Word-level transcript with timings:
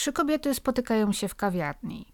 trzy 0.00 0.12
kobiety 0.12 0.54
spotykają 0.54 1.12
się 1.12 1.28
w 1.28 1.34
kawiarni. 1.34 2.06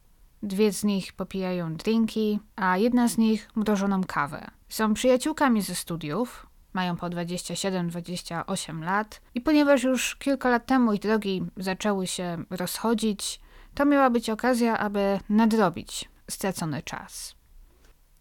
Dwie 0.43 0.73
z 0.73 0.85
nich 0.85 1.13
popijają 1.13 1.75
drinki, 1.75 2.41
a 2.57 2.77
jedna 2.77 3.09
z 3.09 3.19
nich 3.19 3.49
mrożoną 3.57 4.05
kawę. 4.05 4.51
Są 4.69 4.95
przyjaciółkami 4.95 5.63
ze 5.63 5.75
studiów, 5.75 6.47
mają 6.73 6.97
po 6.97 7.07
27-28 7.07 8.85
lat 8.85 9.21
i 9.35 9.41
ponieważ 9.41 9.83
już 9.83 10.17
kilka 10.17 10.49
lat 10.49 10.67
temu 10.67 10.93
ich 10.93 11.01
drogi 11.01 11.45
zaczęły 11.57 12.07
się 12.07 12.45
rozchodzić, 12.51 13.41
to 13.75 13.85
miała 13.85 14.11
być 14.11 14.31
okazja, 14.31 14.79
aby 14.79 15.21
nadrobić 15.29 16.09
stracony 16.31 16.83
czas. 16.83 17.35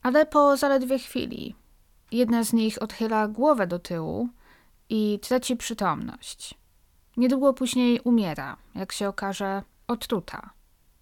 Ale 0.02 0.26
po 0.26 0.58
zaledwie 0.58 1.00
chwili 1.00 1.56
jedna 2.12 2.44
z 2.44 2.54
nich 2.54 2.82
odchyla 2.82 3.28
głowę 3.28 3.68
do 3.68 3.80
tyłu 3.80 4.30
i 4.90 5.20
traci 5.22 5.56
przytomność. 5.56 6.65
Niedługo 7.18 7.54
później 7.54 8.00
umiera, 8.00 8.58
jak 8.76 8.92
się 8.92 9.08
okaże, 9.08 9.64
otruta. 9.88 10.50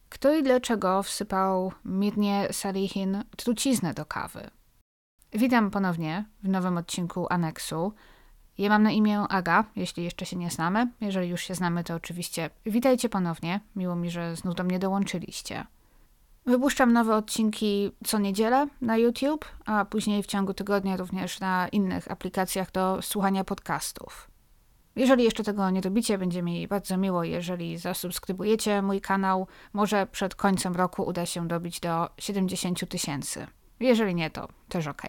Kto 0.10 0.36
i 0.36 0.44
dlaczego 0.44 1.04
wsypał 1.04 1.72
Mirnie 1.86 2.48
Salihin 2.52 3.24
truciznę 3.38 3.94
do 3.94 4.06
kawy? 4.06 4.50
Witam 5.32 5.72
ponownie 5.72 6.26
w 6.44 6.50
nowym 6.50 6.78
odcinku 6.78 7.28
Aneksu. 7.30 7.94
Ja 8.58 8.70
mam 8.70 8.84
na 8.84 8.92
imię 8.92 9.20
Aga, 9.20 9.64
jeśli 9.76 10.04
jeszcze 10.04 10.26
się 10.26 10.36
nie 10.36 10.50
znamy. 10.50 10.92
Jeżeli 11.02 11.30
już 11.30 11.42
się 11.42 11.56
znamy, 11.56 11.84
to 11.84 11.96
oczywiście 11.96 12.50
witajcie 12.66 13.10
ponownie. 13.10 13.60
Miło 13.76 13.96
mi, 13.96 14.12
że 14.12 14.36
znów 14.36 14.56
do 14.56 14.64
mnie 14.64 14.80
dołączyliście. 14.80 15.66
Wypuszczam 16.46 16.94
nowe 16.94 17.16
odcinki 17.16 17.92
co 18.06 18.20
niedzielę 18.20 18.68
na 18.82 18.98
YouTube, 18.98 19.46
a 19.66 19.86
później 19.86 20.24
w 20.24 20.28
ciągu 20.28 20.54
tygodnia 20.54 20.98
również 20.98 21.40
na 21.40 21.68
innych 21.68 22.12
aplikacjach 22.12 22.72
do 22.72 23.02
słuchania 23.02 23.44
podcastów. 23.44 24.33
Jeżeli 24.96 25.24
jeszcze 25.24 25.44
tego 25.44 25.70
nie 25.70 25.82
robicie, 25.82 26.18
będzie 26.18 26.44
mi 26.44 26.68
bardzo 26.68 26.98
miło, 26.98 27.24
jeżeli 27.24 27.78
zasubskrybujecie 27.78 28.82
mój 28.82 29.02
kanał. 29.02 29.48
Może 29.74 30.08
przed 30.08 30.36
końcem 30.36 30.76
roku 30.76 31.04
uda 31.04 31.26
się 31.26 31.48
dobić 31.48 31.80
do 31.80 32.10
70 32.18 32.90
tysięcy. 32.90 33.48
Jeżeli 33.80 34.16
nie, 34.16 34.30
to 34.30 34.48
też 34.70 34.88
ok. 34.88 35.02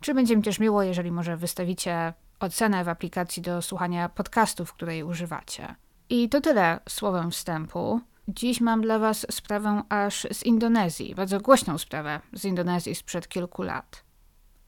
Czy 0.00 0.14
będzie 0.14 0.36
mi 0.36 0.42
też 0.42 0.58
miło, 0.58 0.82
jeżeli 0.82 1.12
może 1.12 1.36
wystawicie 1.36 2.12
ocenę 2.40 2.84
w 2.84 2.88
aplikacji 2.88 3.42
do 3.42 3.62
słuchania 3.62 4.08
podcastów, 4.08 4.72
której 4.72 5.02
używacie. 5.02 5.74
I 6.08 6.28
to 6.28 6.40
tyle 6.40 6.80
słowem 6.88 7.30
wstępu. 7.30 8.00
Dziś 8.28 8.60
mam 8.60 8.80
dla 8.80 8.98
Was 8.98 9.26
sprawę 9.30 9.82
aż 9.88 10.26
z 10.32 10.42
Indonezji, 10.42 11.14
bardzo 11.14 11.40
głośną 11.40 11.78
sprawę 11.78 12.20
z 12.32 12.44
Indonezji 12.44 12.94
sprzed 12.94 13.28
kilku 13.28 13.62
lat. 13.62 14.04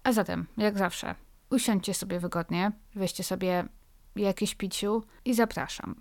A 0.04 0.12
zatem, 0.12 0.46
jak 0.56 0.78
zawsze, 0.78 1.14
usiądźcie 1.50 1.94
sobie 1.94 2.20
wygodnie, 2.20 2.72
weźcie 2.94 3.24
sobie 3.24 3.64
jakieś 4.16 4.54
piciu 4.54 5.02
i 5.24 5.34
zapraszam. 5.34 5.94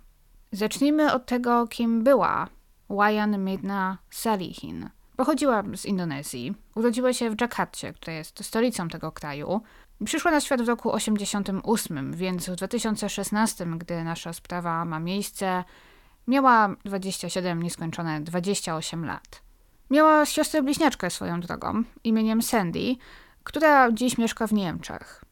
Zacznijmy 0.51 1.13
od 1.13 1.25
tego, 1.25 1.67
kim 1.67 2.03
była 2.03 2.47
Wayan 2.89 3.43
Mirna 3.43 3.97
Salihin. 4.09 4.89
Pochodziła 5.17 5.63
z 5.75 5.85
Indonezji, 5.85 6.53
urodziła 6.75 7.13
się 7.13 7.29
w 7.29 7.41
Jakarcie, 7.41 7.93
która 7.93 8.13
jest 8.13 8.43
stolicą 8.45 8.87
tego 8.87 9.11
kraju. 9.11 9.61
Przyszła 10.05 10.31
na 10.31 10.41
świat 10.41 10.61
w 10.61 10.67
roku 10.67 10.91
88, 10.91 12.13
więc 12.13 12.49
w 12.49 12.55
2016, 12.55 13.65
gdy 13.65 14.03
nasza 14.03 14.33
sprawa 14.33 14.85
ma 14.85 14.99
miejsce, 14.99 15.63
miała 16.27 16.75
27, 16.85 17.63
nieskończone 17.63 18.21
28 18.21 19.05
lat. 19.05 19.41
Miała 19.89 20.25
siostrę 20.25 20.61
bliźniaczkę 20.61 21.09
swoją 21.09 21.39
drogą, 21.39 21.83
imieniem 22.03 22.41
Sandy, 22.41 22.95
która 23.43 23.91
dziś 23.91 24.17
mieszka 24.17 24.47
w 24.47 24.53
Niemczech. 24.53 25.25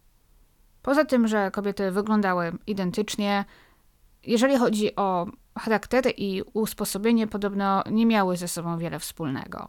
Poza 0.88 1.06
tym, 1.06 1.28
że 1.28 1.52
kobiety 1.52 1.92
wyglądały 1.92 2.52
identycznie, 2.68 3.46
jeżeli 4.24 4.58
chodzi 4.58 4.96
o 4.96 5.28
charaktery 5.60 6.10
i 6.18 6.42
usposobienie, 6.54 7.28
podobno 7.28 7.84
nie 7.92 8.06
miały 8.06 8.38
ze 8.38 8.48
sobą 8.48 8.78
wiele 8.78 9.00
wspólnego. 9.00 9.68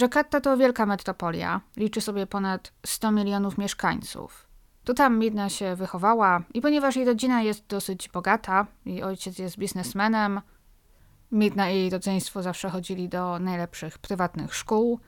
Jakarta 0.00 0.40
to 0.40 0.56
wielka 0.56 0.86
metropolia, 0.86 1.60
liczy 1.76 2.00
sobie 2.00 2.26
ponad 2.26 2.72
100 2.86 3.12
milionów 3.12 3.58
mieszkańców. 3.58 4.46
To 4.84 4.94
tam 4.94 5.18
Midna 5.18 5.48
się 5.48 5.76
wychowała 5.76 6.42
i 6.54 6.60
ponieważ 6.60 6.96
jej 6.96 7.04
rodzina 7.04 7.42
jest 7.42 7.66
dosyć 7.66 8.08
bogata, 8.08 8.66
jej 8.84 9.02
ojciec 9.02 9.38
jest 9.38 9.58
biznesmenem, 9.58 10.40
Midna 11.32 11.70
i 11.70 11.76
jej 11.76 11.90
rodzeństwo 11.90 12.42
zawsze 12.42 12.70
chodzili 12.70 13.08
do 13.08 13.38
najlepszych 13.38 13.98
prywatnych 13.98 14.54
szkół, 14.54 15.00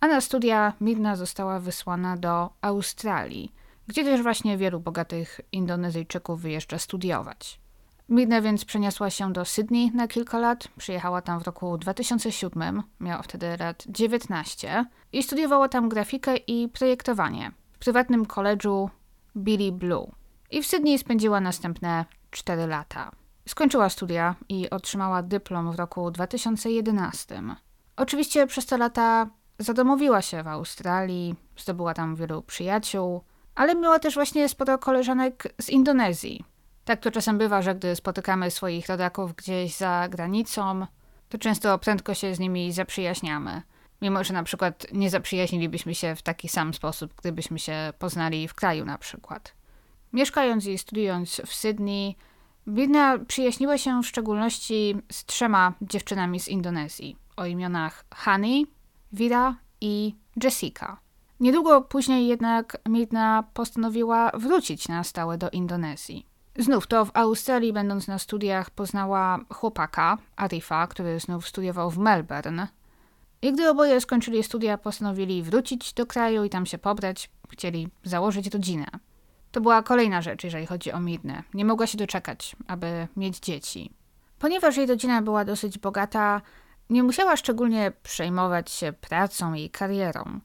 a 0.00 0.06
na 0.06 0.20
studia 0.20 0.72
Midna 0.80 1.16
została 1.16 1.60
wysłana 1.60 2.16
do 2.16 2.50
Australii, 2.60 3.55
gdzie 3.86 4.04
też 4.04 4.22
właśnie 4.22 4.56
wielu 4.56 4.80
bogatych 4.80 5.40
Indonezyjczyków 5.52 6.40
wyjeżdża 6.40 6.78
studiować. 6.78 7.60
Midna 8.08 8.40
więc 8.40 8.64
przeniosła 8.64 9.10
się 9.10 9.32
do 9.32 9.44
Sydney 9.44 9.90
na 9.94 10.08
kilka 10.08 10.38
lat, 10.38 10.68
przyjechała 10.78 11.22
tam 11.22 11.40
w 11.40 11.46
roku 11.46 11.78
2007, 11.78 12.82
miała 13.00 13.22
wtedy 13.22 13.56
lat 13.56 13.84
19 13.88 14.84
i 15.12 15.22
studiowała 15.22 15.68
tam 15.68 15.88
grafikę 15.88 16.36
i 16.36 16.68
projektowanie 16.68 17.52
w 17.72 17.78
prywatnym 17.78 18.26
koledżu 18.26 18.90
Billy 19.36 19.72
Blue. 19.72 20.12
I 20.50 20.62
w 20.62 20.66
Sydney 20.66 20.98
spędziła 20.98 21.40
następne 21.40 22.04
4 22.30 22.66
lata. 22.66 23.10
Skończyła 23.48 23.88
studia 23.88 24.34
i 24.48 24.70
otrzymała 24.70 25.22
dyplom 25.22 25.72
w 25.72 25.74
roku 25.74 26.10
2011. 26.10 27.42
Oczywiście 27.96 28.46
przez 28.46 28.66
te 28.66 28.78
lata 28.78 29.30
zadomowiła 29.58 30.22
się 30.22 30.42
w 30.42 30.48
Australii, 30.48 31.34
zdobyła 31.56 31.94
tam 31.94 32.16
wielu 32.16 32.42
przyjaciół, 32.42 33.24
ale 33.56 33.74
miała 33.74 33.98
też 33.98 34.14
właśnie 34.14 34.48
sporo 34.48 34.78
koleżanek 34.78 35.54
z 35.60 35.70
Indonezji. 35.70 36.44
Tak 36.84 37.00
to 37.00 37.10
czasem 37.10 37.38
bywa, 37.38 37.62
że 37.62 37.74
gdy 37.74 37.96
spotykamy 37.96 38.50
swoich 38.50 38.88
rodaków 38.88 39.34
gdzieś 39.34 39.76
za 39.76 40.08
granicą, 40.08 40.86
to 41.28 41.38
często 41.38 41.78
prędko 41.78 42.14
się 42.14 42.34
z 42.34 42.38
nimi 42.38 42.72
zaprzyjaźniamy. 42.72 43.62
Mimo, 44.02 44.24
że 44.24 44.34
na 44.34 44.42
przykład 44.42 44.86
nie 44.92 45.10
zaprzyjaźnilibyśmy 45.10 45.94
się 45.94 46.16
w 46.16 46.22
taki 46.22 46.48
sam 46.48 46.74
sposób, 46.74 47.14
gdybyśmy 47.16 47.58
się 47.58 47.92
poznali 47.98 48.48
w 48.48 48.54
kraju 48.54 48.84
na 48.84 48.98
przykład. 48.98 49.54
Mieszkając 50.12 50.66
i 50.66 50.78
studiując 50.78 51.40
w 51.46 51.54
Sydney, 51.54 52.16
Bidna 52.68 53.18
przyjaźniła 53.18 53.78
się 53.78 54.02
w 54.02 54.06
szczególności 54.06 54.96
z 55.12 55.24
trzema 55.24 55.72
dziewczynami 55.82 56.40
z 56.40 56.48
Indonezji 56.48 57.16
o 57.36 57.46
imionach 57.46 58.04
Hani, 58.14 58.66
Vira 59.12 59.56
i 59.80 60.14
Jessica. 60.42 61.05
Niedługo 61.40 61.82
później 61.82 62.26
jednak 62.26 62.76
Midna 62.88 63.44
postanowiła 63.54 64.30
wrócić 64.34 64.88
na 64.88 65.04
stałe 65.04 65.38
do 65.38 65.50
Indonezji. 65.50 66.26
Znów 66.58 66.86
to 66.86 67.04
w 67.04 67.10
Australii, 67.14 67.72
będąc 67.72 68.08
na 68.08 68.18
studiach, 68.18 68.70
poznała 68.70 69.38
chłopaka, 69.52 70.18
Arifa, 70.36 70.86
który 70.86 71.20
znów 71.20 71.48
studiował 71.48 71.90
w 71.90 71.98
Melbourne. 71.98 72.68
I 73.42 73.52
gdy 73.52 73.70
oboje 73.70 74.00
skończyli 74.00 74.42
studia, 74.42 74.78
postanowili 74.78 75.42
wrócić 75.42 75.92
do 75.92 76.06
kraju 76.06 76.44
i 76.44 76.50
tam 76.50 76.66
się 76.66 76.78
pobrać. 76.78 77.30
Chcieli 77.48 77.88
założyć 78.04 78.54
rodzinę. 78.54 78.86
To 79.52 79.60
była 79.60 79.82
kolejna 79.82 80.22
rzecz, 80.22 80.44
jeżeli 80.44 80.66
chodzi 80.66 80.92
o 80.92 81.00
Midnę. 81.00 81.42
Nie 81.54 81.64
mogła 81.64 81.86
się 81.86 81.98
doczekać, 81.98 82.56
aby 82.66 83.08
mieć 83.16 83.38
dzieci. 83.38 83.92
Ponieważ 84.38 84.76
jej 84.76 84.86
rodzina 84.86 85.22
była 85.22 85.44
dosyć 85.44 85.78
bogata, 85.78 86.42
nie 86.90 87.02
musiała 87.02 87.36
szczególnie 87.36 87.92
przejmować 88.02 88.70
się 88.70 88.92
pracą 88.92 89.54
i 89.54 89.70
karierą. 89.70 90.40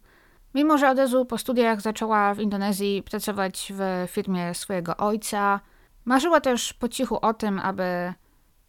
Mimo, 0.53 0.78
że 0.78 0.89
od 0.89 0.97
razu 0.97 1.25
po 1.25 1.38
studiach 1.38 1.81
zaczęła 1.81 2.34
w 2.34 2.39
Indonezji 2.39 3.03
pracować 3.03 3.73
w 3.75 4.12
firmie 4.12 4.53
swojego 4.53 4.97
ojca, 4.97 5.59
marzyła 6.06 6.41
też 6.41 6.73
po 6.73 6.89
cichu 6.89 7.17
o 7.22 7.34
tym, 7.34 7.59
aby 7.59 8.13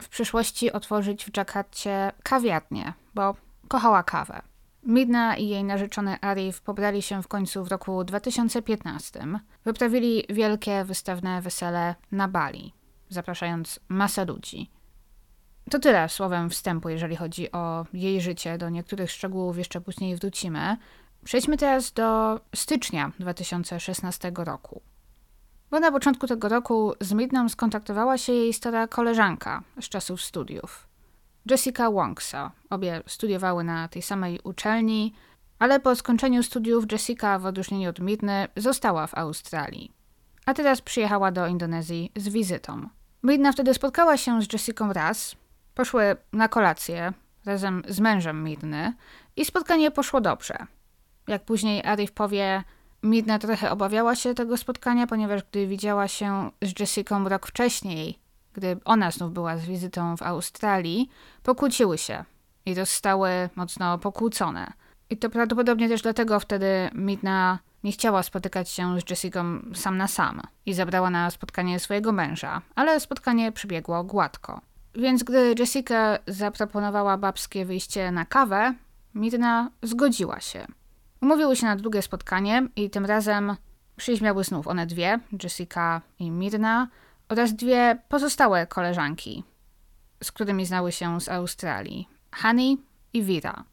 w 0.02 0.08
przyszłości 0.08 0.72
otworzyć 0.72 1.24
w 1.24 1.30
Dżakarcie 1.30 2.12
kawiarnię, 2.22 2.92
bo 3.14 3.34
kochała 3.68 4.02
kawę. 4.02 4.42
Midna 4.82 5.36
i 5.36 5.48
jej 5.48 5.64
narzeczony 5.64 6.20
Arif 6.20 6.60
pobrali 6.60 7.02
się 7.02 7.22
w 7.22 7.28
końcu 7.28 7.64
w 7.64 7.68
roku 7.68 8.04
2015. 8.04 9.26
Wyprawili 9.64 10.24
wielkie 10.30 10.84
wystawne 10.84 11.42
wesele 11.42 11.94
na 12.12 12.28
Bali, 12.28 12.72
zapraszając 13.08 13.80
masę 13.88 14.24
ludzi. 14.24 14.70
To 15.70 15.78
tyle 15.78 16.08
słowem 16.08 16.50
wstępu, 16.50 16.88
jeżeli 16.88 17.16
chodzi 17.16 17.52
o 17.52 17.86
jej 17.92 18.20
życie. 18.20 18.58
Do 18.58 18.70
niektórych 18.70 19.10
szczegółów 19.10 19.58
jeszcze 19.58 19.80
później 19.80 20.16
wrócimy. 20.16 20.76
Przejdźmy 21.24 21.56
teraz 21.56 21.92
do 21.92 22.40
stycznia 22.54 23.12
2016 23.18 24.32
roku. 24.34 24.82
Bo 25.70 25.80
na 25.80 25.92
początku 25.92 26.26
tego 26.26 26.48
roku 26.48 26.94
z 27.00 27.12
Midną 27.12 27.48
skontaktowała 27.48 28.18
się 28.18 28.32
jej 28.32 28.52
stara 28.52 28.88
koleżanka 28.88 29.62
z 29.80 29.88
czasów 29.88 30.22
studiów. 30.22 30.86
Jessica 31.50 31.90
Wongsa. 31.90 32.50
Obie 32.70 33.02
studiowały 33.06 33.64
na 33.64 33.88
tej 33.88 34.02
samej 34.02 34.40
uczelni, 34.44 35.14
ale 35.58 35.80
po 35.80 35.96
skończeniu 35.96 36.42
studiów 36.42 36.92
Jessica, 36.92 37.38
w 37.38 37.46
odróżnieniu 37.46 37.90
od 37.90 38.00
Midny, 38.00 38.48
została 38.56 39.06
w 39.06 39.14
Australii. 39.14 39.92
A 40.46 40.54
teraz 40.54 40.80
przyjechała 40.80 41.32
do 41.32 41.46
Indonezji 41.46 42.12
z 42.16 42.28
wizytą. 42.28 42.88
Midna 43.22 43.52
wtedy 43.52 43.74
spotkała 43.74 44.16
się 44.16 44.42
z 44.42 44.52
Jessicą 44.52 44.92
raz, 44.92 45.36
poszły 45.74 46.16
na 46.32 46.48
kolację 46.48 47.12
razem 47.44 47.82
z 47.88 48.00
mężem 48.00 48.44
Midny 48.44 48.92
i 49.36 49.44
spotkanie 49.44 49.90
poszło 49.90 50.20
dobrze. 50.20 50.66
Jak 51.26 51.44
później 51.44 51.84
Arif 51.84 52.12
powie, 52.12 52.64
Midna 53.02 53.38
trochę 53.38 53.70
obawiała 53.70 54.16
się 54.16 54.34
tego 54.34 54.56
spotkania, 54.56 55.06
ponieważ 55.06 55.42
gdy 55.50 55.66
widziała 55.66 56.08
się 56.08 56.50
z 56.62 56.80
Jessicą 56.80 57.28
rok 57.28 57.46
wcześniej 57.46 58.22
gdy 58.52 58.76
ona 58.84 59.10
znów 59.10 59.32
była 59.32 59.56
z 59.56 59.64
wizytą 59.66 60.16
w 60.16 60.22
Australii, 60.22 61.08
pokłóciły 61.42 61.98
się 61.98 62.24
i 62.66 62.74
zostały 62.74 63.30
mocno 63.56 63.98
pokłócone. 63.98 64.72
I 65.10 65.16
to 65.16 65.30
prawdopodobnie 65.30 65.88
też 65.88 66.02
dlatego 66.02 66.40
wtedy 66.40 66.90
Midna 66.94 67.58
nie 67.84 67.92
chciała 67.92 68.22
spotykać 68.22 68.70
się 68.70 69.00
z 69.00 69.10
Jessica 69.10 69.44
sam 69.74 69.96
na 69.96 70.08
sam 70.08 70.40
i 70.66 70.74
zabrała 70.74 71.10
na 71.10 71.30
spotkanie 71.30 71.80
swojego 71.80 72.12
męża, 72.12 72.62
ale 72.74 73.00
spotkanie 73.00 73.52
przebiegło 73.52 74.04
gładko. 74.04 74.60
Więc 74.94 75.22
gdy 75.22 75.54
Jessica 75.58 76.18
zaproponowała 76.26 77.18
babskie 77.18 77.64
wyjście 77.64 78.10
na 78.10 78.24
kawę, 78.24 78.74
Midna 79.14 79.70
zgodziła 79.82 80.40
się. 80.40 80.66
Umówiły 81.22 81.56
się 81.56 81.66
na 81.66 81.76
drugie 81.76 82.02
spotkanie 82.02 82.68
i 82.76 82.90
tym 82.90 83.06
razem 83.06 83.56
przyjść 83.96 84.22
miały 84.22 84.44
znów 84.44 84.68
one 84.68 84.86
dwie, 84.86 85.20
Jessica 85.42 86.00
i 86.18 86.30
Mirna, 86.30 86.88
oraz 87.28 87.54
dwie 87.54 87.98
pozostałe 88.08 88.66
koleżanki, 88.66 89.44
z 90.22 90.32
którymi 90.32 90.66
znały 90.66 90.92
się 90.92 91.20
z 91.20 91.28
Australii, 91.28 92.08
Honey 92.42 92.78
i 93.12 93.22
Vira. 93.22 93.64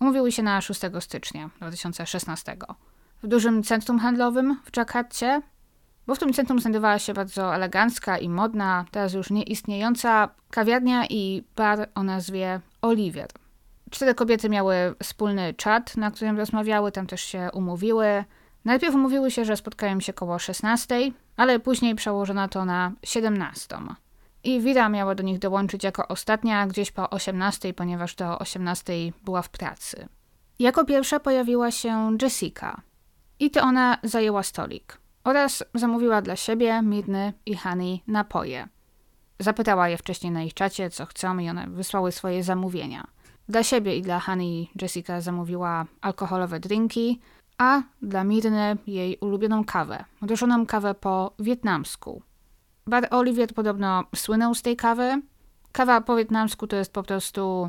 Umówiły 0.00 0.32
się 0.32 0.42
na 0.42 0.60
6 0.60 0.80
stycznia 1.00 1.50
2016 1.56 2.56
w 3.22 3.26
dużym 3.26 3.62
centrum 3.62 3.98
handlowym 3.98 4.60
w 4.64 4.76
Jakarcie, 4.76 5.42
bo 6.06 6.14
w 6.14 6.18
tym 6.18 6.32
centrum 6.32 6.60
znajdowała 6.60 6.98
się 6.98 7.14
bardzo 7.14 7.54
elegancka 7.54 8.18
i 8.18 8.28
modna, 8.28 8.84
teraz 8.90 9.14
już 9.14 9.30
nieistniejąca 9.30 10.28
kawiarnia 10.50 11.06
i 11.06 11.44
bar 11.56 11.88
o 11.94 12.02
nazwie 12.02 12.60
Oliver. 12.82 13.28
Cztery 13.90 14.14
kobiety 14.14 14.48
miały 14.48 14.94
wspólny 15.02 15.54
czat, 15.54 15.96
na 15.96 16.10
którym 16.10 16.38
rozmawiały, 16.38 16.92
tam 16.92 17.06
też 17.06 17.20
się 17.20 17.48
umówiły. 17.52 18.24
Najpierw 18.64 18.94
umówiły 18.94 19.30
się, 19.30 19.44
że 19.44 19.56
spotkają 19.56 20.00
się 20.00 20.12
koło 20.12 20.38
16, 20.38 21.10
ale 21.36 21.60
później 21.60 21.94
przełożono 21.94 22.48
to 22.48 22.64
na 22.64 22.92
17. 23.02 23.76
I 24.44 24.60
Wira 24.60 24.88
miała 24.88 25.14
do 25.14 25.22
nich 25.22 25.38
dołączyć 25.38 25.84
jako 25.84 26.08
ostatnia, 26.08 26.66
gdzieś 26.66 26.90
po 26.90 27.10
18, 27.10 27.74
ponieważ 27.74 28.14
do 28.14 28.38
18 28.38 28.92
była 29.24 29.42
w 29.42 29.48
pracy. 29.48 30.08
Jako 30.58 30.84
pierwsza 30.84 31.20
pojawiła 31.20 31.70
się 31.70 32.16
Jessica. 32.22 32.80
I 33.40 33.50
to 33.50 33.62
ona 33.62 33.98
zajęła 34.02 34.42
stolik. 34.42 34.98
Oraz 35.24 35.64
zamówiła 35.74 36.22
dla 36.22 36.36
siebie, 36.36 36.82
Midny 36.82 37.32
i 37.46 37.56
Honey 37.56 38.02
napoje. 38.06 38.68
Zapytała 39.38 39.88
je 39.88 39.96
wcześniej 39.96 40.32
na 40.32 40.42
ich 40.42 40.54
czacie, 40.54 40.90
co 40.90 41.06
chcą 41.06 41.38
i 41.38 41.48
one 41.48 41.66
wysłały 41.66 42.12
swoje 42.12 42.42
zamówienia. 42.42 43.06
Dla 43.48 43.62
siebie 43.62 43.96
i 43.96 44.02
dla 44.02 44.20
Honey 44.20 44.70
Jessica 44.82 45.20
zamówiła 45.20 45.86
alkoholowe 46.00 46.60
drinki, 46.60 47.20
a 47.58 47.82
dla 48.02 48.24
Mirny 48.24 48.76
jej 48.86 49.18
ulubioną 49.20 49.64
kawę, 49.64 50.04
mrożoną 50.20 50.66
kawę 50.66 50.94
po 50.94 51.32
wietnamsku. 51.38 52.22
Bar 52.86 53.08
Olivier 53.10 53.54
podobno 53.54 54.04
słynął 54.16 54.54
z 54.54 54.62
tej 54.62 54.76
kawy. 54.76 55.22
Kawa 55.72 56.00
po 56.00 56.16
wietnamsku 56.16 56.66
to 56.66 56.76
jest 56.76 56.92
po 56.92 57.02
prostu 57.02 57.68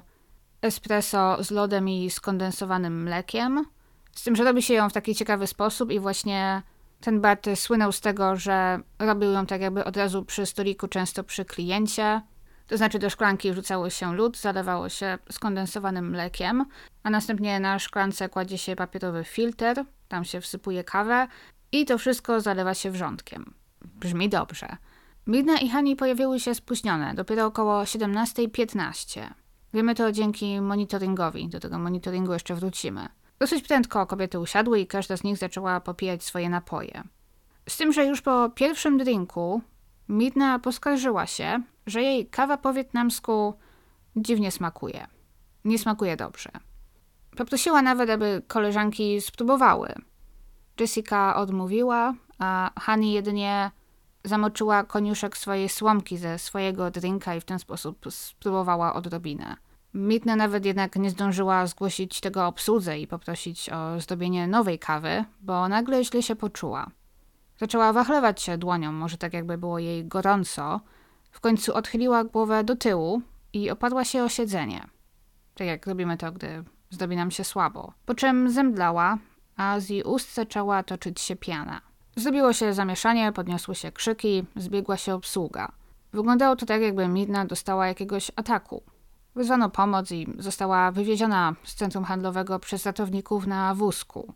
espresso 0.61 1.43
z 1.43 1.51
lodem 1.51 1.89
i 1.89 2.09
skondensowanym 2.09 3.03
mlekiem. 3.03 3.65
Z 4.11 4.23
tym, 4.23 4.35
że 4.35 4.43
robi 4.43 4.61
się 4.61 4.73
ją 4.73 4.89
w 4.89 4.93
taki 4.93 5.15
ciekawy 5.15 5.47
sposób 5.47 5.91
i 5.91 5.99
właśnie 5.99 6.61
ten 7.01 7.21
bar 7.21 7.37
słynął 7.55 7.91
z 7.91 8.01
tego, 8.01 8.35
że 8.35 8.79
robił 8.99 9.31
ją 9.31 9.45
tak 9.45 9.61
jakby 9.61 9.85
od 9.85 9.97
razu 9.97 10.25
przy 10.25 10.45
stoliku, 10.45 10.87
często 10.87 11.23
przy 11.23 11.45
kliencie. 11.45 12.21
To 12.69 12.77
znaczy 12.77 12.99
do 12.99 13.09
szklanki 13.09 13.51
wrzucało 13.51 13.89
się 13.89 14.15
lód, 14.15 14.37
zalewało 14.37 14.89
się 14.89 15.17
skondensowanym 15.31 16.09
mlekiem, 16.09 16.65
a 17.03 17.09
następnie 17.09 17.59
na 17.59 17.79
szklance 17.79 18.29
kładzie 18.29 18.57
się 18.57 18.75
papierowy 18.75 19.23
filtr, 19.23 19.65
tam 20.07 20.25
się 20.25 20.41
wsypuje 20.41 20.83
kawę 20.83 21.27
i 21.71 21.85
to 21.85 21.97
wszystko 21.97 22.41
zalewa 22.41 22.73
się 22.73 22.91
wrzątkiem. 22.91 23.53
Brzmi 23.81 24.29
dobrze. 24.29 24.77
Midna 25.27 25.57
i 25.57 25.69
Hani 25.69 25.95
pojawiły 25.95 26.39
się 26.39 26.55
spóźnione, 26.55 27.13
dopiero 27.13 27.45
około 27.45 27.83
17.15. 27.83 29.27
Wiemy 29.73 29.95
to 29.95 30.11
dzięki 30.11 30.61
monitoringowi, 30.61 31.49
do 31.49 31.59
tego 31.59 31.79
monitoringu 31.79 32.33
jeszcze 32.33 32.55
wrócimy. 32.55 33.07
Dosyć 33.39 33.67
prędko 33.67 34.05
kobiety 34.05 34.39
usiadły 34.39 34.79
i 34.79 34.87
każda 34.87 35.17
z 35.17 35.23
nich 35.23 35.37
zaczęła 35.37 35.81
popijać 35.81 36.23
swoje 36.23 36.49
napoje. 36.49 37.03
Z 37.69 37.77
tym, 37.77 37.93
że 37.93 38.05
już 38.05 38.21
po 38.21 38.49
pierwszym 38.55 38.97
drinku 38.97 39.61
Midna 40.09 40.59
poskarżyła 40.59 41.25
się, 41.25 41.61
że 41.89 42.01
jej 42.01 42.27
kawa 42.27 42.57
po 42.57 42.73
wietnamsku 42.73 43.53
dziwnie 44.15 44.51
smakuje. 44.51 45.07
Nie 45.65 45.79
smakuje 45.79 46.17
dobrze. 46.17 46.49
Poprosiła 47.37 47.81
nawet, 47.81 48.09
aby 48.09 48.41
koleżanki 48.47 49.21
spróbowały. 49.21 49.93
Jessica 50.79 51.35
odmówiła, 51.35 52.13
a 52.39 52.71
Hani 52.79 53.13
jedynie 53.13 53.71
zamoczyła 54.23 54.83
koniuszek 54.83 55.37
swojej 55.37 55.69
słomki 55.69 56.17
ze 56.17 56.39
swojego 56.39 56.91
drinka 56.91 57.35
i 57.35 57.41
w 57.41 57.45
ten 57.45 57.59
sposób 57.59 58.05
spróbowała 58.09 58.93
odrobinę. 58.93 59.55
Midna 59.93 60.35
nawet 60.35 60.65
jednak 60.65 60.95
nie 60.95 61.09
zdążyła 61.09 61.67
zgłosić 61.67 62.21
tego 62.21 62.47
obsłudze 62.47 62.99
i 62.99 63.07
poprosić 63.07 63.69
o 63.69 63.99
zdobienie 63.99 64.47
nowej 64.47 64.79
kawy, 64.79 65.25
bo 65.41 65.69
nagle 65.69 66.03
źle 66.03 66.23
się 66.23 66.35
poczuła. 66.35 66.91
Zaczęła 67.57 67.93
wachlewać 67.93 68.41
się 68.41 68.57
dłonią, 68.57 68.91
może 68.91 69.17
tak 69.17 69.33
jakby 69.33 69.57
było 69.57 69.79
jej 69.79 70.05
gorąco. 70.05 70.79
W 71.31 71.39
końcu 71.39 71.73
odchyliła 71.73 72.23
głowę 72.23 72.63
do 72.63 72.75
tyłu 72.75 73.21
i 73.53 73.69
opadła 73.69 74.05
się 74.05 74.23
o 74.23 74.29
siedzenie. 74.29 74.87
Tak 75.55 75.67
jak 75.67 75.87
robimy 75.87 76.17
to, 76.17 76.31
gdy 76.31 76.63
zdobi 76.89 77.15
nam 77.15 77.31
się 77.31 77.43
słabo. 77.43 77.93
Po 78.05 78.15
czym 78.15 78.49
zemdlała, 78.51 79.17
a 79.57 79.79
z 79.79 79.89
jej 79.89 80.03
ust 80.03 80.33
zaczęła 80.33 80.83
toczyć 80.83 81.21
się 81.21 81.35
piana. 81.35 81.81
Zrobiło 82.15 82.53
się 82.53 82.73
zamieszanie, 82.73 83.31
podniosły 83.31 83.75
się 83.75 83.91
krzyki, 83.91 84.45
zbiegła 84.55 84.97
się 84.97 85.13
obsługa. 85.13 85.71
Wyglądało 86.13 86.55
to 86.55 86.65
tak, 86.65 86.81
jakby 86.81 87.07
Midna 87.07 87.45
dostała 87.45 87.87
jakiegoś 87.87 88.31
ataku. 88.35 88.83
Wezwano 89.35 89.69
pomoc 89.69 90.11
i 90.11 90.27
została 90.37 90.91
wywieziona 90.91 91.55
z 91.63 91.75
centrum 91.75 92.03
handlowego 92.03 92.59
przez 92.59 92.85
ratowników 92.85 93.47
na 93.47 93.75
wózku. 93.75 94.33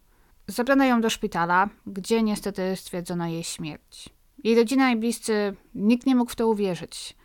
Zabrano 0.48 0.86
ją 0.86 1.02
do 1.02 1.10
szpitala, 1.10 1.70
gdzie 1.88 2.24
niestety 2.24 2.76
stwierdzono 2.76 3.28
jej 3.28 3.44
śmierć. 3.44 4.10
Jej 4.44 4.56
rodzina 4.56 4.92
i 4.92 4.96
bliscy, 4.96 5.56
nikt 5.76 6.06
nie 6.06 6.16
mógł 6.16 6.32
w 6.32 6.36
to 6.36 6.48
uwierzyć. 6.48 7.16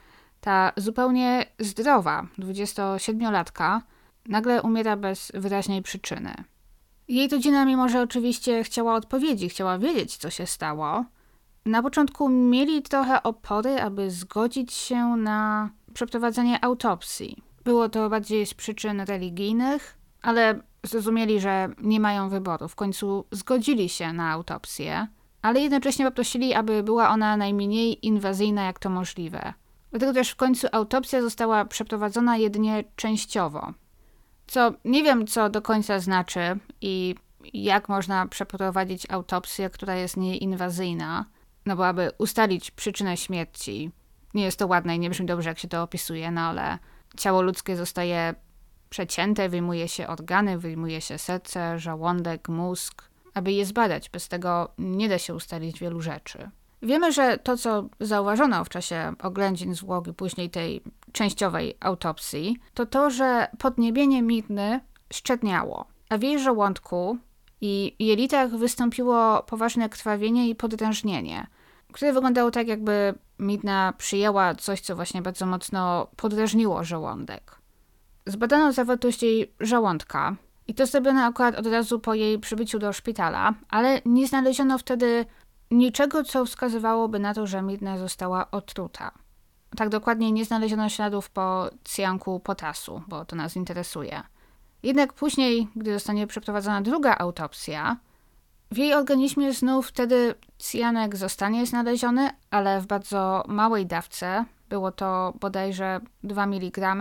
Ta 0.40 0.72
zupełnie 0.76 1.46
zdrowa 1.58 2.26
27-latka 2.38 3.80
nagle 4.26 4.62
umiera 4.62 4.96
bez 4.96 5.32
wyraźnej 5.34 5.82
przyczyny. 5.82 6.34
Jej 7.08 7.28
rodzina, 7.28 7.64
mimo 7.64 7.88
że 7.88 8.02
oczywiście 8.02 8.64
chciała 8.64 8.94
odpowiedzi, 8.94 9.48
chciała 9.48 9.78
wiedzieć, 9.78 10.16
co 10.16 10.30
się 10.30 10.46
stało, 10.46 11.04
na 11.66 11.82
początku 11.82 12.28
mieli 12.28 12.82
trochę 12.82 13.22
opory, 13.22 13.80
aby 13.82 14.10
zgodzić 14.10 14.72
się 14.72 15.06
na 15.16 15.70
przeprowadzenie 15.94 16.64
autopsji. 16.64 17.42
Było 17.64 17.88
to 17.88 18.10
bardziej 18.10 18.46
z 18.46 18.54
przyczyn 18.54 19.00
religijnych, 19.00 19.98
ale 20.22 20.60
zrozumieli, 20.84 21.40
że 21.40 21.68
nie 21.78 22.00
mają 22.00 22.28
wyboru. 22.28 22.68
W 22.68 22.74
końcu 22.74 23.24
zgodzili 23.32 23.88
się 23.88 24.12
na 24.12 24.30
autopsję, 24.30 25.06
ale 25.42 25.60
jednocześnie 25.60 26.04
poprosili, 26.04 26.54
aby 26.54 26.82
była 26.82 27.08
ona 27.08 27.36
najmniej 27.36 28.06
inwazyjna 28.06 28.64
jak 28.64 28.78
to 28.78 28.90
możliwe. 28.90 29.54
Dlatego 29.90 30.12
też 30.12 30.30
w 30.30 30.36
końcu 30.36 30.66
autopsja 30.72 31.22
została 31.22 31.64
przeprowadzona 31.64 32.36
jedynie 32.36 32.84
częściowo. 32.96 33.72
Co 34.46 34.72
nie 34.84 35.02
wiem, 35.02 35.26
co 35.26 35.48
do 35.50 35.62
końca 35.62 36.00
znaczy 36.00 36.58
i 36.80 37.14
jak 37.54 37.88
można 37.88 38.26
przeprowadzić 38.26 39.10
autopsję, 39.10 39.70
która 39.70 39.94
jest 39.94 40.16
nieinwazyjna, 40.16 41.24
no 41.66 41.76
bo 41.76 41.86
aby 41.86 42.10
ustalić 42.18 42.70
przyczynę 42.70 43.16
śmierci. 43.16 43.90
Nie 44.34 44.44
jest 44.44 44.58
to 44.58 44.66
ładne 44.66 44.96
i 44.96 44.98
nie 44.98 45.10
brzmi 45.10 45.26
dobrze, 45.26 45.48
jak 45.48 45.58
się 45.58 45.68
to 45.68 45.82
opisuje, 45.82 46.30
no 46.30 46.40
ale 46.40 46.78
ciało 47.16 47.42
ludzkie 47.42 47.76
zostaje 47.76 48.34
przecięte, 48.90 49.48
wyjmuje 49.48 49.88
się 49.88 50.06
organy, 50.06 50.58
wyjmuje 50.58 51.00
się 51.00 51.18
serce, 51.18 51.78
żołądek, 51.78 52.48
mózg, 52.48 53.08
aby 53.34 53.52
je 53.52 53.66
zbadać. 53.66 54.10
Bez 54.10 54.28
tego 54.28 54.68
nie 54.78 55.08
da 55.08 55.18
się 55.18 55.34
ustalić 55.34 55.80
wielu 55.80 56.00
rzeczy. 56.00 56.50
Wiemy, 56.82 57.12
że 57.12 57.38
to, 57.38 57.56
co 57.56 57.88
zauważono 58.00 58.64
w 58.64 58.68
czasie 58.68 59.14
oględzin 59.22 59.74
zwłok 59.74 60.06
i 60.06 60.12
później 60.12 60.50
tej 60.50 60.82
częściowej 61.12 61.76
autopsji, 61.80 62.56
to 62.74 62.86
to, 62.86 63.10
że 63.10 63.48
podniebienie 63.58 64.22
Midny 64.22 64.80
szczedniało, 65.12 65.86
a 66.08 66.18
w 66.18 66.22
jej 66.22 66.38
żołądku 66.38 67.18
i 67.60 67.96
jelitach 67.98 68.50
wystąpiło 68.50 69.42
poważne 69.42 69.88
krwawienie 69.88 70.48
i 70.48 70.54
podrażnienie, 70.54 71.46
które 71.92 72.12
wyglądało 72.12 72.50
tak, 72.50 72.68
jakby 72.68 73.14
Midna 73.38 73.92
przyjęła 73.98 74.54
coś, 74.54 74.80
co 74.80 74.96
właśnie 74.96 75.22
bardzo 75.22 75.46
mocno 75.46 76.06
podrażniło 76.16 76.84
żołądek. 76.84 77.58
Zbadano 78.26 78.72
zawartość 78.72 79.22
jej 79.22 79.52
żołądka 79.60 80.36
i 80.68 80.74
to 80.74 80.86
zrobiono 80.86 81.24
akurat 81.24 81.58
od 81.58 81.66
razu 81.66 82.00
po 82.00 82.14
jej 82.14 82.38
przybyciu 82.38 82.78
do 82.78 82.92
szpitala, 82.92 83.54
ale 83.68 84.00
nie 84.04 84.28
znaleziono 84.28 84.78
wtedy 84.78 85.26
niczego, 85.70 86.24
co 86.24 86.44
wskazywałoby 86.44 87.18
na 87.18 87.34
to, 87.34 87.46
że 87.46 87.62
Midna 87.62 87.98
została 87.98 88.50
otruta. 88.50 89.12
Tak 89.76 89.88
dokładnie 89.88 90.32
nie 90.32 90.44
znaleziono 90.44 90.88
śladów 90.88 91.30
po 91.30 91.70
cjanku 91.84 92.40
potasu, 92.40 93.02
bo 93.08 93.24
to 93.24 93.36
nas 93.36 93.56
interesuje. 93.56 94.22
Jednak 94.82 95.12
później, 95.12 95.68
gdy 95.76 95.92
zostanie 95.92 96.26
przeprowadzona 96.26 96.80
druga 96.80 97.16
autopsja, 97.18 97.96
w 98.70 98.76
jej 98.76 98.94
organizmie 98.94 99.52
znów 99.52 99.88
wtedy 99.88 100.34
cyjanek 100.58 101.16
zostanie 101.16 101.66
znaleziony, 101.66 102.30
ale 102.50 102.80
w 102.80 102.86
bardzo 102.86 103.44
małej 103.48 103.86
dawce, 103.86 104.44
Było 104.68 104.92
to 104.92 105.32
bodajże 105.40 106.00
2 106.24 106.44
mg, 106.44 106.96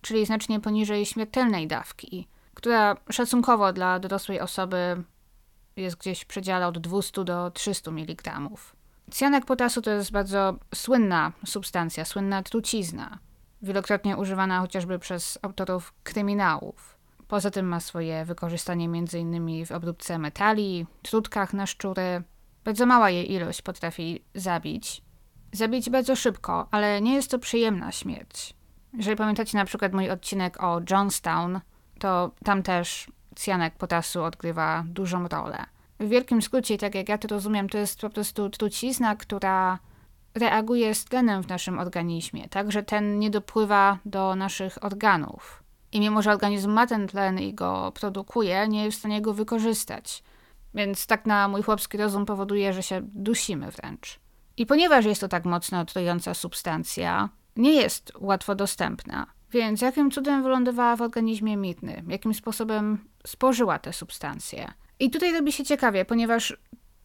czyli 0.00 0.26
znacznie 0.26 0.60
poniżej 0.60 1.06
śmiertelnej 1.06 1.66
dawki, 1.66 2.28
która 2.62 2.96
szacunkowo 3.10 3.72
dla 3.72 3.98
dorosłej 3.98 4.40
osoby 4.40 5.02
jest 5.76 5.96
gdzieś 5.96 6.20
w 6.20 6.26
przedziale 6.26 6.66
od 6.66 6.78
200 6.78 7.24
do 7.24 7.50
300 7.50 7.90
mg. 7.90 8.40
Cjanek 9.10 9.44
potasu 9.44 9.82
to 9.82 9.90
jest 9.90 10.12
bardzo 10.12 10.56
słynna 10.74 11.32
substancja, 11.46 12.04
słynna 12.04 12.42
trucizna, 12.42 13.18
wielokrotnie 13.62 14.16
używana 14.16 14.60
chociażby 14.60 14.98
przez 14.98 15.38
autorów 15.42 15.94
kryminałów. 16.02 16.98
Poza 17.28 17.50
tym 17.50 17.66
ma 17.66 17.80
swoje 17.80 18.24
wykorzystanie 18.24 18.84
m.in. 18.84 19.66
w 19.66 19.72
obróbce 19.72 20.18
metali, 20.18 20.86
trutkach 21.02 21.52
na 21.52 21.66
szczury. 21.66 22.22
Bardzo 22.64 22.86
mała 22.86 23.10
jej 23.10 23.32
ilość 23.32 23.62
potrafi 23.62 24.24
zabić. 24.34 25.02
Zabić 25.52 25.90
bardzo 25.90 26.16
szybko, 26.16 26.68
ale 26.70 27.00
nie 27.00 27.14
jest 27.14 27.30
to 27.30 27.38
przyjemna 27.38 27.92
śmierć. 27.92 28.54
Jeżeli 28.92 29.16
pamiętacie 29.16 29.58
na 29.58 29.64
przykład 29.64 29.92
mój 29.92 30.10
odcinek 30.10 30.62
o 30.62 30.80
Johnstown, 30.90 31.60
to 32.02 32.30
tam 32.44 32.62
też 32.62 33.06
cjanek 33.34 33.74
potasu 33.74 34.22
odgrywa 34.22 34.84
dużą 34.86 35.28
rolę. 35.28 35.64
W 36.00 36.08
wielkim 36.08 36.42
skrócie, 36.42 36.78
tak 36.78 36.94
jak 36.94 37.08
ja 37.08 37.18
to 37.18 37.28
rozumiem, 37.28 37.68
to 37.68 37.78
jest 37.78 38.00
po 38.00 38.10
prostu 38.10 38.50
trucizna, 38.50 39.16
która 39.16 39.78
reaguje 40.34 40.94
z 40.94 41.04
tlenem 41.04 41.42
w 41.42 41.48
naszym 41.48 41.78
organizmie, 41.78 42.48
tak, 42.48 42.72
że 42.72 42.82
ten 42.82 43.18
nie 43.18 43.30
dopływa 43.30 43.98
do 44.04 44.36
naszych 44.36 44.84
organów. 44.84 45.62
I 45.92 46.00
mimo, 46.00 46.22
że 46.22 46.32
organizm 46.32 46.70
ma 46.70 46.86
ten 46.86 47.08
tlen 47.08 47.38
i 47.38 47.54
go 47.54 47.92
produkuje, 47.94 48.68
nie 48.68 48.84
jest 48.84 48.96
w 48.96 49.00
stanie 49.00 49.22
go 49.22 49.34
wykorzystać. 49.34 50.22
Więc 50.74 51.06
tak 51.06 51.26
na 51.26 51.48
mój 51.48 51.62
chłopski 51.62 51.98
rozum 51.98 52.26
powoduje, 52.26 52.72
że 52.72 52.82
się 52.82 53.00
dusimy 53.02 53.70
wręcz. 53.70 54.20
I 54.56 54.66
ponieważ 54.66 55.04
jest 55.04 55.20
to 55.20 55.28
tak 55.28 55.44
mocno 55.44 55.84
trująca 55.84 56.34
substancja, 56.34 57.28
nie 57.56 57.72
jest 57.72 58.12
łatwo 58.18 58.54
dostępna. 58.54 59.26
Więc 59.52 59.80
jakim 59.80 60.10
cudem 60.10 60.42
wylądowała 60.42 60.96
w 60.96 61.02
organizmie 61.02 61.56
Mitny? 61.56 62.04
Jakim 62.08 62.34
sposobem 62.34 62.98
spożyła 63.26 63.78
te 63.78 63.92
substancje? 63.92 64.72
I 64.98 65.10
tutaj 65.10 65.32
robi 65.32 65.52
się 65.52 65.64
ciekawie, 65.64 66.04
ponieważ 66.04 66.56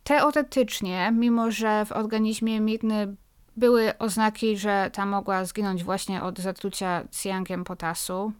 teoretycznie, 0.03 1.11
mimo 1.13 1.51
że 1.51 1.85
w 1.85 1.91
organizmie 1.91 2.59
Mitny 2.59 3.15
były 3.57 3.97
oznaki, 3.97 4.57
że 4.57 4.89
ta 4.93 5.05
mogła 5.05 5.45
zginąć 5.45 5.83
właśnie 5.83 6.23
od 6.23 6.39
zatrucia 6.39 7.07
cyjankiem 7.11 7.63
potasu, 7.63 8.31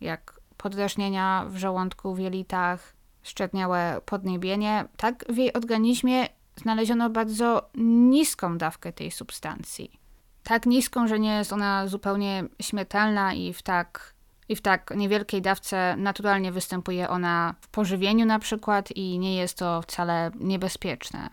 jak 0.00 0.40
podrażnienia 0.56 1.46
w 1.48 1.56
żołądku, 1.56 2.14
w 2.14 2.18
jelitach, 2.18 2.94
szczetniałe 3.22 4.00
podniebienie, 4.04 4.84
tak 4.96 5.24
w 5.28 5.36
jej 5.36 5.52
organizmie 5.52 6.26
znaleziono 6.56 7.10
bardzo 7.10 7.70
niską 8.10 8.58
dawkę 8.58 8.92
tej 8.92 9.10
substancji. 9.10 10.05
Tak 10.46 10.66
niską, 10.66 11.08
że 11.08 11.18
nie 11.18 11.36
jest 11.36 11.52
ona 11.52 11.86
zupełnie 11.86 12.44
śmiertelna 12.62 13.34
i 13.34 13.52
w 13.52 13.62
tak, 13.62 14.14
i 14.48 14.56
w 14.56 14.60
tak 14.60 14.92
niewielkiej 14.96 15.42
dawce 15.42 15.94
naturalnie 15.98 16.52
występuje 16.52 17.08
ona 17.08 17.54
w 17.60 17.68
pożywieniu 17.68 18.26
na 18.26 18.38
przykład 18.38 18.90
i 18.90 19.18
nie 19.18 19.36
jest 19.36 19.58
to 19.58 19.82
wcale 19.82 20.30
niebezpieczne. 20.40 21.30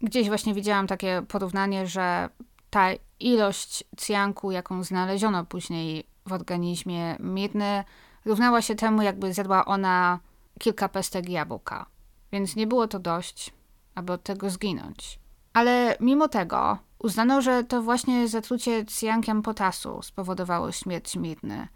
Gdzieś 0.00 0.28
właśnie 0.28 0.54
widziałam 0.54 0.86
takie 0.86 1.22
porównanie, 1.28 1.86
że 1.86 2.28
ta 2.70 2.88
ilość 3.20 3.84
cjanku, 3.96 4.50
jaką 4.50 4.82
znaleziono 4.82 5.44
później 5.44 6.06
w 6.26 6.32
organizmie 6.32 7.16
Mirny, 7.20 7.84
równała 8.24 8.62
się 8.62 8.74
temu, 8.74 9.02
jakby 9.02 9.34
zjadła 9.34 9.64
ona 9.64 10.20
kilka 10.58 10.88
pestek 10.88 11.28
jabłka. 11.28 11.86
Więc 12.32 12.56
nie 12.56 12.66
było 12.66 12.88
to 12.88 12.98
dość, 12.98 13.52
aby 13.94 14.12
od 14.12 14.22
tego 14.22 14.50
zginąć. 14.50 15.18
Ale 15.52 15.96
mimo 16.00 16.28
tego 16.28 16.85
uznano, 16.98 17.42
że 17.42 17.64
to 17.64 17.82
właśnie 17.82 18.28
zatrucie 18.28 18.84
cjankiem 18.84 19.42
potasu 19.42 20.02
spowodowało 20.02 20.72
śmierć 20.72 21.16
Mirny. 21.16 21.68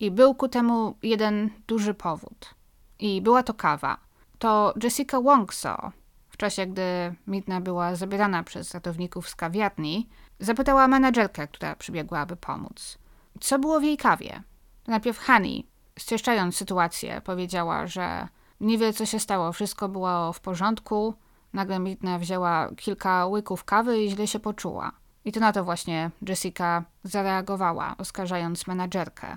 I 0.00 0.10
był 0.10 0.34
ku 0.34 0.48
temu 0.48 0.96
jeden 1.02 1.50
duży 1.66 1.94
powód. 1.94 2.54
I 2.98 3.22
była 3.22 3.42
to 3.42 3.54
kawa. 3.54 3.98
To 4.38 4.74
Jessica 4.82 5.20
Wongso, 5.20 5.92
w 6.28 6.36
czasie 6.36 6.66
gdy 6.66 7.14
Mirna 7.26 7.60
była 7.60 7.94
zabierana 7.94 8.42
przez 8.42 8.74
ratowników 8.74 9.28
z 9.28 9.34
kawiarni, 9.34 10.08
zapytała 10.40 10.88
menadżerkę, 10.88 11.48
która 11.48 11.76
przybiegła, 11.76 12.18
aby 12.18 12.36
pomóc. 12.36 12.98
Co 13.40 13.58
było 13.58 13.80
w 13.80 13.82
jej 13.82 13.96
kawie? 13.96 14.42
Najpierw 14.86 15.26
Honey, 15.26 15.66
streszczając 15.98 16.56
sytuację, 16.56 17.20
powiedziała, 17.24 17.86
że 17.86 18.28
nie 18.60 18.78
wie 18.78 18.92
co 18.92 19.06
się 19.06 19.20
stało, 19.20 19.52
wszystko 19.52 19.88
było 19.88 20.32
w 20.32 20.40
porządku. 20.40 21.14
Nagle 21.54 21.78
Mirna 21.78 22.18
wzięła 22.18 22.68
kilka 22.76 23.26
łyków 23.26 23.64
kawy 23.64 24.02
i 24.02 24.10
źle 24.10 24.26
się 24.26 24.40
poczuła. 24.40 24.92
I 25.24 25.32
to 25.32 25.40
na 25.40 25.52
to 25.52 25.64
właśnie 25.64 26.10
Jessica 26.28 26.84
zareagowała, 27.04 27.94
oskarżając 27.98 28.66
menadżerkę. 28.66 29.36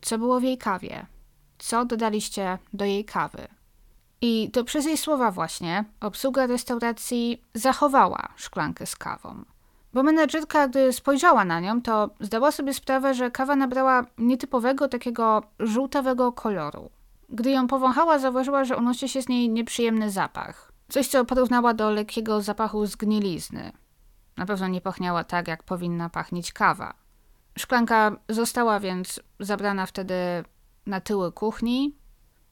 Co 0.00 0.18
było 0.18 0.40
w 0.40 0.42
jej 0.42 0.58
kawie? 0.58 1.06
Co 1.58 1.84
dodaliście 1.84 2.58
do 2.72 2.84
jej 2.84 3.04
kawy? 3.04 3.48
I 4.20 4.50
to 4.52 4.64
przez 4.64 4.86
jej 4.86 4.96
słowa 4.96 5.30
właśnie 5.30 5.84
obsługa 6.00 6.46
restauracji 6.46 7.44
zachowała 7.54 8.28
szklankę 8.36 8.86
z 8.86 8.96
kawą. 8.96 9.44
Bo 9.92 10.02
menedżerka, 10.02 10.68
gdy 10.68 10.92
spojrzała 10.92 11.44
na 11.44 11.60
nią, 11.60 11.82
to 11.82 12.10
zdała 12.20 12.52
sobie 12.52 12.74
sprawę, 12.74 13.14
że 13.14 13.30
kawa 13.30 13.56
nabrała 13.56 14.04
nietypowego 14.18 14.88
takiego 14.88 15.42
żółtawego 15.60 16.32
koloru. 16.32 16.90
Gdy 17.28 17.50
ją 17.50 17.66
powąchała, 17.66 18.18
zauważyła, 18.18 18.64
że 18.64 18.76
unosi 18.76 19.08
się 19.08 19.22
z 19.22 19.28
niej 19.28 19.50
nieprzyjemny 19.50 20.10
zapach. 20.10 20.69
Coś, 20.90 21.08
co 21.08 21.24
porównała 21.24 21.74
do 21.74 21.90
lekkiego 21.90 22.42
zapachu 22.42 22.86
zgnilizny. 22.86 23.72
Na 24.36 24.46
pewno 24.46 24.68
nie 24.68 24.80
pachniała 24.80 25.24
tak, 25.24 25.48
jak 25.48 25.62
powinna 25.62 26.08
pachnieć 26.08 26.52
kawa. 26.52 26.94
Szklanka 27.58 28.16
została 28.28 28.80
więc 28.80 29.20
zabrana 29.40 29.86
wtedy 29.86 30.14
na 30.86 31.00
tyły 31.00 31.32
kuchni. 31.32 31.96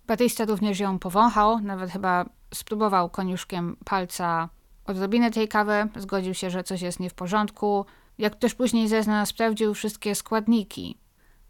Batysta 0.07 0.45
również 0.45 0.81
ją 0.81 0.99
powąchał, 0.99 1.61
nawet 1.61 1.91
chyba 1.91 2.25
spróbował 2.55 3.11
koniuszkiem 3.11 3.77
palca 3.85 4.49
odrobinę 4.85 5.31
tej 5.31 5.49
kawy, 5.49 5.89
zgodził 5.97 6.35
się, 6.35 6.51
że 6.51 6.65
coś 6.65 6.83
jest 6.83 7.01
nie 7.01 7.11
w 7.11 7.15
porządku. 7.15 7.87
Jak 8.19 8.37
też 8.37 8.55
później 8.55 8.89
zezna, 8.89 9.27
sprawdził 9.27 9.75
wszystkie 9.75 10.15
składniki. 10.15 10.99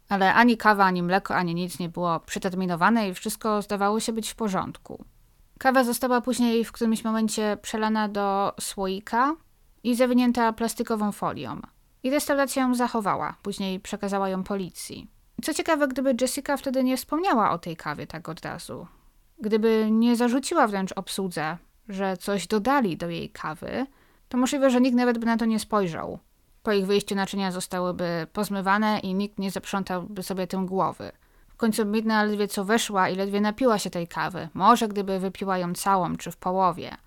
Ale 0.09 0.33
ani 0.33 0.57
kawa, 0.57 0.85
ani 0.85 1.03
mleko, 1.03 1.35
ani 1.35 1.55
nic 1.55 1.79
nie 1.79 1.89
było 1.89 2.19
przeterminowane 2.19 3.09
i 3.09 3.13
wszystko 3.13 3.61
zdawało 3.61 3.99
się 3.99 4.13
być 4.13 4.29
w 4.29 4.35
porządku. 4.35 5.05
Kawa 5.59 5.83
została 5.83 6.21
później 6.21 6.65
w 6.65 6.71
którymś 6.71 7.03
momencie 7.03 7.57
przelana 7.61 8.07
do 8.07 8.53
słoika 8.59 9.35
i 9.83 9.95
zawinięta 9.95 10.53
plastikową 10.53 11.11
folią. 11.11 11.61
I 12.03 12.09
restauracja 12.09 12.61
ją 12.61 12.75
zachowała, 12.75 13.35
później 13.43 13.79
przekazała 13.79 14.29
ją 14.29 14.43
policji. 14.43 15.07
Co 15.43 15.53
ciekawe, 15.53 15.87
gdyby 15.87 16.15
Jessica 16.21 16.57
wtedy 16.57 16.83
nie 16.83 16.97
wspomniała 16.97 17.51
o 17.51 17.57
tej 17.57 17.75
kawie 17.75 18.07
tak 18.07 18.29
od 18.29 18.45
razu, 18.45 18.87
gdyby 19.41 19.87
nie 19.91 20.15
zarzuciła 20.15 20.67
wręcz 20.67 20.91
obsłudze, 20.95 21.57
że 21.89 22.17
coś 22.17 22.47
dodali 22.47 22.97
do 22.97 23.09
jej 23.09 23.29
kawy, 23.29 23.85
to 24.29 24.37
możliwe, 24.37 24.69
że 24.69 24.81
nikt 24.81 24.97
nawet 24.97 25.17
by 25.17 25.25
na 25.25 25.37
to 25.37 25.45
nie 25.45 25.59
spojrzał. 25.59 26.19
Po 26.63 26.71
ich 26.71 26.85
wyjściu 26.85 27.15
naczynia 27.15 27.51
zostałyby 27.51 28.27
pozmywane 28.33 28.99
i 28.99 29.13
nikt 29.13 29.39
nie 29.39 29.51
zaprzątałby 29.51 30.23
sobie 30.23 30.47
tym 30.47 30.65
głowy. 30.65 31.11
Końcu 31.59 31.85
Midna 31.85 32.23
ledwie 32.23 32.47
co 32.47 32.65
weszła 32.65 33.09
i 33.09 33.15
ledwie 33.15 33.41
napiła 33.41 33.79
się 33.79 33.89
tej 33.89 34.07
kawy. 34.07 34.49
Może 34.53 34.87
gdyby 34.87 35.19
wypiła 35.19 35.57
ją 35.57 35.73
całą, 35.73 36.17
czy 36.17 36.31
w 36.31 36.37
połowie. 36.37 36.97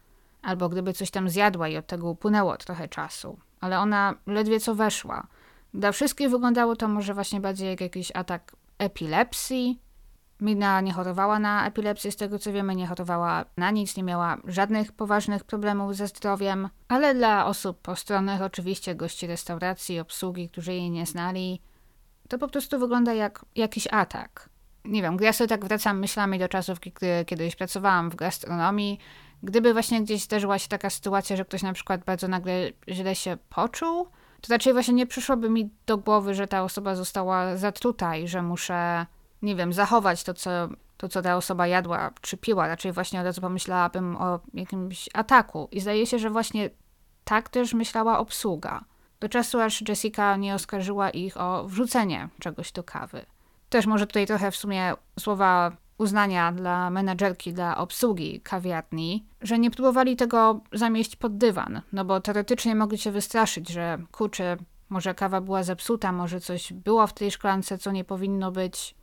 Albo 0.43 0.69
gdyby 0.69 0.93
coś 0.93 1.11
tam 1.11 1.29
zjadła 1.29 1.69
i 1.69 1.77
od 1.77 1.87
tego 1.87 2.11
upłynęło 2.11 2.57
trochę 2.57 2.89
czasu. 2.89 3.39
Ale 3.61 3.79
ona 3.79 4.15
ledwie 4.27 4.61
co 4.61 4.75
weszła. 4.75 5.27
Dla 5.75 5.93
wszystkich 5.93 6.31
wyglądało 6.31 6.77
to 6.77 6.89
może 6.89 7.15
właśnie 7.15 7.41
bardziej 7.41 7.69
jak 7.69 7.81
jakiś 7.81 8.13
atak 8.15 8.57
epilepsji, 8.79 9.81
Mina 10.41 10.81
nie 10.81 10.93
chorowała 10.93 11.39
na 11.39 11.67
epilepsję, 11.67 12.13
z 12.13 12.17
tego 12.17 12.39
co 12.39 12.53
wiemy, 12.53 12.75
nie 12.77 12.87
chorowała 12.87 13.45
na 13.57 13.71
nic, 13.71 13.97
nie 13.97 14.03
miała 14.03 14.37
żadnych 14.45 14.93
poważnych 14.93 15.45
problemów 15.45 15.97
ze 15.97 16.07
zdrowiem, 16.07 16.69
ale 16.89 17.15
dla 17.15 17.47
osób 17.47 17.81
postronnych, 17.81 18.43
oczywiście 18.43 18.95
gości 18.95 19.27
restauracji, 19.27 20.01
obsługi, 20.01 20.49
którzy 20.49 20.73
jej 20.73 20.91
nie 20.91 21.07
znali, 21.07 21.61
to 22.33 22.39
po 22.39 22.49
prostu 22.49 22.79
wygląda 22.79 23.13
jak 23.15 23.45
jakiś 23.57 23.89
atak. 23.91 24.49
Nie 24.85 25.03
wiem, 25.03 25.17
ja 25.21 25.33
sobie 25.33 25.49
tak 25.49 25.65
wracam 25.65 25.99
myślami 25.99 26.39
do 26.39 26.49
czasów, 26.49 26.81
kiedy 26.81 27.25
kiedyś 27.27 27.57
pracowałam 27.57 28.11
w 28.11 28.15
gastronomii. 28.15 28.99
Gdyby 29.43 29.73
właśnie 29.73 30.03
gdzieś 30.03 30.23
zdarzyła 30.23 30.59
się 30.59 30.69
taka 30.69 30.91
sytuacja, 30.91 31.37
że 31.37 31.45
ktoś 31.45 31.63
na 31.63 31.73
przykład 31.73 32.05
bardzo 32.05 32.29
nagle 32.29 32.71
źle 32.89 33.15
się 33.15 33.37
poczuł, 33.49 34.07
to 34.41 34.53
raczej 34.55 34.73
właśnie 34.73 34.95
nie 34.95 35.07
przyszłoby 35.07 35.51
mi 35.51 35.71
do 35.87 35.99
głowy, 35.99 36.35
że 36.35 36.47
ta 36.47 36.63
osoba 36.63 36.95
została 36.95 37.57
zatruta 37.57 38.17
i 38.17 38.29
że 38.29 38.43
muszę 38.43 39.07
nie 39.43 39.57
wiem, 39.57 39.73
zachować 39.73 40.25
to, 40.25 40.35
co, 40.35 40.51
to, 40.97 41.09
co 41.09 41.23
ta 41.23 41.37
osoba 41.37 41.67
jadła 41.67 42.11
czy 42.21 42.37
piła. 42.37 42.69
Raczej 42.69 42.93
właśnie 42.93 43.21
od 43.21 43.27
razu 43.27 43.41
pomyślałabym 43.41 44.17
o 44.17 44.41
jakimś 44.55 45.09
ataku. 45.15 45.69
I 45.71 45.81
zdaje 45.81 46.07
się, 46.07 46.19
że 46.19 46.31
właśnie 46.31 46.71
tak 47.25 47.49
też 47.49 47.75
myślała 47.75 48.19
obsługa. 48.19 48.85
Do 49.23 49.29
czasu, 49.29 49.61
aż 49.61 49.89
Jessica 49.89 50.37
nie 50.37 50.55
oskarżyła 50.55 51.11
ich 51.11 51.37
o 51.37 51.65
wrzucenie 51.65 52.29
czegoś 52.39 52.73
do 52.73 52.85
kawy. 52.85 53.27
Też 53.69 53.87
może 53.87 54.07
tutaj 54.07 54.27
trochę 54.27 54.51
w 54.51 54.57
sumie 54.57 54.95
słowa 55.21 55.77
uznania 55.99 56.53
dla 56.53 56.91
menadżerki, 56.91 57.53
dla 57.53 57.77
obsługi 57.77 58.41
kawiarni, 58.41 59.27
że 59.41 59.59
nie 59.59 59.71
próbowali 59.71 60.17
tego 60.17 60.61
zamieść 60.73 61.17
pod 61.17 61.37
dywan, 61.37 61.83
no 61.93 62.05
bo 62.05 62.21
teoretycznie 62.21 62.75
mogli 62.75 62.99
się 62.99 63.11
wystraszyć, 63.11 63.69
że 63.69 63.99
kurczę, 64.13 64.57
Może 64.89 65.15
kawa 65.15 65.41
była 65.41 65.63
zepsuta, 65.63 66.13
może 66.13 66.41
coś 66.41 66.73
było 66.73 67.07
w 67.07 67.13
tej 67.13 67.31
szklance, 67.31 67.79
co 67.79 67.93
nie 67.93 68.05
powinno 68.05 68.53
być. 68.53 68.95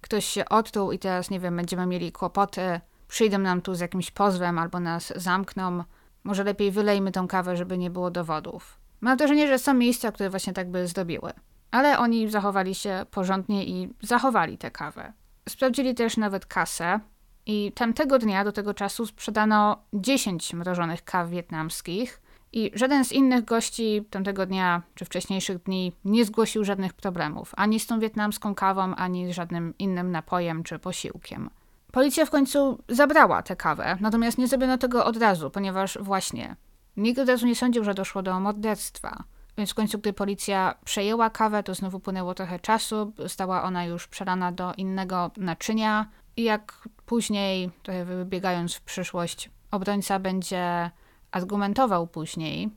Ktoś 0.00 0.24
się 0.24 0.48
odtruł 0.48 0.92
i 0.92 0.98
teraz, 0.98 1.30
nie 1.30 1.40
wiem, 1.40 1.56
będziemy 1.56 1.86
mieli 1.86 2.12
kłopoty. 2.12 2.80
Przyjdą 3.08 3.38
nam 3.38 3.62
tu 3.62 3.74
z 3.74 3.80
jakimś 3.80 4.10
pozwem 4.10 4.58
albo 4.58 4.80
nas 4.80 5.12
zamkną. 5.16 5.84
Może 6.24 6.44
lepiej 6.44 6.70
wylejmy 6.70 7.12
tą 7.12 7.28
kawę, 7.28 7.56
żeby 7.56 7.78
nie 7.78 7.90
było 7.90 8.10
dowodów. 8.10 8.79
Mam 9.00 9.16
wrażenie, 9.16 9.48
że 9.48 9.58
są 9.58 9.74
miejsca, 9.74 10.12
które 10.12 10.30
właśnie 10.30 10.52
tak 10.52 10.70
by 10.70 10.86
zdobiły. 10.86 11.32
Ale 11.70 11.98
oni 11.98 12.30
zachowali 12.30 12.74
się 12.74 13.06
porządnie 13.10 13.64
i 13.64 13.94
zachowali 14.02 14.58
tę 14.58 14.70
kawę. 14.70 15.12
Sprawdzili 15.48 15.94
też 15.94 16.16
nawet 16.16 16.46
kasę 16.46 17.00
i 17.46 17.72
tamtego 17.72 18.18
dnia 18.18 18.44
do 18.44 18.52
tego 18.52 18.74
czasu 18.74 19.06
sprzedano 19.06 19.84
10 19.92 20.54
mrożonych 20.54 21.04
kaw 21.04 21.30
wietnamskich 21.30 22.20
i 22.52 22.70
żaden 22.74 23.04
z 23.04 23.12
innych 23.12 23.44
gości 23.44 24.04
tamtego 24.10 24.46
dnia 24.46 24.82
czy 24.94 25.04
wcześniejszych 25.04 25.62
dni 25.62 25.92
nie 26.04 26.24
zgłosił 26.24 26.64
żadnych 26.64 26.92
problemów 26.92 27.52
ani 27.56 27.80
z 27.80 27.86
tą 27.86 28.00
wietnamską 28.00 28.54
kawą, 28.54 28.94
ani 28.94 29.32
z 29.32 29.36
żadnym 29.36 29.74
innym 29.78 30.10
napojem 30.10 30.62
czy 30.62 30.78
posiłkiem. 30.78 31.50
Policja 31.92 32.26
w 32.26 32.30
końcu 32.30 32.78
zabrała 32.88 33.42
tę 33.42 33.56
kawę, 33.56 33.96
natomiast 34.00 34.38
nie 34.38 34.48
zrobiono 34.48 34.78
tego 34.78 35.04
od 35.04 35.16
razu, 35.16 35.50
ponieważ 35.50 35.98
właśnie 36.00 36.56
nikt 36.96 37.18
od 37.18 37.28
razu 37.28 37.46
nie 37.46 37.56
sądził, 37.56 37.84
że 37.84 37.94
doszło 37.94 38.22
do 38.22 38.40
morderstwa. 38.40 39.24
Więc 39.58 39.70
w 39.70 39.74
końcu, 39.74 39.98
gdy 39.98 40.12
policja 40.12 40.74
przejęła 40.84 41.30
kawę, 41.30 41.62
to 41.62 41.74
znowu 41.74 42.00
płynęło 42.00 42.34
trochę 42.34 42.58
czasu, 42.58 43.12
stała 43.26 43.62
ona 43.62 43.84
już 43.84 44.08
przelana 44.08 44.52
do 44.52 44.74
innego 44.74 45.30
naczynia. 45.36 46.06
I 46.36 46.42
jak 46.42 46.88
później, 47.06 47.70
trochę 47.82 48.04
wybiegając 48.04 48.74
w 48.74 48.80
przyszłość, 48.80 49.50
obrońca 49.70 50.18
będzie 50.18 50.90
argumentował 51.30 52.06
później, 52.06 52.70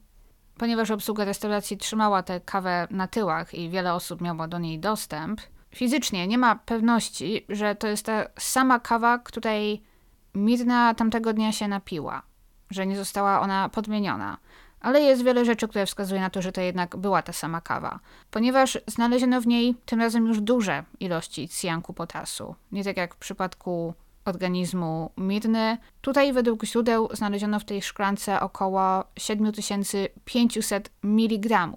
ponieważ 0.57 0.91
obsługa 0.91 1.25
restauracji 1.25 1.77
trzymała 1.77 2.23
tę 2.23 2.41
kawę 2.41 2.87
na 2.91 3.07
tyłach 3.07 3.53
i 3.53 3.69
wiele 3.69 3.93
osób 3.93 4.21
miało 4.21 4.47
do 4.47 4.59
niej 4.59 4.79
dostęp, 4.79 5.41
fizycznie 5.75 6.27
nie 6.27 6.37
ma 6.37 6.55
pewności, 6.55 7.45
że 7.49 7.75
to 7.75 7.87
jest 7.87 8.05
ta 8.05 8.25
sama 8.39 8.79
kawa, 8.79 9.19
której 9.19 9.83
Mirna 10.35 10.93
tamtego 10.93 11.33
dnia 11.33 11.51
się 11.51 11.67
napiła, 11.67 12.21
że 12.73 12.87
nie 12.87 12.97
została 12.97 13.39
ona 13.41 13.69
podmieniona. 13.69 14.37
Ale 14.81 15.01
jest 15.01 15.23
wiele 15.23 15.45
rzeczy, 15.45 15.67
które 15.67 15.85
wskazuje 15.85 16.21
na 16.21 16.29
to, 16.29 16.41
że 16.41 16.51
to 16.51 16.61
jednak 16.61 16.97
była 16.97 17.21
ta 17.21 17.33
sama 17.33 17.61
kawa, 17.61 17.99
ponieważ 18.31 18.77
znaleziono 18.87 19.41
w 19.41 19.47
niej 19.47 19.75
tym 19.85 19.99
razem 19.99 20.27
już 20.27 20.41
duże 20.41 20.83
ilości 20.99 21.47
cjanku 21.47 21.93
potasu. 21.93 22.55
Nie 22.71 22.83
tak 22.83 22.97
jak 22.97 23.15
w 23.15 23.17
przypadku 23.17 23.93
organizmu 24.25 25.11
Mirny. 25.17 25.77
Tutaj 26.01 26.33
według 26.33 26.65
źródeł 26.65 27.09
znaleziono 27.13 27.59
w 27.59 27.65
tej 27.65 27.81
szklance 27.81 28.39
około 28.39 29.03
7500 29.17 30.89
mg, 31.03 31.71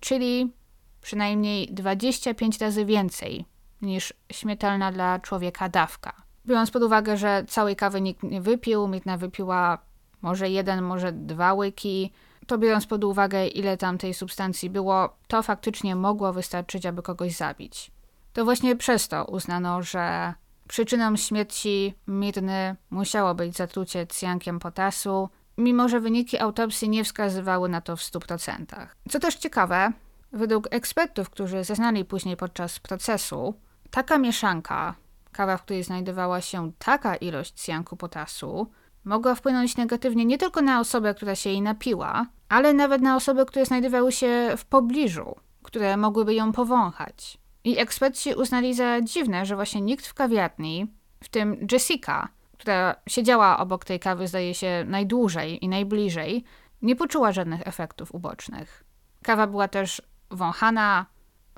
czyli 0.00 0.52
przynajmniej 1.00 1.68
25 1.72 2.60
razy 2.60 2.84
więcej 2.84 3.44
niż 3.82 4.12
śmiertelna 4.32 4.92
dla 4.92 5.18
człowieka 5.18 5.68
dawka. 5.68 6.12
Biorąc 6.46 6.70
pod 6.70 6.82
uwagę, 6.82 7.16
że 7.16 7.44
całej 7.48 7.76
kawy 7.76 8.00
nikt 8.00 8.22
nie 8.22 8.40
wypił, 8.40 8.88
Mirna 8.88 9.16
wypiła 9.16 9.78
może 10.22 10.48
jeden, 10.48 10.82
może 10.82 11.12
dwa 11.12 11.54
łyki, 11.54 12.12
to 12.46 12.58
biorąc 12.58 12.86
pod 12.86 13.04
uwagę, 13.04 13.46
ile 13.46 13.76
tam 13.76 13.98
tej 13.98 14.14
substancji 14.14 14.70
było, 14.70 15.16
to 15.26 15.42
faktycznie 15.42 15.96
mogło 15.96 16.32
wystarczyć, 16.32 16.86
aby 16.86 17.02
kogoś 17.02 17.32
zabić. 17.32 17.90
To 18.32 18.44
właśnie 18.44 18.76
przez 18.76 19.08
to 19.08 19.24
uznano, 19.24 19.82
że 19.82 20.34
przyczyną 20.68 21.16
śmierci 21.16 21.94
Mirny 22.06 22.76
musiało 22.90 23.34
być 23.34 23.56
zatrucie 23.56 24.06
cjankiem 24.06 24.58
potasu, 24.58 25.28
mimo 25.58 25.88
że 25.88 26.00
wyniki 26.00 26.38
autopsji 26.38 26.88
nie 26.88 27.04
wskazywały 27.04 27.68
na 27.68 27.80
to 27.80 27.96
w 27.96 28.00
100%. 28.00 28.86
Co 29.08 29.20
też 29.20 29.34
ciekawe, 29.34 29.92
według 30.32 30.68
ekspertów, 30.70 31.30
którzy 31.30 31.64
zeznali 31.64 32.04
później 32.04 32.36
podczas 32.36 32.78
procesu, 32.78 33.54
taka 33.90 34.18
mieszanka, 34.18 34.94
kawa, 35.32 35.56
w 35.56 35.62
której 35.62 35.84
znajdowała 35.84 36.40
się 36.40 36.72
taka 36.78 37.16
ilość 37.16 37.64
cjanku 37.64 37.96
potasu, 37.96 38.70
mogła 39.08 39.34
wpłynąć 39.34 39.76
negatywnie 39.76 40.24
nie 40.24 40.38
tylko 40.38 40.62
na 40.62 40.80
osobę, 40.80 41.14
która 41.14 41.34
się 41.34 41.50
jej 41.50 41.62
napiła, 41.62 42.26
ale 42.48 42.74
nawet 42.74 43.02
na 43.02 43.16
osoby, 43.16 43.46
które 43.46 43.66
znajdowały 43.66 44.12
się 44.12 44.54
w 44.56 44.64
pobliżu, 44.64 45.36
które 45.62 45.96
mogłyby 45.96 46.34
ją 46.34 46.52
powąchać. 46.52 47.38
I 47.64 47.78
eksperci 47.78 48.34
uznali 48.34 48.74
za 48.74 49.00
dziwne, 49.00 49.46
że 49.46 49.54
właśnie 49.54 49.80
nikt 49.80 50.06
w 50.06 50.14
kawiarni, 50.14 50.86
w 51.24 51.28
tym 51.28 51.66
Jessica, 51.72 52.28
która 52.58 52.94
siedziała 53.08 53.58
obok 53.58 53.84
tej 53.84 54.00
kawy, 54.00 54.28
zdaje 54.28 54.54
się, 54.54 54.84
najdłużej 54.86 55.64
i 55.64 55.68
najbliżej, 55.68 56.44
nie 56.82 56.96
poczuła 56.96 57.32
żadnych 57.32 57.66
efektów 57.66 58.14
ubocznych. 58.14 58.84
Kawa 59.22 59.46
była 59.46 59.68
też 59.68 60.02
wąchana 60.30 61.06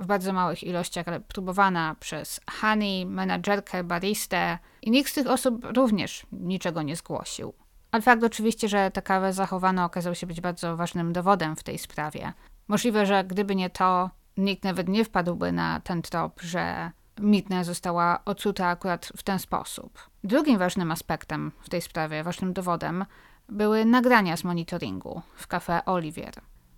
w 0.00 0.06
bardzo 0.06 0.32
małych 0.32 0.64
ilościach, 0.64 1.08
ale 1.08 1.20
próbowana 1.20 1.96
przez 2.00 2.40
Honey, 2.60 3.06
menadżerkę, 3.06 3.84
baristę 3.84 4.58
i 4.82 4.90
nikt 4.90 5.10
z 5.10 5.14
tych 5.14 5.26
osób 5.26 5.66
również 5.76 6.26
niczego 6.32 6.82
nie 6.82 6.96
zgłosił. 6.96 7.52
Ale 7.92 8.02
fakt 8.02 8.24
oczywiście, 8.24 8.68
że 8.68 8.90
tę 8.90 9.02
kawę 9.02 9.32
zachowano 9.32 9.84
okazał 9.84 10.14
się 10.14 10.26
być 10.26 10.40
bardzo 10.40 10.76
ważnym 10.76 11.12
dowodem 11.12 11.56
w 11.56 11.62
tej 11.62 11.78
sprawie. 11.78 12.32
Możliwe, 12.68 13.06
że 13.06 13.24
gdyby 13.24 13.56
nie 13.56 13.70
to, 13.70 14.10
nikt 14.36 14.64
nawet 14.64 14.88
nie 14.88 15.04
wpadłby 15.04 15.52
na 15.52 15.80
ten 15.80 16.02
trop, 16.02 16.40
że 16.40 16.90
Mitne 17.20 17.64
została 17.64 18.24
odsuta 18.24 18.66
akurat 18.66 19.12
w 19.16 19.22
ten 19.22 19.38
sposób. 19.38 20.10
Drugim 20.24 20.58
ważnym 20.58 20.92
aspektem 20.92 21.52
w 21.60 21.68
tej 21.68 21.82
sprawie, 21.82 22.24
ważnym 22.24 22.52
dowodem, 22.52 23.04
były 23.48 23.84
nagrania 23.84 24.36
z 24.36 24.44
monitoringu 24.44 25.22
w 25.36 25.46
kafe 25.46 25.84
Olivier. 25.84 26.34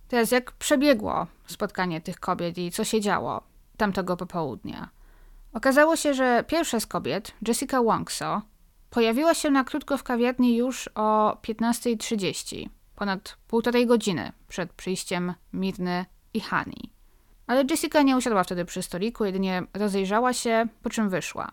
Teraz 0.07 0.31
jak 0.31 0.51
przebiegło 0.51 1.27
spotkanie 1.45 2.01
tych 2.01 2.19
kobiet 2.19 2.57
i 2.57 2.71
co 2.71 2.83
się 2.83 3.01
działo 3.01 3.43
tamtego 3.77 4.17
popołudnia? 4.17 4.89
Okazało 5.53 5.95
się, 5.95 6.13
że 6.13 6.43
pierwsza 6.47 6.79
z 6.79 6.87
kobiet, 6.87 7.33
Jessica 7.47 7.83
Wongso, 7.83 8.41
pojawiła 8.89 9.33
się 9.33 9.51
na 9.51 9.63
krótko 9.63 9.97
w 9.97 10.03
kawiarni 10.03 10.55
już 10.55 10.89
o 10.95 11.37
15.30, 11.41 12.69
ponad 12.95 13.37
półtorej 13.47 13.87
godziny 13.87 14.31
przed 14.47 14.73
przyjściem 14.73 15.33
Mirny 15.53 16.05
i 16.33 16.39
Hani. 16.39 16.93
Ale 17.47 17.63
Jessica 17.69 18.01
nie 18.01 18.17
usiadła 18.17 18.43
wtedy 18.43 18.65
przy 18.65 18.81
stoliku, 18.81 19.25
jedynie 19.25 19.63
rozejrzała 19.73 20.33
się, 20.33 20.67
po 20.83 20.89
czym 20.89 21.09
wyszła. 21.09 21.51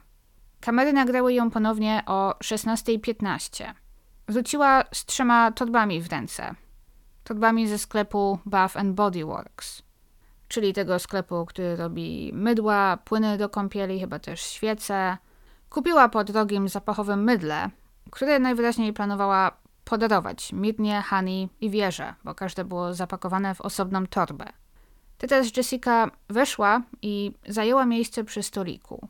Kamery 0.61 0.93
nagrały 0.93 1.35
ją 1.35 1.51
ponownie 1.51 2.03
o 2.07 2.35
16.15. 2.45 3.75
Wróciła 4.29 4.85
z 4.93 5.05
trzema 5.05 5.53
torbami 5.53 6.03
w 6.03 6.13
ręce, 6.13 6.55
torbami 7.31 7.69
ze 7.69 7.79
sklepu 7.79 8.39
Bath 8.47 8.77
and 8.77 8.95
Body 8.95 9.25
Works, 9.25 9.83
czyli 10.49 10.73
tego 10.73 10.99
sklepu, 10.99 11.47
który 11.47 11.77
robi 11.77 12.31
mydła, 12.35 12.99
płyny 13.05 13.39
do 13.39 13.49
kąpieli, 13.49 14.01
chyba 14.01 14.19
też 14.19 14.41
świece. 14.41 15.19
Kupiła 15.69 16.09
po 16.09 16.25
drogim 16.25 16.69
zapachowym 16.69 17.25
mydle, 17.25 17.71
które 18.11 18.39
najwyraźniej 18.39 18.93
planowała 18.93 19.53
podarować 19.85 20.53
Mirnie, 20.53 21.03
Hani 21.07 21.49
i 21.61 21.71
Wierze, 21.71 22.15
bo 22.25 22.35
każde 22.35 22.65
było 22.65 22.95
zapakowane 22.95 23.55
w 23.55 23.61
osobną 23.61 24.07
torbę. 24.07 24.47
Teraz 25.19 25.57
Jessica 25.57 26.11
weszła 26.29 26.83
i 27.03 27.33
zajęła 27.49 27.87
miejsce 27.87 28.25
przy 28.25 28.43
stoliku. 28.43 29.09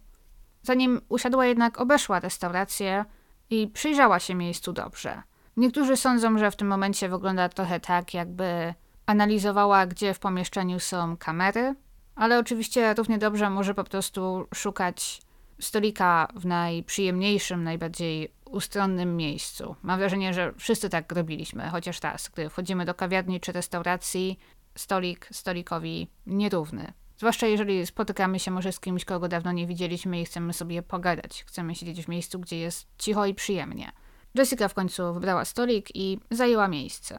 Zanim 0.62 1.00
usiadła 1.09 1.46
jednak 1.46 1.80
obeszła 1.80 2.20
restaurację 2.20 3.04
i 3.50 3.68
przyjrzała 3.68 4.18
się 4.18 4.35
miejscu 4.35 4.72
dobrze– 4.72 5.22
Niektórzy 5.56 5.96
sądzą, 5.96 6.38
że 6.38 6.50
w 6.50 6.56
tym 6.56 6.68
momencie 6.68 7.08
wygląda 7.08 7.48
trochę 7.48 7.80
tak, 7.80 8.14
jakby 8.14 8.74
analizowała, 9.06 9.86
gdzie 9.86 10.14
w 10.14 10.18
pomieszczeniu 10.18 10.80
są 10.80 11.16
kamery, 11.16 11.74
ale 12.14 12.38
oczywiście 12.38 12.94
równie 12.94 13.18
dobrze 13.18 13.50
może 13.50 13.74
po 13.74 13.84
prostu 13.84 14.46
szukać 14.54 15.22
stolika 15.60 16.28
w 16.34 16.46
najprzyjemniejszym, 16.46 17.64
najbardziej 17.64 18.32
ustronnym 18.44 19.16
miejscu. 19.16 19.76
Mam 19.82 19.98
wrażenie, 19.98 20.34
że 20.34 20.52
wszyscy 20.58 20.88
tak 20.88 21.12
robiliśmy, 21.12 21.68
chociaż 21.68 22.00
raz, 22.02 22.28
gdy 22.28 22.48
wchodzimy 22.50 22.84
do 22.84 22.94
kawiarni 22.94 23.40
czy 23.40 23.52
restauracji, 23.52 24.38
stolik 24.74 25.28
stolikowi 25.32 26.08
nierówny. 26.26 26.92
Zwłaszcza 27.18 27.46
jeżeli 27.46 27.86
spotykamy 27.86 28.38
się 28.38 28.50
może 28.50 28.72
z 28.72 28.80
kimś, 28.80 29.04
kogo 29.04 29.28
dawno 29.28 29.52
nie 29.52 29.66
widzieliśmy 29.66 30.20
i 30.20 30.24
chcemy 30.24 30.52
sobie 30.52 30.82
pogadać. 30.82 31.44
Chcemy 31.46 31.74
siedzieć 31.74 32.04
w 32.04 32.08
miejscu, 32.08 32.38
gdzie 32.38 32.58
jest 32.58 32.86
cicho 32.98 33.26
i 33.26 33.34
przyjemnie. 33.34 33.92
Jessica 34.34 34.68
w 34.68 34.74
końcu 34.74 35.14
wybrała 35.14 35.44
stolik 35.44 35.96
i 35.96 36.20
zajęła 36.30 36.68
miejsce. 36.68 37.18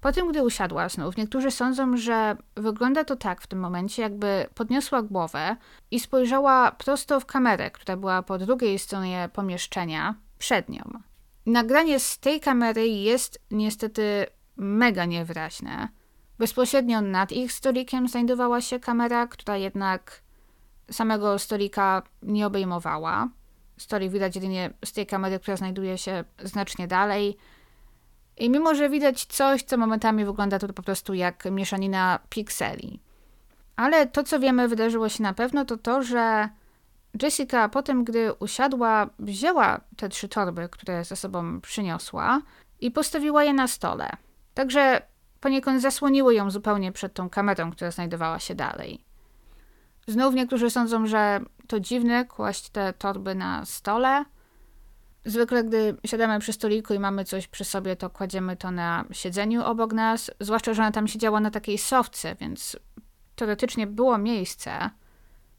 Po 0.00 0.12
tym, 0.12 0.28
gdy 0.30 0.42
usiadła 0.42 0.88
znów, 0.88 1.16
niektórzy 1.16 1.50
sądzą, 1.50 1.96
że 1.96 2.36
wygląda 2.54 3.04
to 3.04 3.16
tak 3.16 3.40
w 3.40 3.46
tym 3.46 3.58
momencie, 3.58 4.02
jakby 4.02 4.46
podniosła 4.54 5.02
głowę 5.02 5.56
i 5.90 6.00
spojrzała 6.00 6.72
prosto 6.72 7.20
w 7.20 7.26
kamerę, 7.26 7.70
która 7.70 7.96
była 7.96 8.22
po 8.22 8.38
drugiej 8.38 8.78
stronie 8.78 9.28
pomieszczenia, 9.32 10.14
przed 10.38 10.68
nią. 10.68 10.90
Nagranie 11.46 12.00
z 12.00 12.18
tej 12.18 12.40
kamery 12.40 12.88
jest 12.88 13.40
niestety 13.50 14.26
mega 14.56 15.04
niewyraźne. 15.04 15.88
Bezpośrednio 16.38 17.00
nad 17.00 17.32
ich 17.32 17.52
stolikiem 17.52 18.08
znajdowała 18.08 18.60
się 18.60 18.80
kamera, 18.80 19.26
która 19.26 19.56
jednak 19.56 20.22
samego 20.90 21.38
stolika 21.38 22.02
nie 22.22 22.46
obejmowała. 22.46 23.28
Story 23.78 24.10
widać 24.10 24.34
jedynie 24.34 24.70
z 24.84 24.92
tej 24.92 25.06
kamery, 25.06 25.38
która 25.38 25.56
znajduje 25.56 25.98
się 25.98 26.24
znacznie 26.44 26.86
dalej. 26.86 27.36
I 28.36 28.50
mimo, 28.50 28.74
że 28.74 28.90
widać 28.90 29.24
coś, 29.24 29.62
co 29.62 29.76
momentami 29.76 30.24
wygląda 30.24 30.58
to 30.58 30.72
po 30.72 30.82
prostu 30.82 31.14
jak 31.14 31.44
mieszanina 31.44 32.18
pikseli. 32.28 33.00
Ale 33.76 34.06
to, 34.06 34.22
co 34.22 34.40
wiemy, 34.40 34.68
wydarzyło 34.68 35.08
się 35.08 35.22
na 35.22 35.32
pewno, 35.34 35.64
to 35.64 35.76
to, 35.76 36.02
że 36.02 36.48
Jessica 37.22 37.68
potem, 37.68 38.04
gdy 38.04 38.34
usiadła, 38.34 39.10
wzięła 39.18 39.80
te 39.96 40.08
trzy 40.08 40.28
torby, 40.28 40.68
które 40.68 41.04
ze 41.04 41.16
sobą 41.16 41.60
przyniosła 41.60 42.42
i 42.80 42.90
postawiła 42.90 43.44
je 43.44 43.52
na 43.52 43.68
stole. 43.68 44.10
Także 44.54 45.02
poniekąd 45.40 45.82
zasłoniły 45.82 46.34
ją 46.34 46.50
zupełnie 46.50 46.92
przed 46.92 47.14
tą 47.14 47.30
kamerą, 47.30 47.70
która 47.70 47.90
znajdowała 47.90 48.38
się 48.38 48.54
dalej. 48.54 49.04
Znów 50.06 50.34
niektórzy 50.34 50.70
sądzą, 50.70 51.06
że 51.06 51.40
to 51.66 51.80
dziwne 51.80 52.24
kłaść 52.24 52.68
te 52.68 52.92
torby 52.92 53.34
na 53.34 53.64
stole. 53.64 54.24
Zwykle, 55.24 55.64
gdy 55.64 55.96
siadamy 56.04 56.38
przy 56.38 56.52
stoliku 56.52 56.94
i 56.94 56.98
mamy 56.98 57.24
coś 57.24 57.48
przy 57.48 57.64
sobie, 57.64 57.96
to 57.96 58.10
kładziemy 58.10 58.56
to 58.56 58.70
na 58.70 59.04
siedzeniu 59.12 59.64
obok 59.64 59.92
nas. 59.92 60.30
Zwłaszcza, 60.40 60.74
że 60.74 60.82
ona 60.82 60.92
tam 60.92 61.08
siedziała 61.08 61.40
na 61.40 61.50
takiej 61.50 61.78
sofce, 61.78 62.34
więc 62.34 62.76
teoretycznie 63.36 63.86
było 63.86 64.18
miejsce. 64.18 64.90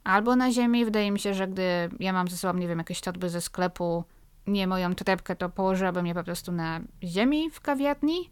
Albo 0.03 0.35
na 0.35 0.51
ziemi. 0.51 0.85
Wydaje 0.85 1.11
mi 1.11 1.19
się, 1.19 1.33
że 1.33 1.47
gdy 1.47 1.89
ja 1.99 2.13
mam 2.13 2.27
ze 2.27 2.37
sobą, 2.37 2.59
nie 2.59 2.67
wiem, 2.67 2.77
jakieś 2.77 3.01
torby 3.01 3.29
ze 3.29 3.41
sklepu, 3.41 4.03
nie 4.47 4.67
moją 4.67 4.95
torebkę, 4.95 5.35
to 5.35 5.49
położyłabym 5.49 6.07
je 6.07 6.13
po 6.13 6.23
prostu 6.23 6.51
na 6.51 6.79
ziemi 7.03 7.49
w 7.51 7.61
kawiarni. 7.61 8.29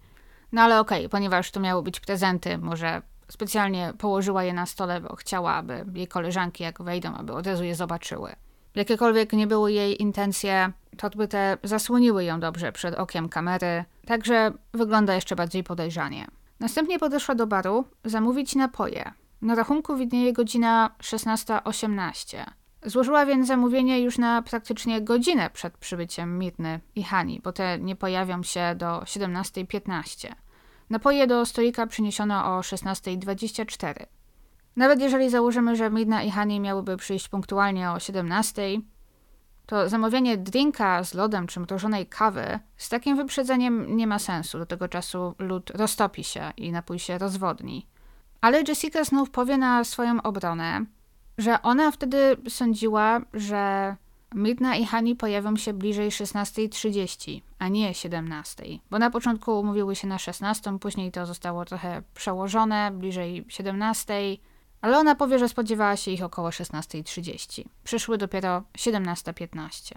No 0.52 0.62
ale 0.62 0.80
okej, 0.80 1.00
okay, 1.00 1.10
ponieważ 1.10 1.52
to 1.52 1.60
miały 1.60 1.84
być 1.84 2.00
prezenty, 2.00 2.58
może 2.58 3.02
specjalnie 3.30 3.94
położyła 3.98 4.44
je 4.44 4.54
na 4.54 4.66
stole, 4.66 5.02
bo 5.02 5.16
chciała, 5.16 5.54
aby 5.54 5.86
jej 5.94 6.08
koleżanki, 6.08 6.64
jak 6.64 6.82
wejdą, 6.82 7.16
aby 7.16 7.34
od 7.34 7.48
razu 7.48 7.64
je 7.64 7.76
zobaczyły. 7.76 8.36
Jakiekolwiek 8.76 9.34
nie 9.34 9.48
były 9.48 9.72
jej 9.72 10.02
intencje, 10.02 10.72
torby 10.98 11.28
te 11.28 11.58
zasłoniły 11.64 12.24
ją 12.24 12.40
dobrze 12.40 12.72
przed 12.72 12.96
okiem 12.96 13.30
kamery, 13.30 13.86
także 14.06 14.52
wygląda 14.74 15.16
jeszcze 15.16 15.36
bardziej 15.36 15.64
podejrzanie. 15.64 16.28
Następnie 16.60 17.00
podeszła 17.00 17.36
do 17.36 17.48
baru 17.48 17.86
zamówić 18.06 18.56
napoje. 18.56 19.12
Na 19.42 19.56
rachunku 19.56 19.96
widnieje 19.96 20.34
godzina 20.34 20.90
16.18. 21.00 22.46
Złożyła 22.86 23.26
więc 23.26 23.48
zamówienie 23.48 24.02
już 24.02 24.18
na 24.18 24.42
praktycznie 24.42 25.02
godzinę 25.02 25.50
przed 25.50 25.78
przybyciem 25.78 26.40
Mirny 26.40 26.80
i 26.96 27.04
Hani, 27.04 27.42
bo 27.44 27.52
te 27.52 27.80
nie 27.80 27.96
pojawią 27.96 28.44
się 28.44 28.76
do 28.78 29.00
17.15. 29.00 30.36
Napoje 30.90 31.28
do 31.28 31.46
stolika 31.46 31.88
przyniesiono 31.88 32.58
o 32.58 32.60
16.24. 32.60 34.06
Nawet 34.76 35.00
jeżeli 35.00 35.30
założymy, 35.30 35.76
że 35.76 35.90
Mirna 35.90 36.24
i 36.24 36.32
Hani 36.32 36.60
miałyby 36.60 36.98
przyjść 36.98 37.30
punktualnie 37.30 37.92
o 37.92 37.96
17.00, 37.96 38.82
to 39.66 39.90
zamawianie 39.90 40.38
drinka 40.38 41.04
z 41.04 41.14
lodem 41.14 41.48
czy 41.48 41.60
mrożonej 41.60 42.06
kawy 42.08 42.60
z 42.78 42.90
takim 42.90 43.18
wyprzedzeniem 43.18 43.98
nie 43.98 44.08
ma 44.08 44.20
sensu. 44.20 44.60
Do 44.60 44.66
tego 44.66 44.88
czasu 44.88 45.36
lód 45.40 45.70
roztopi 45.70 46.24
się 46.24 46.54
i 46.58 46.72
napój 46.72 47.00
się 47.00 47.18
rozwodni. 47.18 47.88
Ale 48.42 48.64
Jessica 48.68 49.04
znów 49.04 49.30
powie 49.30 49.58
na 49.58 49.84
swoją 49.84 50.22
obronę, 50.22 50.86
że 51.38 51.62
ona 51.62 51.92
wtedy 51.92 52.38
sądziła, 52.50 53.22
że 53.34 53.96
Midna 54.36 54.76
i 54.76 54.86
Hani 54.86 55.16
pojawią 55.16 55.56
się 55.56 55.74
bliżej 55.74 56.10
16.30, 56.10 57.42
a 57.66 57.68
nie 57.68 57.92
17.00, 57.92 58.80
bo 58.92 59.00
na 59.00 59.10
początku 59.10 59.60
umówiły 59.60 59.96
się 59.96 60.08
na 60.08 60.20
16, 60.20 60.80
później 60.80 61.12
to 61.12 61.26
zostało 61.26 61.66
trochę 61.66 62.02
przełożone, 62.14 62.92
bliżej 62.92 63.46
17.00, 63.46 64.38
ale 64.82 64.98
ona 64.98 65.16
powie, 65.16 65.40
że 65.40 65.50
spodziewała 65.50 65.98
się 65.98 66.12
ich 66.12 66.24
około 66.24 66.50
16.30. 66.50 67.64
Przyszły 67.84 68.18
dopiero 68.18 68.64
17.15. 68.78 69.96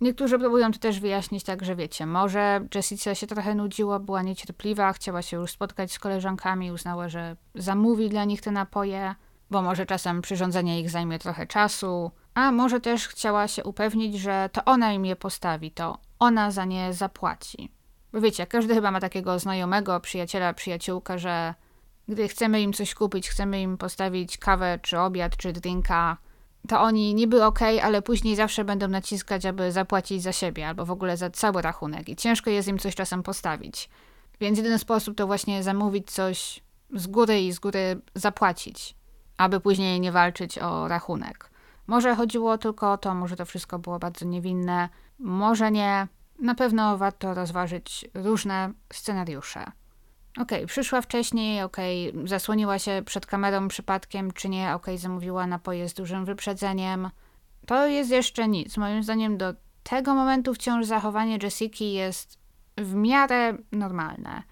Niektórzy 0.00 0.38
próbują 0.38 0.72
to 0.72 0.78
też 0.78 1.00
wyjaśnić 1.00 1.44
tak, 1.44 1.64
że 1.64 1.76
wiecie, 1.76 2.06
może 2.06 2.66
Jessica 2.74 3.14
się 3.14 3.26
trochę 3.26 3.54
nudziło, 3.54 4.00
była 4.00 4.22
niecierpliwa, 4.22 4.92
chciała 4.92 5.22
się 5.22 5.36
już 5.36 5.50
spotkać 5.50 5.92
z 5.92 5.98
koleżankami, 5.98 6.72
uznała, 6.72 7.08
że 7.08 7.36
zamówi 7.54 8.08
dla 8.08 8.24
nich 8.24 8.40
te 8.40 8.50
napoje, 8.50 9.14
bo 9.50 9.62
może 9.62 9.86
czasem 9.86 10.22
przyrządzenie 10.22 10.80
ich 10.80 10.90
zajmie 10.90 11.18
trochę 11.18 11.46
czasu, 11.46 12.10
a 12.36 12.52
może 12.52 12.80
też 12.80 13.08
chciała 13.08 13.48
się 13.48 13.64
upewnić, 13.64 14.18
że 14.18 14.50
to 14.52 14.64
ona 14.64 14.92
im 14.92 15.06
je 15.06 15.16
postawi, 15.16 15.70
to 15.70 15.98
ona 16.18 16.50
za 16.50 16.64
nie 16.64 16.92
zapłaci. 16.92 17.72
Bo 18.12 18.20
wiecie, 18.20 18.46
każdy 18.46 18.74
chyba 18.74 18.90
ma 18.90 19.00
takiego 19.00 19.38
znajomego, 19.38 20.00
przyjaciela, 20.00 20.54
przyjaciółkę, 20.54 21.18
że 21.18 21.54
gdy 22.08 22.28
chcemy 22.28 22.60
im 22.60 22.72
coś 22.72 22.94
kupić, 22.94 23.28
chcemy 23.28 23.60
im 23.60 23.78
postawić 23.78 24.38
kawę, 24.38 24.78
czy 24.82 24.98
obiad, 24.98 25.36
czy 25.36 25.52
drinka, 25.52 26.16
to 26.68 26.80
oni 26.80 27.14
niby 27.14 27.44
ok, 27.44 27.58
ale 27.82 28.02
później 28.02 28.36
zawsze 28.36 28.64
będą 28.64 28.88
naciskać, 28.88 29.46
aby 29.46 29.72
zapłacić 29.72 30.22
za 30.22 30.32
siebie, 30.32 30.68
albo 30.68 30.86
w 30.86 30.90
ogóle 30.90 31.16
za 31.16 31.30
cały 31.30 31.62
rachunek 31.62 32.08
i 32.08 32.16
ciężko 32.16 32.50
jest 32.50 32.68
im 32.68 32.78
coś 32.78 32.94
czasem 32.94 33.22
postawić. 33.22 33.88
Więc 34.40 34.58
jedyny 34.58 34.78
sposób 34.78 35.16
to 35.16 35.26
właśnie 35.26 35.62
zamówić 35.62 36.10
coś 36.10 36.60
z 36.94 37.06
góry 37.06 37.40
i 37.40 37.52
z 37.52 37.58
góry 37.58 38.00
zapłacić, 38.14 38.94
aby 39.36 39.60
później 39.60 40.00
nie 40.00 40.12
walczyć 40.12 40.58
o 40.58 40.88
rachunek. 40.88 41.55
Może 41.86 42.14
chodziło 42.14 42.58
tylko 42.58 42.92
o 42.92 42.98
to, 42.98 43.14
może 43.14 43.36
to 43.36 43.44
wszystko 43.44 43.78
było 43.78 43.98
bardzo 43.98 44.24
niewinne, 44.24 44.88
może 45.18 45.70
nie. 45.70 46.08
Na 46.38 46.54
pewno 46.54 46.98
warto 46.98 47.34
rozważyć 47.34 48.08
różne 48.14 48.72
scenariusze. 48.92 49.60
Okej, 50.40 50.58
okay, 50.58 50.66
przyszła 50.66 51.00
wcześniej, 51.00 51.62
okej, 51.62 52.10
okay, 52.10 52.28
zasłoniła 52.28 52.78
się 52.78 53.02
przed 53.06 53.26
kamerą 53.26 53.68
przypadkiem, 53.68 54.32
czy 54.32 54.48
nie, 54.48 54.64
okej, 54.64 54.76
okay, 54.76 54.98
zamówiła 54.98 55.46
napoje 55.46 55.88
z 55.88 55.94
dużym 55.94 56.24
wyprzedzeniem. 56.24 57.10
To 57.66 57.86
jest 57.86 58.10
jeszcze 58.10 58.48
nic. 58.48 58.76
Moim 58.76 59.02
zdaniem 59.02 59.38
do 59.38 59.54
tego 59.82 60.14
momentu 60.14 60.54
wciąż 60.54 60.86
zachowanie 60.86 61.38
Jessiki 61.42 61.92
jest 61.92 62.38
w 62.76 62.94
miarę 62.94 63.56
normalne. 63.72 64.42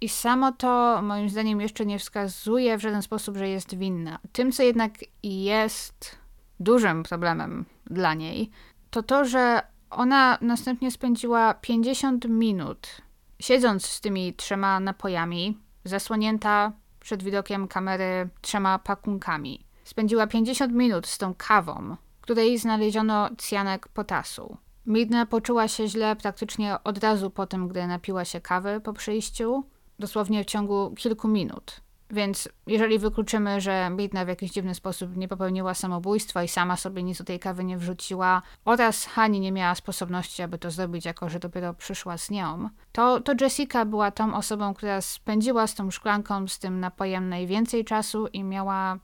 I 0.00 0.08
samo 0.08 0.52
to, 0.52 1.00
moim 1.02 1.28
zdaniem, 1.28 1.60
jeszcze 1.60 1.86
nie 1.86 1.98
wskazuje 1.98 2.78
w 2.78 2.82
żaden 2.82 3.02
sposób, 3.02 3.36
że 3.36 3.48
jest 3.48 3.74
winna. 3.74 4.18
Tym, 4.32 4.52
co 4.52 4.62
jednak 4.62 4.92
jest 5.22 6.19
dużym 6.60 7.02
problemem 7.02 7.64
dla 7.86 8.14
niej, 8.14 8.50
to 8.90 9.02
to, 9.02 9.24
że 9.24 9.62
ona 9.90 10.38
następnie 10.40 10.90
spędziła 10.90 11.54
50 11.54 12.28
minut 12.28 13.02
siedząc 13.40 13.86
z 13.86 14.00
tymi 14.00 14.34
trzema 14.34 14.80
napojami, 14.80 15.58
zasłonięta 15.84 16.72
przed 17.00 17.22
widokiem 17.22 17.68
kamery 17.68 18.28
trzema 18.40 18.78
pakunkami. 18.78 19.64
Spędziła 19.84 20.26
50 20.26 20.72
minut 20.72 21.06
z 21.06 21.18
tą 21.18 21.34
kawą, 21.34 21.96
której 22.20 22.58
znaleziono 22.58 23.30
cjanek 23.36 23.88
potasu. 23.88 24.56
Midna 24.86 25.26
poczuła 25.26 25.68
się 25.68 25.88
źle 25.88 26.16
praktycznie 26.16 26.76
od 26.84 26.98
razu 26.98 27.30
po 27.30 27.46
tym, 27.46 27.68
gdy 27.68 27.86
napiła 27.86 28.24
się 28.24 28.40
kawy 28.40 28.80
po 28.80 28.92
przyjściu, 28.92 29.64
dosłownie 29.98 30.44
w 30.44 30.46
ciągu 30.46 30.94
kilku 30.96 31.28
minut. 31.28 31.80
Więc 32.10 32.48
jeżeli 32.66 32.98
wykluczymy, 32.98 33.60
że 33.60 33.90
Midna 33.90 34.24
w 34.24 34.28
jakiś 34.28 34.50
dziwny 34.50 34.74
sposób 34.74 35.16
nie 35.16 35.28
popełniła 35.28 35.74
samobójstwa 35.74 36.42
i 36.42 36.48
sama 36.48 36.76
sobie 36.76 37.02
nic 37.02 37.18
do 37.18 37.24
tej 37.24 37.38
kawy 37.38 37.64
nie 37.64 37.78
wrzuciła, 37.78 38.42
oraz 38.64 39.06
Hani 39.06 39.40
nie 39.40 39.52
miała 39.52 39.74
sposobności, 39.74 40.42
aby 40.42 40.58
to 40.58 40.70
zrobić, 40.70 41.04
jako 41.04 41.28
że 41.28 41.38
dopiero 41.38 41.74
przyszła 41.74 42.18
z 42.18 42.30
nią, 42.30 42.68
to, 42.92 43.20
to 43.20 43.32
Jessica 43.40 43.84
była 43.84 44.10
tą 44.10 44.34
osobą, 44.34 44.74
która 44.74 45.00
spędziła 45.00 45.66
z 45.66 45.74
tą 45.74 45.90
szklanką, 45.90 46.48
z 46.48 46.58
tym 46.58 46.80
napojem 46.80 47.28
najwięcej 47.28 47.84
czasu 47.84 48.26
i 48.26 48.44
miała 48.44 48.98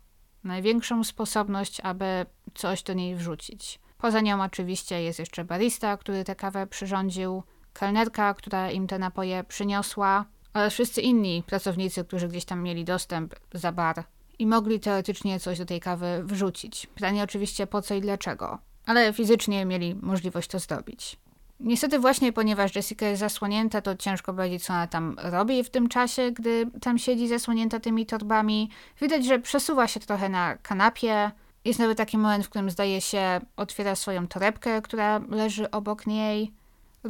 największą 0.45 1.05
sposobność, 1.05 1.81
aby 1.81 2.27
coś 2.55 2.83
do 2.83 2.92
niej 2.92 3.16
wrzucić. 3.16 3.81
Poza 3.99 4.21
nią 4.21 4.42
oczywiście 4.42 5.03
jest 5.03 5.19
jeszcze 5.19 5.45
barista, 5.45 5.97
który 5.97 6.25
tę 6.25 6.37
kawę 6.37 6.66
przyrządził, 6.66 7.42
kelnerka, 7.73 8.35
która 8.35 8.71
im 8.71 8.87
te 8.87 8.99
napoje 8.99 9.45
przyniosła, 9.45 10.25
ale 10.57 10.71
wszyscy 10.71 11.01
inni 11.01 11.42
pracownicy, 11.47 12.05
którzy 12.05 12.29
gdzieś 12.29 12.45
tam 12.45 12.62
mieli 12.62 12.85
dostęp 12.85 13.35
za 13.55 13.73
bar 13.73 14.05
i 14.38 14.47
mogli 14.47 14.81
teoretycznie 14.81 15.40
coś 15.40 15.59
do 15.59 15.64
tej 15.64 15.81
kawy 15.81 16.23
wrzucić. 16.25 16.87
Pytanie 16.87 17.23
oczywiście 17.23 17.66
po 17.66 17.83
co 17.83 17.95
i 17.95 18.01
dlaczego, 18.01 18.59
ale 18.87 19.12
fizycznie 19.12 19.64
mieli 19.64 19.95
możliwość 19.95 20.51
to 20.51 20.59
zrobić. 20.59 21.16
Niestety 21.61 21.99
właśnie, 21.99 22.33
ponieważ 22.33 22.77
Jessica 22.77 23.07
jest 23.07 23.21
zasłonięta, 23.21 23.81
to 23.81 23.97
ciężko 23.97 24.35
powiedzieć, 24.35 24.64
co 24.64 24.73
ona 24.73 24.87
tam 24.87 25.16
robi 25.19 25.64
w 25.64 25.71
tym 25.71 25.88
czasie, 25.88 26.33
gdy 26.33 26.71
tam 26.81 26.99
siedzi 26.99 27.29
zasłonięta 27.29 27.81
tymi 27.81 28.07
torbami. 28.07 28.71
Widać, 29.01 29.25
że 29.25 29.38
przesuwa 29.38 29.87
się 29.87 30.01
trochę 30.01 30.29
na 30.29 30.57
kanapie. 30.57 31.31
Jest 31.64 31.79
nawet 31.79 31.99
taki 31.99 32.19
moment, 32.19 32.47
w 32.47 32.49
którym 32.49 32.71
zdaje 32.71 33.01
się 33.01 33.40
otwiera 33.57 33.95
swoją 33.95 34.29
torebkę, 34.29 34.83
która 34.83 35.21
leży 35.29 35.71
obok 35.71 36.07
niej. 36.07 36.53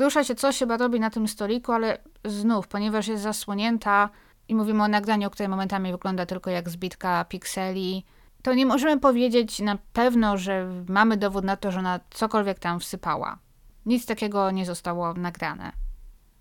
Rusza 0.01 0.25
się 0.25 0.35
coś 0.35 0.59
chyba 0.59 0.77
robi 0.77 1.01
na 1.01 1.11
tym 1.11 1.29
stoliku, 1.29 1.73
ale 1.73 1.99
znów, 2.25 2.69
ponieważ 2.69 3.09
jest 3.09 3.23
zasłonięta 3.23 4.11
i 4.49 4.55
mówimy 4.55 4.83
o 4.83 4.89
nagraniu, 4.89 5.31
które 5.31 5.49
momentami 5.49 5.93
wygląda 5.93 6.27
tylko 6.27 6.51
jak 6.51 6.69
zbitka 6.69 7.25
pikseli, 7.25 8.05
to 8.43 8.55
nie 8.55 8.67
możemy 8.67 9.01
powiedzieć 9.01 9.61
na 9.61 9.79
pewno, 9.93 10.37
że 10.37 10.85
mamy 10.89 11.17
dowód 11.17 11.45
na 11.45 11.57
to, 11.57 11.71
że 11.71 11.79
ona 11.79 12.01
cokolwiek 12.11 12.59
tam 12.59 12.81
wsypała. 12.81 13.39
Nic 13.87 14.07
takiego 14.07 14.51
nie 14.51 14.67
zostało 14.67 15.15
nagrane. 15.15 15.73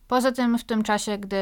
Poza 0.07 0.31
tym 0.31 0.57
w 0.57 0.63
tym 0.63 0.83
czasie, 0.83 1.17
gdy 1.17 1.37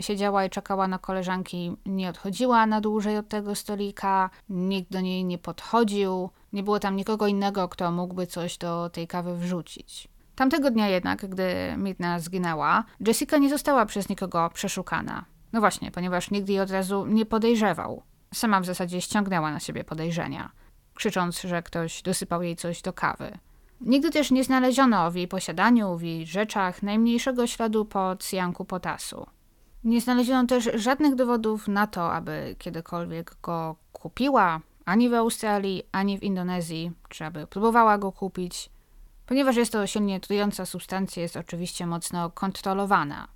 siedziała 0.00 0.44
i 0.44 0.50
czekała 0.50 0.88
na 0.88 0.98
koleżanki, 0.98 1.76
nie 1.86 2.08
odchodziła 2.08 2.66
na 2.66 2.80
dłużej 2.80 3.16
od 3.16 3.28
tego 3.28 3.54
stolika, 3.54 4.30
nikt 4.48 4.92
do 4.92 5.00
niej 5.00 5.24
nie 5.24 5.38
podchodził, 5.38 6.30
nie 6.52 6.62
było 6.62 6.80
tam 6.80 6.96
nikogo 6.96 7.26
innego, 7.26 7.68
kto 7.68 7.92
mógłby 7.92 8.26
coś 8.26 8.58
do 8.58 8.90
tej 8.90 9.06
kawy 9.06 9.36
wrzucić. 9.36 10.08
Tamtego 10.38 10.70
dnia 10.70 10.88
jednak, 10.88 11.26
gdy 11.26 11.74
Midna 11.76 12.18
zginęła, 12.18 12.84
Jessica 13.06 13.38
nie 13.38 13.50
została 13.50 13.86
przez 13.86 14.08
nikogo 14.08 14.50
przeszukana. 14.54 15.24
No 15.52 15.60
właśnie, 15.60 15.90
ponieważ 15.90 16.30
nikt 16.30 16.48
jej 16.48 16.60
od 16.60 16.70
razu 16.70 17.06
nie 17.06 17.26
podejrzewał. 17.26 18.02
sama 18.34 18.60
w 18.60 18.64
zasadzie 18.64 19.00
ściągnęła 19.00 19.52
na 19.52 19.60
siebie 19.60 19.84
podejrzenia, 19.84 20.50
krzycząc, 20.94 21.40
że 21.40 21.62
ktoś 21.62 22.02
dosypał 22.02 22.42
jej 22.42 22.56
coś 22.56 22.82
do 22.82 22.92
kawy. 22.92 23.38
Nigdy 23.80 24.10
też 24.10 24.30
nie 24.30 24.44
znaleziono 24.44 25.10
w 25.10 25.14
jej 25.14 25.28
posiadaniu, 25.28 25.96
w 25.96 26.02
jej 26.02 26.26
rzeczach 26.26 26.82
najmniejszego 26.82 27.46
śladu 27.46 27.84
po 27.84 28.16
cyjanku 28.16 28.64
potasu. 28.64 29.26
Nie 29.84 30.00
znaleziono 30.00 30.46
też 30.46 30.70
żadnych 30.74 31.14
dowodów 31.14 31.68
na 31.68 31.86
to, 31.86 32.12
aby 32.12 32.56
kiedykolwiek 32.58 33.36
go 33.42 33.76
kupiła, 33.92 34.60
ani 34.84 35.08
w 35.08 35.14
Australii, 35.14 35.82
ani 35.92 36.18
w 36.18 36.22
Indonezji, 36.22 36.92
czy 37.08 37.24
aby 37.24 37.46
próbowała 37.46 37.98
go 37.98 38.12
kupić. 38.12 38.70
Ponieważ 39.28 39.56
jest 39.56 39.72
to 39.72 39.86
silnie 39.86 40.20
trująca 40.20 40.66
substancja, 40.66 41.22
jest 41.22 41.36
oczywiście 41.36 41.86
mocno 41.86 42.30
kontrolowana 42.30 43.28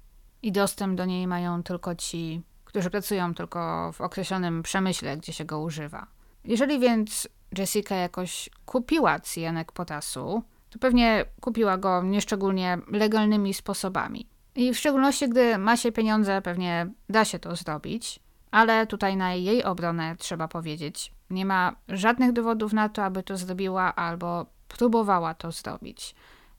i 0.42 0.52
dostęp 0.52 0.96
do 0.96 1.04
niej 1.04 1.26
mają 1.26 1.62
tylko 1.62 1.94
ci, 1.94 2.42
którzy 2.64 2.90
pracują 2.90 3.34
tylko 3.34 3.92
w 3.92 4.00
określonym 4.00 4.62
przemyśle, 4.62 5.16
gdzie 5.16 5.32
się 5.32 5.44
go 5.44 5.60
używa. 5.60 6.06
Jeżeli 6.44 6.78
więc 6.78 7.28
Jessica 7.58 7.94
jakoś 7.94 8.50
kupiła 8.66 9.20
cyjanek 9.20 9.72
potasu, 9.72 10.42
to 10.70 10.78
pewnie 10.78 11.24
kupiła 11.40 11.78
go 11.78 12.02
nieszczególnie 12.02 12.78
legalnymi 12.88 13.54
sposobami. 13.54 14.26
I 14.54 14.72
w 14.72 14.78
szczególności, 14.78 15.28
gdy 15.28 15.58
ma 15.58 15.76
się 15.76 15.92
pieniądze, 15.92 16.42
pewnie 16.42 16.86
da 17.08 17.24
się 17.24 17.38
to 17.38 17.56
zrobić, 17.56 18.20
ale 18.50 18.86
tutaj 18.86 19.16
na 19.16 19.34
jej 19.34 19.64
obronę 19.64 20.16
trzeba 20.18 20.48
powiedzieć, 20.48 21.12
nie 21.30 21.46
ma 21.46 21.76
żadnych 21.88 22.32
dowodów 22.32 22.72
na 22.72 22.88
to, 22.88 23.04
aby 23.04 23.22
to 23.22 23.36
zrobiła 23.36 23.94
albo 23.94 24.46
próbowała 24.78 25.34
to 25.34 25.52
zrobić. 25.52 26.14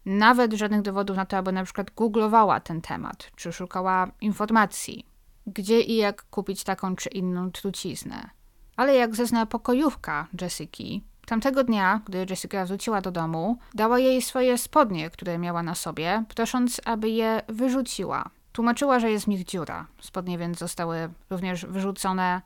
Nawet 0.06 0.54
żadnych 0.54 0.82
dowodów 0.82 1.18
na 1.18 1.26
to, 1.26 1.38
aby 1.38 1.52
na 1.52 1.64
przykład 1.64 1.92
googlowała 1.92 2.60
ten 2.60 2.82
temat, 2.82 3.32
czy 3.36 3.52
szukała 3.54 4.12
informacji, 4.22 5.06
gdzie 5.48 5.82
i 5.82 5.96
jak 5.96 6.24
kupić 6.24 6.64
taką 6.64 6.96
czy 6.96 7.10
inną 7.10 7.52
truciznę. 7.52 8.30
Ale 8.76 8.96
jak 8.96 9.16
zezna 9.16 9.46
pokojówka 9.46 10.28
Jessiki, 10.42 11.04
tamtego 11.26 11.64
dnia, 11.64 12.02
gdy 12.06 12.26
Jessica 12.30 12.66
wróciła 12.66 13.02
do 13.02 13.12
domu, 13.12 13.58
dała 13.74 14.00
jej 14.00 14.22
swoje 14.22 14.58
spodnie, 14.58 15.10
które 15.10 15.38
miała 15.38 15.64
na 15.64 15.76
sobie, 15.76 16.24
prosząc, 16.36 16.82
aby 16.86 17.10
je 17.10 17.42
wyrzuciła. 17.48 18.30
Tłumaczyła, 18.52 19.00
że 19.00 19.12
jest 19.12 19.26
w 19.26 19.28
nich 19.28 19.46
dziura. 19.46 19.88
Spodnie 20.02 20.38
więc 20.38 20.58
zostały 20.58 21.10
również 21.30 21.66
wyrzucone. 21.66 22.42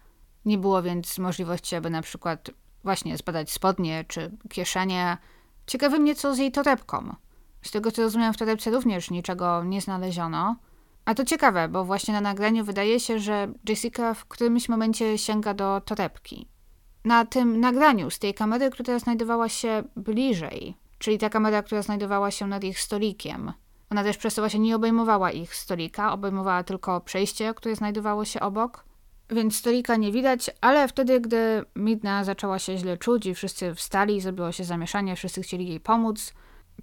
Nie 0.45 0.57
było 0.57 0.81
więc 0.81 1.17
możliwości, 1.17 1.75
aby 1.75 1.89
na 1.89 2.01
przykład 2.01 2.51
właśnie 2.83 3.17
zbadać 3.17 3.51
spodnie 3.51 4.05
czy 4.07 4.31
kieszenie. 4.49 5.17
Ciekawy 5.67 5.99
mnie, 5.99 6.15
co 6.15 6.35
z 6.35 6.37
jej 6.37 6.51
torebką. 6.51 7.15
Z 7.61 7.71
tego 7.71 7.91
co 7.91 8.01
rozumiem, 8.01 8.33
w 8.33 8.37
torebce 8.37 8.71
również 8.71 9.11
niczego 9.11 9.63
nie 9.63 9.81
znaleziono. 9.81 10.55
A 11.05 11.13
to 11.13 11.25
ciekawe, 11.25 11.69
bo 11.69 11.85
właśnie 11.85 12.13
na 12.13 12.21
nagraniu 12.21 12.65
wydaje 12.65 12.99
się, 12.99 13.19
że 13.19 13.47
Jessica 13.69 14.13
w 14.13 14.25
którymś 14.25 14.69
momencie 14.69 15.17
sięga 15.17 15.53
do 15.53 15.81
torebki. 15.85 16.47
Na 17.05 17.25
tym 17.25 17.59
nagraniu 17.59 18.09
z 18.09 18.19
tej 18.19 18.33
kamery, 18.33 18.69
która 18.69 18.99
znajdowała 18.99 19.49
się 19.49 19.83
bliżej, 19.95 20.77
czyli 20.97 21.17
ta 21.17 21.29
kamera, 21.29 21.63
która 21.63 21.81
znajdowała 21.81 22.31
się 22.31 22.47
nad 22.47 22.63
ich 22.63 22.79
stolikiem, 22.79 23.53
ona 23.89 24.03
też 24.03 24.17
przez 24.17 24.35
to 24.35 24.41
właśnie 24.41 24.59
nie 24.59 24.75
obejmowała 24.75 25.31
ich 25.31 25.55
stolika, 25.55 26.13
obejmowała 26.13 26.63
tylko 26.63 27.01
przejście, 27.01 27.53
które 27.53 27.75
znajdowało 27.75 28.25
się 28.25 28.39
obok. 28.39 28.85
Więc 29.29 29.55
stolika 29.57 29.95
nie 29.95 30.11
widać, 30.11 30.49
ale 30.61 30.87
wtedy, 30.87 31.21
gdy 31.21 31.65
Midna 31.75 32.23
zaczęła 32.23 32.59
się 32.59 32.77
źle 32.77 32.97
czuć 32.97 33.25
i 33.25 33.35
wszyscy 33.35 33.75
wstali, 33.75 34.21
zrobiło 34.21 34.51
się 34.51 34.63
zamieszanie, 34.63 35.15
wszyscy 35.15 35.41
chcieli 35.41 35.67
jej 35.67 35.79
pomóc, 35.79 36.33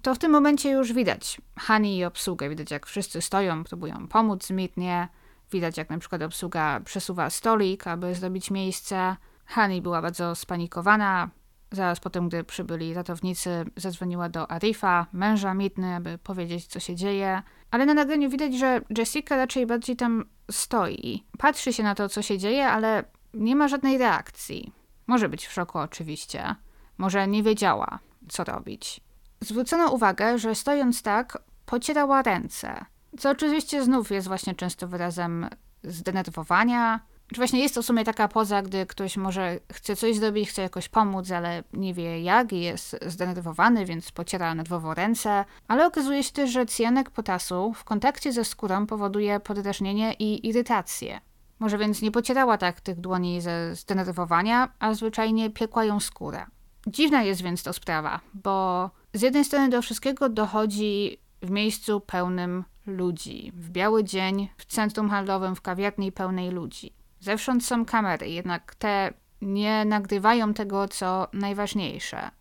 to 0.01 0.15
w 0.15 0.19
tym 0.19 0.31
momencie 0.31 0.71
już 0.71 0.93
widać 0.93 1.41
Hani 1.59 1.97
i 1.97 2.05
obsługę. 2.05 2.49
Widać, 2.49 2.71
jak 2.71 2.85
wszyscy 2.85 3.21
stoją, 3.21 3.63
próbują 3.63 4.07
pomóc 4.07 4.49
Midnie. 4.49 5.07
Widać, 5.51 5.77
jak 5.77 5.89
na 5.89 5.97
przykład 5.97 6.21
obsługa 6.21 6.79
przesuwa 6.85 7.29
stolik, 7.29 7.87
aby 7.87 8.15
zrobić 8.15 8.51
miejsce. 8.51 9.15
Hani 9.45 9.81
była 9.81 10.01
bardzo 10.01 10.35
spanikowana, 10.35 11.29
Zaraz 11.71 11.99
potem, 11.99 12.27
gdy 12.27 12.43
przybyli 12.43 12.93
ratownicy, 12.93 13.65
zadzwoniła 13.75 14.29
do 14.29 14.51
Arifa, 14.51 15.07
męża 15.13 15.53
Mitny, 15.53 15.95
aby 15.95 16.17
powiedzieć, 16.17 16.67
co 16.67 16.79
się 16.79 16.95
dzieje. 16.95 17.41
Ale 17.75 17.85
na 17.85 17.93
nagraniu 17.93 18.29
widać, 18.29 18.57
że 18.57 18.81
Jessica 18.97 19.37
raczej 19.37 19.65
bardziej 19.65 19.95
tam 19.95 20.25
stoi. 20.51 21.23
Patrzy 21.37 21.73
się 21.73 21.83
na 21.83 21.95
to, 21.95 22.09
co 22.09 22.21
się 22.21 22.37
dzieje, 22.37 22.67
ale 22.67 23.03
nie 23.33 23.55
ma 23.55 23.67
żadnej 23.67 23.97
reakcji. 23.97 24.73
Może 25.07 25.29
być 25.29 25.47
w 25.47 25.51
szoku, 25.51 25.77
oczywiście. 25.77 26.55
Może 26.97 27.27
nie 27.27 27.43
wiedziała, 27.43 27.99
co 28.29 28.43
robić. 28.43 29.01
Zwrócono 29.41 29.91
uwagę, 29.91 30.39
że 30.39 30.55
stojąc 30.55 31.01
tak, 31.01 31.37
pocierała 31.65 32.21
ręce. 32.21 32.85
Co 33.19 33.29
oczywiście 33.29 33.83
znów 33.83 34.11
jest 34.11 34.27
właśnie 34.27 34.55
często 34.55 34.87
wyrazem 34.87 35.49
zdenerwowania, 35.83 36.99
czy 37.27 37.35
właśnie 37.35 37.59
jest 37.59 37.75
to 37.75 37.81
w 37.81 37.85
sumie 37.85 38.03
taka 38.03 38.27
poza, 38.27 38.61
gdy 38.61 38.85
ktoś 38.85 39.17
może 39.17 39.59
chce 39.73 39.95
coś 39.95 40.15
zrobić, 40.15 40.49
chce 40.49 40.61
jakoś 40.61 40.89
pomóc, 40.89 41.31
ale 41.31 41.63
nie 41.73 41.93
wie 41.93 42.21
jak 42.21 42.53
i 42.53 42.61
jest 42.61 42.95
zdenerwowany, 43.05 43.85
więc 43.85 44.11
pociera 44.11 44.55
nerwowo 44.55 44.93
ręce. 44.93 45.45
Ale 45.67 45.87
okazuje 45.87 46.23
się 46.23 46.31
też, 46.31 46.51
że 46.51 46.65
cyjanek 46.65 47.09
potasu 47.09 47.73
w 47.73 47.83
kontakcie 47.83 48.31
ze 48.31 48.45
skórą 48.45 48.87
powoduje 48.87 49.39
podrażnienie 49.39 50.13
i 50.13 50.47
irytację. 50.47 51.21
Może 51.59 51.77
więc 51.77 52.01
nie 52.01 52.11
pocierała 52.11 52.57
tak 52.57 52.81
tych 52.81 52.99
dłoni 52.99 53.41
ze 53.41 53.75
zdenerwowania, 53.75 54.69
a 54.79 54.93
zwyczajnie 54.93 55.49
piekła 55.49 55.85
ją 55.85 55.99
skórę. 55.99 56.45
Dziwna 56.87 57.23
jest 57.23 57.41
więc 57.41 57.63
to 57.63 57.73
sprawa, 57.73 58.19
bo 58.33 58.89
z 59.13 59.21
jednej 59.21 59.45
strony 59.45 59.69
do 59.69 59.81
wszystkiego 59.81 60.29
dochodzi 60.29 61.17
w 61.41 61.49
miejscu 61.49 62.01
pełnym 62.01 62.63
ludzi, 62.85 63.51
w 63.55 63.69
biały 63.69 64.03
dzień, 64.03 64.49
w 64.57 64.65
centrum 64.65 65.09
handlowym, 65.09 65.55
w 65.55 65.61
kawiarni 65.61 66.11
pełnej 66.11 66.51
ludzi. 66.51 66.93
Zewsząd 67.25 67.65
są 67.65 67.85
kamery, 67.85 68.29
jednak 68.29 68.75
te 68.75 69.13
nie 69.41 69.85
nagrywają 69.85 70.53
tego, 70.53 70.87
co 70.87 71.27
najważniejsze. 71.33 72.31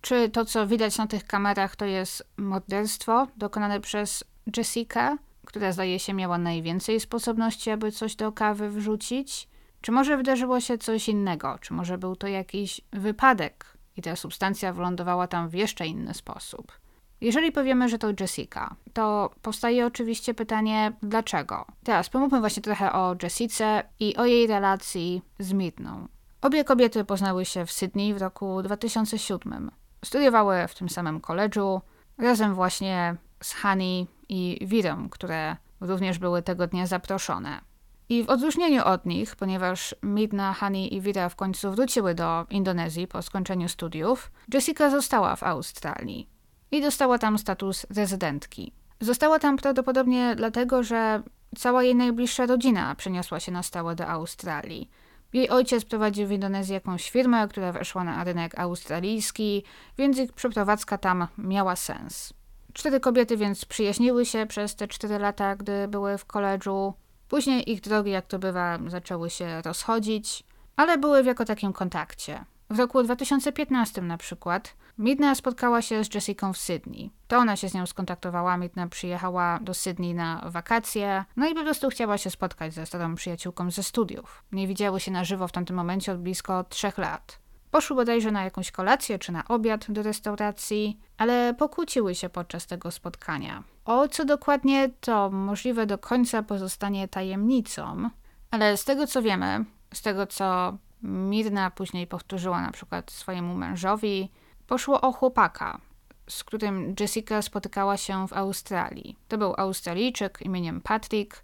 Czy 0.00 0.28
to, 0.28 0.44
co 0.44 0.66
widać 0.66 0.98
na 0.98 1.06
tych 1.06 1.24
kamerach, 1.24 1.76
to 1.76 1.84
jest 1.84 2.26
morderstwo 2.36 3.26
dokonane 3.36 3.80
przez 3.80 4.24
Jessica, 4.56 5.18
która 5.44 5.72
zdaje 5.72 5.98
się 5.98 6.14
miała 6.14 6.38
najwięcej 6.38 7.00
sposobności, 7.00 7.70
aby 7.70 7.92
coś 7.92 8.16
do 8.16 8.32
kawy 8.32 8.70
wrzucić? 8.70 9.48
Czy 9.80 9.92
może 9.92 10.16
wydarzyło 10.16 10.60
się 10.60 10.78
coś 10.78 11.08
innego? 11.08 11.58
Czy 11.60 11.74
może 11.74 11.98
był 11.98 12.16
to 12.16 12.28
jakiś 12.28 12.80
wypadek 12.92 13.76
i 13.96 14.02
ta 14.02 14.16
substancja 14.16 14.72
wylądowała 14.72 15.26
tam 15.26 15.48
w 15.48 15.54
jeszcze 15.54 15.86
inny 15.86 16.14
sposób? 16.14 16.72
Jeżeli 17.20 17.52
powiemy, 17.52 17.88
że 17.88 17.98
to 17.98 18.08
Jessica, 18.20 18.76
to 18.92 19.30
powstaje 19.42 19.86
oczywiście 19.86 20.34
pytanie, 20.34 20.92
dlaczego? 21.02 21.66
Teraz 21.84 22.08
pomówmy 22.08 22.40
właśnie 22.40 22.62
trochę 22.62 22.92
o 22.92 23.16
Jessice 23.22 23.82
i 24.00 24.16
o 24.16 24.24
jej 24.24 24.46
relacji 24.46 25.22
z 25.38 25.52
Midną. 25.52 26.08
Obie 26.42 26.64
kobiety 26.64 27.04
poznały 27.04 27.44
się 27.44 27.66
w 27.66 27.72
Sydney 27.72 28.14
w 28.14 28.22
roku 28.22 28.62
2007. 28.62 29.70
Studiowały 30.04 30.68
w 30.68 30.74
tym 30.74 30.88
samym 30.88 31.20
koledżu, 31.20 31.80
razem 32.18 32.54
właśnie 32.54 33.16
z 33.42 33.52
Hani 33.52 34.06
i 34.28 34.58
Wirą, 34.62 35.08
które 35.08 35.56
również 35.80 36.18
były 36.18 36.42
tego 36.42 36.66
dnia 36.66 36.86
zaproszone. 36.86 37.60
I 38.08 38.24
w 38.24 38.30
odróżnieniu 38.30 38.84
od 38.84 39.06
nich, 39.06 39.36
ponieważ 39.36 39.94
Midna, 40.02 40.52
Hani 40.52 40.94
i 40.94 41.00
Wira 41.00 41.28
w 41.28 41.36
końcu 41.36 41.70
wróciły 41.70 42.14
do 42.14 42.46
Indonezji 42.50 43.06
po 43.08 43.22
skończeniu 43.22 43.68
studiów, 43.68 44.30
Jessica 44.54 44.90
została 44.90 45.36
w 45.36 45.42
Australii 45.42 46.35
i 46.70 46.82
dostała 46.82 47.18
tam 47.18 47.38
status 47.38 47.86
rezydentki. 47.96 48.72
Została 49.00 49.38
tam 49.38 49.56
prawdopodobnie 49.56 50.34
dlatego, 50.36 50.82
że 50.82 51.22
cała 51.56 51.82
jej 51.82 51.94
najbliższa 51.94 52.46
rodzina 52.46 52.94
przeniosła 52.94 53.40
się 53.40 53.52
na 53.52 53.62
stałe 53.62 53.94
do 53.94 54.06
Australii. 54.06 54.90
Jej 55.32 55.50
ojciec 55.50 55.84
prowadził 55.84 56.28
w 56.28 56.30
Indonezji 56.30 56.74
jakąś 56.74 57.10
firmę, 57.10 57.48
która 57.48 57.72
weszła 57.72 58.04
na 58.04 58.24
rynek 58.24 58.58
australijski, 58.58 59.64
więc 59.98 60.18
ich 60.18 60.32
przeprowadzka 60.32 60.98
tam 60.98 61.26
miała 61.38 61.76
sens. 61.76 62.32
Cztery 62.72 63.00
kobiety 63.00 63.36
więc 63.36 63.64
przyjaźniły 63.64 64.26
się 64.26 64.46
przez 64.46 64.76
te 64.76 64.88
cztery 64.88 65.18
lata, 65.18 65.56
gdy 65.56 65.88
były 65.88 66.18
w 66.18 66.24
koledżu. 66.24 66.94
Później 67.28 67.70
ich 67.70 67.80
drogi, 67.80 68.10
jak 68.10 68.26
to 68.26 68.38
bywa, 68.38 68.78
zaczęły 68.86 69.30
się 69.30 69.62
rozchodzić, 69.62 70.44
ale 70.76 70.98
były 70.98 71.22
w 71.22 71.26
jako 71.26 71.44
takim 71.44 71.72
kontakcie. 71.72 72.44
W 72.70 72.78
roku 72.78 73.02
2015 73.02 74.02
na 74.02 74.18
przykład 74.18 74.76
Midna 74.98 75.34
spotkała 75.34 75.82
się 75.82 76.04
z 76.04 76.14
Jessica 76.14 76.52
w 76.52 76.56
Sydney. 76.56 77.10
To 77.28 77.38
ona 77.38 77.56
się 77.56 77.68
z 77.68 77.74
nią 77.74 77.86
skontaktowała, 77.86 78.56
Midna 78.56 78.88
przyjechała 78.88 79.58
do 79.62 79.74
Sydney 79.74 80.14
na 80.14 80.42
wakacje, 80.46 81.24
no 81.36 81.48
i 81.48 81.54
po 81.54 81.62
prostu 81.62 81.88
chciała 81.88 82.18
się 82.18 82.30
spotkać 82.30 82.74
ze 82.74 82.86
starą 82.86 83.14
przyjaciółką 83.14 83.70
ze 83.70 83.82
studiów. 83.82 84.44
Nie 84.52 84.66
widziały 84.66 85.00
się 85.00 85.10
na 85.10 85.24
żywo 85.24 85.48
w 85.48 85.52
tamtym 85.52 85.76
momencie 85.76 86.12
od 86.12 86.20
blisko 86.20 86.64
trzech 86.64 86.98
lat. 86.98 87.38
Poszły 87.70 87.96
bodajże 87.96 88.32
na 88.32 88.44
jakąś 88.44 88.70
kolację 88.70 89.18
czy 89.18 89.32
na 89.32 89.48
obiad 89.48 89.90
do 89.90 90.02
restauracji, 90.02 91.00
ale 91.18 91.54
pokłóciły 91.54 92.14
się 92.14 92.28
podczas 92.28 92.66
tego 92.66 92.90
spotkania. 92.90 93.62
O 93.84 94.08
co 94.08 94.24
dokładnie, 94.24 94.90
to 95.00 95.30
możliwe 95.30 95.86
do 95.86 95.98
końca 95.98 96.42
pozostanie 96.42 97.08
tajemnicą, 97.08 98.10
ale 98.50 98.76
z 98.76 98.84
tego 98.84 99.06
co 99.06 99.22
wiemy, 99.22 99.64
z 99.94 100.02
tego 100.02 100.26
co 100.26 100.78
Mirna 101.02 101.70
później 101.70 102.06
powtórzyła 102.06 102.62
na 102.62 102.72
przykład 102.72 103.10
swojemu 103.10 103.54
mężowi, 103.54 104.30
Poszło 104.66 105.00
o 105.00 105.12
chłopaka, 105.12 105.80
z 106.28 106.44
którym 106.44 106.94
Jessica 107.00 107.42
spotykała 107.42 107.96
się 107.96 108.28
w 108.28 108.32
Australii. 108.32 109.16
To 109.28 109.38
był 109.38 109.54
Australijczyk 109.56 110.42
imieniem 110.42 110.80
Patrick. 110.80 111.42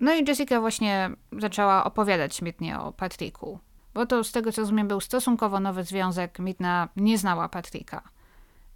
No 0.00 0.14
i 0.14 0.24
Jessica 0.28 0.60
właśnie 0.60 1.10
zaczęła 1.38 1.84
opowiadać 1.84 2.36
śmietnie 2.36 2.80
o 2.80 2.92
Patricku. 2.92 3.58
bo 3.94 4.06
to 4.06 4.24
z 4.24 4.32
tego 4.32 4.52
co 4.52 4.60
rozumiem 4.60 4.88
był 4.88 5.00
stosunkowo 5.00 5.60
nowy 5.60 5.84
związek, 5.84 6.38
Midna 6.38 6.88
nie 6.96 7.18
znała 7.18 7.48
Patryka. 7.48 8.02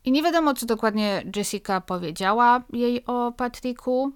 I 0.04 0.12
nie 0.12 0.22
wiadomo, 0.22 0.54
co 0.54 0.66
dokładnie 0.66 1.22
Jessica 1.36 1.80
powiedziała 1.80 2.62
jej 2.72 3.06
o 3.06 3.32
Patryku, 3.32 4.12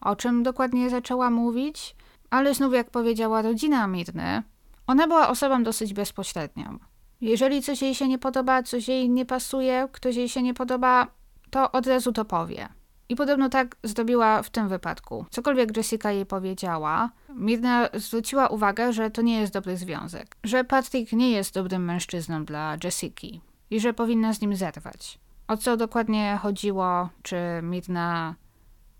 o 0.00 0.16
czym 0.16 0.42
dokładnie 0.42 0.90
zaczęła 0.90 1.30
mówić, 1.30 1.96
ale 2.30 2.54
znów 2.54 2.74
jak 2.74 2.90
powiedziała 2.90 3.42
rodzina 3.42 3.86
Mirny, 3.86 4.42
ona 4.90 5.06
była 5.06 5.28
osobą 5.28 5.62
dosyć 5.62 5.94
bezpośrednią. 5.94 6.78
Jeżeli 7.20 7.62
coś 7.62 7.82
jej 7.82 7.94
się 7.94 8.08
nie 8.08 8.18
podoba, 8.18 8.62
coś 8.62 8.88
jej 8.88 9.10
nie 9.10 9.26
pasuje, 9.26 9.88
ktoś 9.92 10.16
jej 10.16 10.28
się 10.28 10.42
nie 10.42 10.54
podoba, 10.54 11.06
to 11.50 11.72
od 11.72 11.86
razu 11.86 12.12
to 12.12 12.24
powie. 12.24 12.68
I 13.08 13.16
podobno 13.16 13.48
tak 13.48 13.76
zrobiła 13.84 14.42
w 14.42 14.50
tym 14.50 14.68
wypadku. 14.68 15.26
Cokolwiek 15.30 15.76
Jessica 15.76 16.10
jej 16.10 16.26
powiedziała, 16.26 17.10
Mirna 17.34 17.88
zwróciła 17.94 18.48
uwagę, 18.48 18.92
że 18.92 19.10
to 19.10 19.22
nie 19.22 19.40
jest 19.40 19.52
dobry 19.52 19.76
związek. 19.76 20.36
Że 20.44 20.64
Patrick 20.64 21.12
nie 21.12 21.30
jest 21.30 21.54
dobrym 21.54 21.84
mężczyzną 21.84 22.44
dla 22.44 22.76
Jessiki 22.84 23.40
i 23.70 23.80
że 23.80 23.92
powinna 23.92 24.32
z 24.32 24.40
nim 24.40 24.56
zerwać. 24.56 25.18
O 25.48 25.56
co 25.56 25.76
dokładnie 25.76 26.38
chodziło? 26.42 27.08
Czy 27.22 27.36
Mirna 27.62 28.34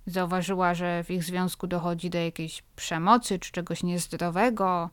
zauważyła, 0.07 0.74
że 0.74 1.05
w 1.05 1.11
ich 1.11 1.24
związku 1.24 1.66
dochodzi 1.66 2.11
do 2.11 2.18
jakiejś 2.18 2.62
przemocy 2.76 3.38
czy 3.38 3.53
czegoś 3.53 3.83
niezdrowego? 3.83 4.90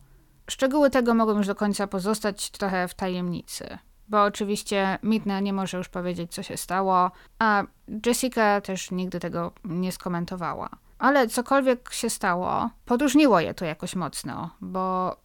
Szczegóły 0.49 0.89
tego 0.89 1.13
mogą 1.13 1.37
już 1.37 1.47
do 1.47 1.55
końca 1.55 1.87
pozostać 1.87 2.49
trochę 2.49 2.87
w 2.87 2.93
tajemnicy 2.93 3.77
bo 4.07 4.23
oczywiście 4.23 4.99
Midna 5.03 5.39
nie 5.39 5.53
może 5.53 5.77
już 5.77 5.89
powiedzieć, 5.89 6.33
co 6.33 6.43
się 6.43 6.57
stało, 6.57 7.11
a 7.39 7.63
Jessica 8.05 8.61
też 8.61 8.91
nigdy 8.91 9.19
tego 9.19 9.51
nie 9.63 9.91
skomentowała. 9.91 10.69
Ale 10.99 11.27
cokolwiek 11.27 11.93
się 11.93 12.09
stało, 12.09 12.69
podróżniło 12.85 13.39
je 13.39 13.53
to 13.53 13.65
jakoś 13.65 13.95
mocno, 13.95 14.49
bo 14.61 15.15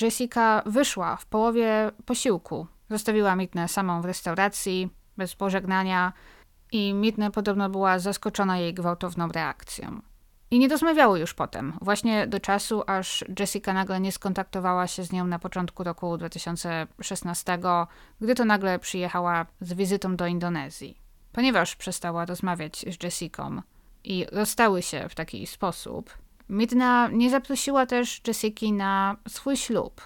Jessica 0.00 0.62
wyszła 0.66 1.16
w 1.16 1.26
połowie 1.26 1.90
posiłku. 2.04 2.66
Zostawiła 2.90 3.36
Midnę 3.36 3.68
samą 3.68 4.02
w 4.02 4.04
restauracji, 4.04 4.88
bez 5.16 5.34
pożegnania 5.34 6.12
i 6.72 6.94
Midna 6.94 7.30
podobno 7.30 7.70
była 7.70 7.98
zaskoczona 7.98 8.58
jej 8.58 8.74
gwałtowną 8.74 9.28
reakcją. 9.28 10.00
I 10.50 10.58
nie 10.58 10.68
rozmawiały 10.68 11.20
już 11.20 11.34
potem, 11.34 11.72
właśnie 11.80 12.26
do 12.26 12.40
czasu, 12.40 12.82
aż 12.86 13.24
Jessica 13.38 13.72
nagle 13.72 14.00
nie 14.00 14.12
skontaktowała 14.12 14.86
się 14.86 15.04
z 15.04 15.12
nią 15.12 15.26
na 15.26 15.38
początku 15.38 15.84
roku 15.84 16.18
2016, 16.18 17.58
gdy 18.20 18.34
to 18.34 18.44
nagle 18.44 18.78
przyjechała 18.78 19.46
z 19.60 19.72
wizytą 19.72 20.16
do 20.16 20.26
Indonezji. 20.26 20.98
Ponieważ 21.32 21.76
przestała 21.76 22.24
rozmawiać 22.24 22.78
z 22.78 23.04
Jessicą 23.04 23.62
i 24.04 24.26
rozstały 24.32 24.82
się 24.82 25.08
w 25.08 25.14
taki 25.14 25.46
sposób, 25.46 26.10
Midna 26.50 27.08
nie 27.12 27.30
zaprosiła 27.30 27.86
też 27.86 28.20
Jessiki 28.26 28.72
na 28.72 29.16
swój 29.28 29.56
ślub. 29.56 30.00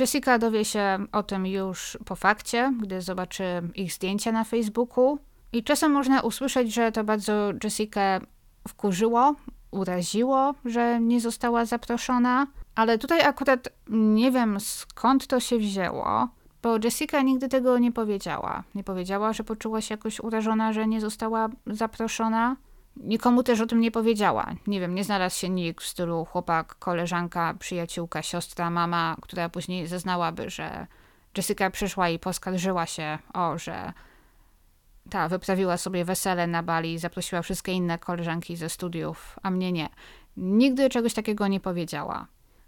Jessica 0.00 0.38
dowie 0.38 0.64
się 0.64 1.06
o 1.12 1.22
tym 1.22 1.46
już 1.46 1.98
po 2.04 2.16
fakcie, 2.16 2.72
gdy 2.82 3.02
zobaczy 3.02 3.44
ich 3.74 3.92
zdjęcia 3.92 4.32
na 4.32 4.44
Facebooku. 4.44 5.18
I 5.52 5.64
czasem 5.64 5.92
można 5.92 6.20
usłyszeć, 6.20 6.74
że 6.74 6.92
to 6.92 7.04
bardzo 7.04 7.52
Jessica 7.64 8.20
wkurzyło, 8.68 9.34
uraziło, 9.70 10.54
że 10.64 11.00
nie 11.00 11.20
została 11.20 11.64
zaproszona, 11.64 12.46
ale 12.74 12.98
tutaj 12.98 13.20
akurat 13.20 13.68
nie 13.88 14.30
wiem 14.30 14.60
skąd 14.60 15.26
to 15.26 15.40
się 15.40 15.58
wzięło, 15.58 16.28
bo 16.62 16.76
Jessica 16.84 17.22
nigdy 17.22 17.48
tego 17.48 17.78
nie 17.78 17.92
powiedziała. 17.92 18.62
Nie 18.74 18.84
powiedziała, 18.84 19.32
że 19.32 19.44
poczuła 19.44 19.80
się 19.80 19.94
jakoś 19.94 20.20
urażona, 20.20 20.72
że 20.72 20.86
nie 20.86 21.00
została 21.00 21.48
zaproszona. 21.66 22.56
Nikomu 22.96 23.42
też 23.42 23.60
o 23.60 23.66
tym 23.66 23.80
nie 23.80 23.90
powiedziała. 23.90 24.46
Nie 24.66 24.80
wiem, 24.80 24.94
nie 24.94 25.04
znalazł 25.04 25.38
się 25.38 25.48
nikt 25.48 25.84
w 25.84 25.88
stylu 25.88 26.24
chłopak, 26.24 26.74
koleżanka, 26.78 27.54
przyjaciółka, 27.58 28.22
siostra, 28.22 28.70
mama, 28.70 29.16
która 29.22 29.48
później 29.48 29.86
zeznałaby, 29.86 30.50
że 30.50 30.86
Jessica 31.36 31.70
przyszła 31.70 32.08
i 32.08 32.18
poskarżyła 32.18 32.86
się 32.86 33.18
o, 33.34 33.58
że 33.58 33.92
ta, 35.10 35.28
wyprawiła 35.28 35.76
sobie 35.76 36.04
wesele 36.04 36.46
na 36.46 36.62
Bali, 36.62 36.98
zaprosiła 36.98 37.42
wszystkie 37.42 37.72
inne 37.72 37.98
koleżanki 37.98 38.56
ze 38.56 38.68
studiów, 38.68 39.36
a 39.42 39.50
mnie 39.50 39.72
nie. 39.72 39.88
Nigdy 40.36 40.88
czegoś 40.88 41.14
takiego 41.14 41.48
nie 41.48 41.60
powiedziała. 41.60 42.26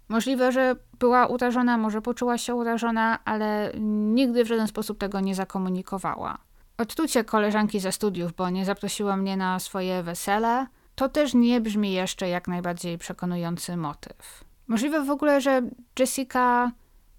Możliwe, 0.09 0.51
że 0.51 0.75
była 0.99 1.27
urażona, 1.27 1.77
może 1.77 2.01
poczuła 2.01 2.37
się 2.37 2.55
urażona, 2.55 3.19
ale 3.25 3.71
nigdy 4.13 4.43
w 4.43 4.47
żaden 4.47 4.67
sposób 4.67 4.97
tego 4.97 5.19
nie 5.19 5.35
zakomunikowała. 5.35 6.37
Odczucie 6.77 7.23
koleżanki 7.23 7.79
ze 7.79 7.91
studiów, 7.91 8.33
bo 8.33 8.49
nie 8.49 8.65
zaprosiła 8.65 9.17
mnie 9.17 9.37
na 9.37 9.59
swoje 9.59 10.03
wesele, 10.03 10.67
to 10.95 11.09
też 11.09 11.33
nie 11.33 11.61
brzmi 11.61 11.93
jeszcze 11.93 12.29
jak 12.29 12.47
najbardziej 12.47 12.97
przekonujący 12.97 13.77
motyw. 13.77 14.43
Możliwe 14.67 15.03
w 15.03 15.09
ogóle, 15.09 15.41
że 15.41 15.61
Jessica 15.99 16.71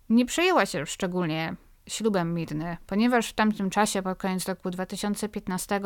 nie 0.08 0.26
przejęła 0.26 0.66
się 0.66 0.86
szczególnie 0.86 1.56
ślubem 1.88 2.34
Mirny, 2.34 2.76
ponieważ 2.86 3.28
w 3.28 3.32
tamtym 3.32 3.70
czasie, 3.70 4.02
pod 4.02 4.18
koniec 4.18 4.48
roku 4.48 4.70
2015, 4.70 5.80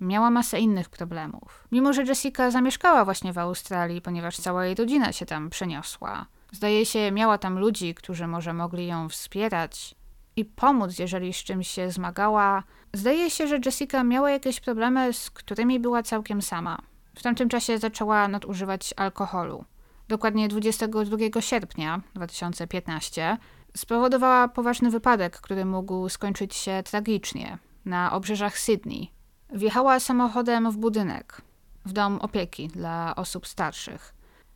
miała 0.00 0.30
masę 0.30 0.60
innych 0.60 0.88
problemów. 0.88 1.68
Mimo, 1.72 1.92
że 1.92 2.02
Jessica 2.02 2.50
zamieszkała 2.50 3.04
właśnie 3.04 3.32
w 3.32 3.38
Australii, 3.38 4.02
ponieważ 4.02 4.36
cała 4.36 4.66
jej 4.66 4.74
rodzina 4.74 5.12
się 5.12 5.26
tam 5.26 5.50
przeniosła. 5.50 6.26
Zdaje 6.52 6.86
się, 6.86 7.12
miała 7.12 7.38
tam 7.38 7.58
ludzi, 7.58 7.94
którzy 7.94 8.26
może 8.26 8.52
mogli 8.52 8.86
ją 8.86 9.08
wspierać 9.08 9.94
i 10.36 10.44
pomóc, 10.44 10.98
jeżeli 10.98 11.32
z 11.32 11.36
czymś 11.36 11.68
się 11.68 11.90
zmagała. 11.90 12.62
Zdaje 12.92 13.30
się, 13.30 13.46
że 13.46 13.58
Jessica 13.64 14.04
miała 14.04 14.30
jakieś 14.30 14.60
problemy, 14.60 15.12
z 15.12 15.30
którymi 15.30 15.80
była 15.80 16.02
całkiem 16.02 16.42
sama. 16.42 16.78
W 17.14 17.22
tamtym 17.22 17.48
czasie 17.48 17.78
zaczęła 17.78 18.28
nadużywać 18.28 18.94
alkoholu. 18.96 19.64
Dokładnie 20.08 20.48
22 20.48 21.40
sierpnia 21.40 22.00
2015 22.14 23.38
spowodowała 23.76 24.48
poważny 24.48 24.90
wypadek, 24.90 25.40
który 25.40 25.64
mógł 25.64 26.08
skończyć 26.08 26.54
się 26.54 26.82
tragicznie 26.84 27.58
na 27.84 28.12
obrzeżach 28.12 28.58
Sydney. 28.58 29.10
Wjechała 29.52 30.00
samochodem 30.00 30.70
w 30.70 30.76
budynek, 30.76 31.42
w 31.84 31.92
dom 31.92 32.18
opieki 32.18 32.68
dla 32.68 33.16
osób 33.16 33.46
starszych. 33.46 34.14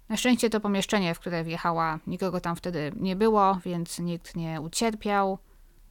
Na 0.08 0.16
szczęście 0.16 0.50
to 0.50 0.60
pomieszczenie, 0.60 1.14
w 1.14 1.20
które 1.20 1.44
wjechała, 1.44 1.98
nikogo 2.06 2.40
tam 2.40 2.56
wtedy 2.56 2.92
nie 2.96 3.16
było, 3.16 3.58
więc 3.64 3.98
nikt 3.98 4.36
nie 4.36 4.60
ucierpiał. 4.60 5.38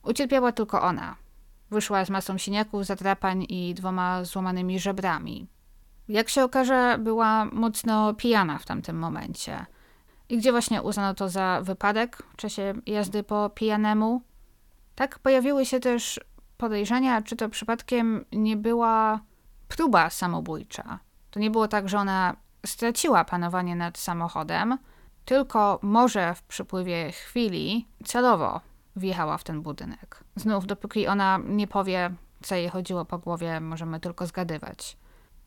Ucierpiała 0.03 0.51
tylko 0.51 0.81
ona. 0.81 1.15
Wyszła 1.71 2.05
z 2.05 2.09
masą 2.09 2.37
siniaków, 2.37 2.85
zadrapań 2.85 3.45
i 3.49 3.73
dwoma 3.73 4.23
złamanymi 4.23 4.79
żebrami. 4.79 5.47
Jak 6.07 6.29
się 6.29 6.43
okaże, 6.43 6.97
była 6.99 7.45
mocno 7.45 8.13
pijana 8.13 8.57
w 8.57 8.65
tamtym 8.65 8.97
momencie 8.97 9.65
i 10.29 10.37
gdzie 10.37 10.51
właśnie 10.51 10.81
uznano 10.81 11.13
to 11.13 11.29
za 11.29 11.61
wypadek 11.63 12.17
w 12.33 12.35
czasie 12.35 12.73
jazdy 12.85 13.23
po 13.23 13.49
pijanemu. 13.49 14.21
Tak 14.95 15.19
pojawiły 15.19 15.65
się 15.65 15.79
też 15.79 16.19
podejrzenia, 16.57 17.21
czy 17.21 17.35
to 17.35 17.49
przypadkiem 17.49 18.25
nie 18.31 18.57
była 18.57 19.19
próba 19.67 20.09
samobójcza. 20.09 20.99
To 21.31 21.39
nie 21.39 21.51
było 21.51 21.67
tak, 21.67 21.89
że 21.89 21.97
ona 21.97 22.35
straciła 22.65 23.25
panowanie 23.25 23.75
nad 23.75 23.97
samochodem, 23.97 24.77
tylko 25.25 25.79
może 25.81 26.35
w 26.35 26.43
przypływie 26.43 27.11
chwili 27.11 27.87
celowo 28.05 28.61
wjechała 28.95 29.37
w 29.37 29.43
ten 29.43 29.61
budynek. 29.61 30.23
Znów, 30.35 30.65
dopóki 30.65 31.07
ona 31.07 31.39
nie 31.45 31.67
powie, 31.67 32.11
co 32.43 32.55
jej 32.55 32.69
chodziło 32.69 33.05
po 33.05 33.17
głowie, 33.17 33.59
możemy 33.59 33.99
tylko 33.99 34.27
zgadywać. 34.27 34.97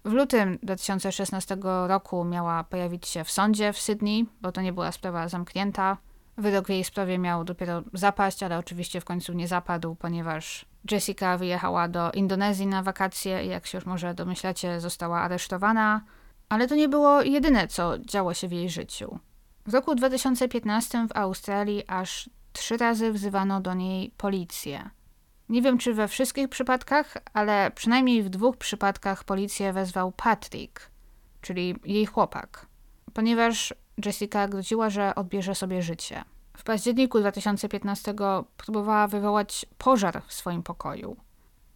W 0.06 0.12
lutym 0.12 0.58
2016 0.62 1.56
roku 1.86 2.24
miała 2.24 2.64
pojawić 2.64 3.06
się 3.08 3.24
w 3.24 3.30
sądzie 3.30 3.72
w 3.72 3.78
Sydney, 3.78 4.26
bo 4.40 4.52
to 4.52 4.60
nie 4.60 4.72
była 4.72 4.92
sprawa 4.92 5.28
zamknięta. 5.28 5.96
Wyrok 6.38 6.66
w 6.66 6.70
jej 6.70 6.84
sprawie 6.84 7.18
miał 7.18 7.44
dopiero 7.44 7.82
zapaść, 7.92 8.42
ale 8.42 8.58
oczywiście 8.58 9.00
w 9.00 9.04
końcu 9.04 9.32
nie 9.32 9.48
zapadł, 9.48 9.94
ponieważ 9.94 10.66
Jessica 10.90 11.38
wyjechała 11.38 11.88
do 11.88 12.12
Indonezji 12.12 12.66
na 12.66 12.82
wakacje 12.82 13.44
i 13.44 13.48
jak 13.48 13.66
się 13.66 13.78
już 13.78 13.86
może 13.86 14.14
domyślacie, 14.14 14.80
została 14.80 15.20
aresztowana. 15.20 16.00
Ale 16.48 16.68
to 16.68 16.74
nie 16.74 16.88
było 16.88 17.22
jedyne, 17.22 17.68
co 17.68 17.98
działo 17.98 18.34
się 18.34 18.48
w 18.48 18.52
jej 18.52 18.70
życiu. 18.70 19.18
W 19.66 19.74
roku 19.74 19.94
2015 19.94 21.06
w 21.08 21.16
Australii 21.16 21.84
aż 21.86 22.30
trzy 22.52 22.76
razy 22.76 23.12
wzywano 23.12 23.60
do 23.60 23.74
niej 23.74 24.10
policję. 24.16 24.90
Nie 25.48 25.62
wiem, 25.62 25.78
czy 25.78 25.94
we 25.94 26.08
wszystkich 26.08 26.48
przypadkach, 26.48 27.16
ale 27.34 27.70
przynajmniej 27.74 28.22
w 28.22 28.28
dwóch 28.28 28.56
przypadkach 28.56 29.24
policję 29.24 29.72
wezwał 29.72 30.12
Patrick, 30.12 30.90
czyli 31.40 31.74
jej 31.84 32.06
chłopak, 32.06 32.66
ponieważ 33.14 33.74
Jessica 34.04 34.48
groziła, 34.48 34.90
że 34.90 35.14
odbierze 35.14 35.54
sobie 35.54 35.82
życie. 35.82 36.24
W 36.56 36.64
październiku 36.64 37.20
2015 37.20 38.14
próbowała 38.56 39.08
wywołać 39.08 39.66
pożar 39.78 40.22
w 40.26 40.32
swoim 40.32 40.62
pokoju. 40.62 41.16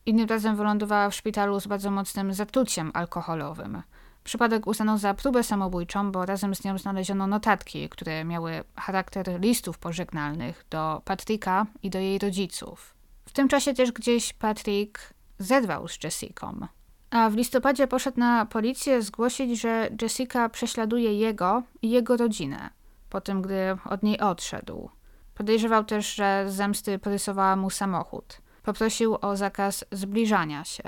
Innym 0.06 0.28
razem 0.28 0.56
wylądowała 0.56 1.10
w 1.10 1.14
szpitalu 1.14 1.60
z 1.60 1.66
bardzo 1.66 1.90
mocnym 1.90 2.34
zatruciem 2.34 2.90
alkoholowym. 2.94 3.82
Przypadek 4.24 4.66
uznano 4.66 4.98
za 4.98 5.14
próbę 5.14 5.42
samobójczą, 5.42 6.12
bo 6.12 6.26
razem 6.26 6.54
z 6.54 6.64
nią 6.64 6.78
znaleziono 6.78 7.26
notatki, 7.26 7.88
które 7.88 8.24
miały 8.24 8.64
charakter 8.76 9.40
listów 9.40 9.78
pożegnalnych 9.78 10.64
do 10.70 11.02
Patricka 11.04 11.66
i 11.82 11.90
do 11.90 11.98
jej 11.98 12.18
rodziców. 12.18 12.99
W 13.30 13.32
tym 13.32 13.48
czasie 13.48 13.74
też 13.74 13.92
gdzieś 13.92 14.32
Patrick 14.32 15.14
zerwał 15.38 15.88
z 15.88 16.04
Jessicą. 16.04 16.66
A 17.10 17.30
w 17.30 17.34
listopadzie 17.34 17.86
poszedł 17.86 18.20
na 18.20 18.46
policję 18.46 19.02
zgłosić, 19.02 19.60
że 19.60 19.90
Jessica 20.02 20.48
prześladuje 20.48 21.14
jego 21.14 21.62
i 21.82 21.90
jego 21.90 22.16
rodzinę, 22.16 22.70
po 23.10 23.20
tym 23.20 23.42
gdy 23.42 23.76
od 23.84 24.02
niej 24.02 24.20
odszedł. 24.20 24.90
Podejrzewał 25.34 25.84
też, 25.84 26.14
że 26.14 26.44
z 26.48 26.54
zemsty 26.54 26.98
porysowała 26.98 27.56
mu 27.56 27.70
samochód. 27.70 28.40
Poprosił 28.62 29.16
o 29.20 29.36
zakaz 29.36 29.84
zbliżania 29.92 30.64
się. 30.64 30.82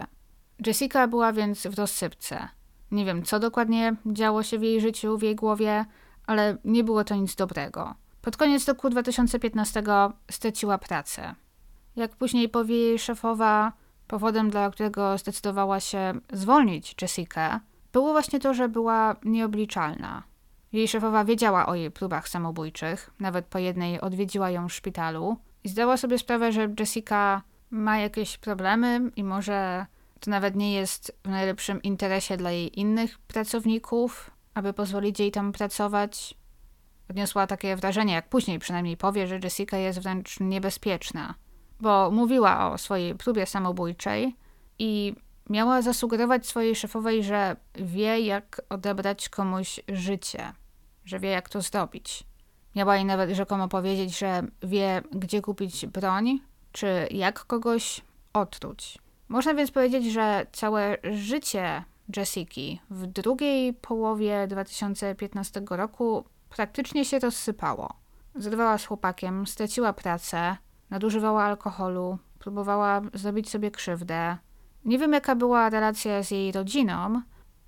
Jessica 0.66 1.08
była 1.08 1.32
więc 1.32 1.66
w 1.66 1.78
rozsypce. 1.78 2.48
Nie 2.90 3.04
wiem, 3.04 3.22
co 3.22 3.38
dokładnie 3.38 3.96
działo 4.06 4.42
się 4.42 4.58
w 4.58 4.62
jej 4.62 4.80
życiu, 4.80 5.18
w 5.18 5.22
jej 5.22 5.36
głowie, 5.36 5.84
ale 6.26 6.56
nie 6.64 6.84
było 6.84 7.04
to 7.04 7.14
nic 7.14 7.34
dobrego. 7.34 7.94
Pod 8.22 8.36
koniec 8.36 8.68
roku 8.68 8.90
2015 8.90 9.82
straciła 10.30 10.78
pracę. 10.78 11.34
Jak 11.96 12.16
później 12.16 12.48
powie 12.48 12.76
jej 12.76 12.98
szefowa, 12.98 13.72
powodem, 14.06 14.50
dla 14.50 14.70
którego 14.70 15.18
zdecydowała 15.18 15.80
się 15.80 16.12
zwolnić 16.32 16.94
Jessica, 17.02 17.60
było 17.92 18.12
właśnie 18.12 18.40
to, 18.40 18.54
że 18.54 18.68
była 18.68 19.16
nieobliczalna. 19.24 20.22
Jej 20.72 20.88
szefowa 20.88 21.24
wiedziała 21.24 21.66
o 21.66 21.74
jej 21.74 21.90
próbach 21.90 22.28
samobójczych, 22.28 23.10
nawet 23.20 23.46
po 23.46 23.58
jednej 23.58 24.00
odwiedziła 24.00 24.50
ją 24.50 24.68
w 24.68 24.72
szpitalu 24.72 25.36
i 25.64 25.68
zdała 25.68 25.96
sobie 25.96 26.18
sprawę, 26.18 26.52
że 26.52 26.68
Jessica 26.80 27.42
ma 27.70 27.98
jakieś 27.98 28.38
problemy 28.38 29.10
i 29.16 29.24
może 29.24 29.86
to 30.20 30.30
nawet 30.30 30.56
nie 30.56 30.74
jest 30.74 31.18
w 31.24 31.28
najlepszym 31.28 31.82
interesie 31.82 32.36
dla 32.36 32.50
jej 32.50 32.80
innych 32.80 33.18
pracowników, 33.18 34.30
aby 34.54 34.72
pozwolić 34.72 35.20
jej 35.20 35.30
tam 35.30 35.52
pracować. 35.52 36.34
Odniosła 37.10 37.46
takie 37.46 37.76
wrażenie, 37.76 38.14
jak 38.14 38.28
później 38.28 38.58
przynajmniej 38.58 38.96
powie, 38.96 39.26
że 39.26 39.40
Jessica 39.44 39.76
jest 39.76 40.00
wręcz 40.00 40.40
niebezpieczna, 40.40 41.34
bo 41.82 42.10
mówiła 42.10 42.72
o 42.72 42.78
swojej 42.78 43.14
próbie 43.14 43.46
samobójczej 43.46 44.36
i 44.78 45.14
miała 45.50 45.82
zasugerować 45.82 46.46
swojej 46.46 46.76
szefowej, 46.76 47.24
że 47.24 47.56
wie, 47.74 48.20
jak 48.20 48.62
odebrać 48.68 49.28
komuś 49.28 49.80
życie, 49.88 50.52
że 51.04 51.18
wie, 51.18 51.28
jak 51.28 51.48
to 51.48 51.60
zrobić. 51.60 52.24
Miała 52.76 52.96
jej 52.96 53.04
nawet 53.04 53.30
rzekomo 53.30 53.68
powiedzieć, 53.68 54.18
że 54.18 54.42
wie, 54.62 55.02
gdzie 55.12 55.42
kupić 55.42 55.86
broń, 55.86 56.40
czy 56.72 57.08
jak 57.10 57.44
kogoś 57.44 58.00
otruć. 58.32 58.98
Można 59.28 59.54
więc 59.54 59.70
powiedzieć, 59.70 60.12
że 60.12 60.46
całe 60.52 60.96
życie 61.12 61.84
Jessiki 62.16 62.80
w 62.90 63.06
drugiej 63.06 63.74
połowie 63.74 64.46
2015 64.46 65.62
roku 65.70 66.24
praktycznie 66.50 67.04
się 67.04 67.18
rozsypało. 67.18 67.94
Zrywała 68.34 68.78
z 68.78 68.84
chłopakiem, 68.84 69.46
straciła 69.46 69.92
pracę, 69.92 70.56
nadużywała 70.92 71.44
alkoholu, 71.44 72.18
próbowała 72.38 73.00
zrobić 73.14 73.50
sobie 73.50 73.70
krzywdę. 73.70 74.36
Nie 74.84 74.98
wiem, 74.98 75.12
jaka 75.12 75.36
była 75.36 75.70
relacja 75.70 76.22
z 76.22 76.30
jej 76.30 76.52
rodziną, 76.52 77.22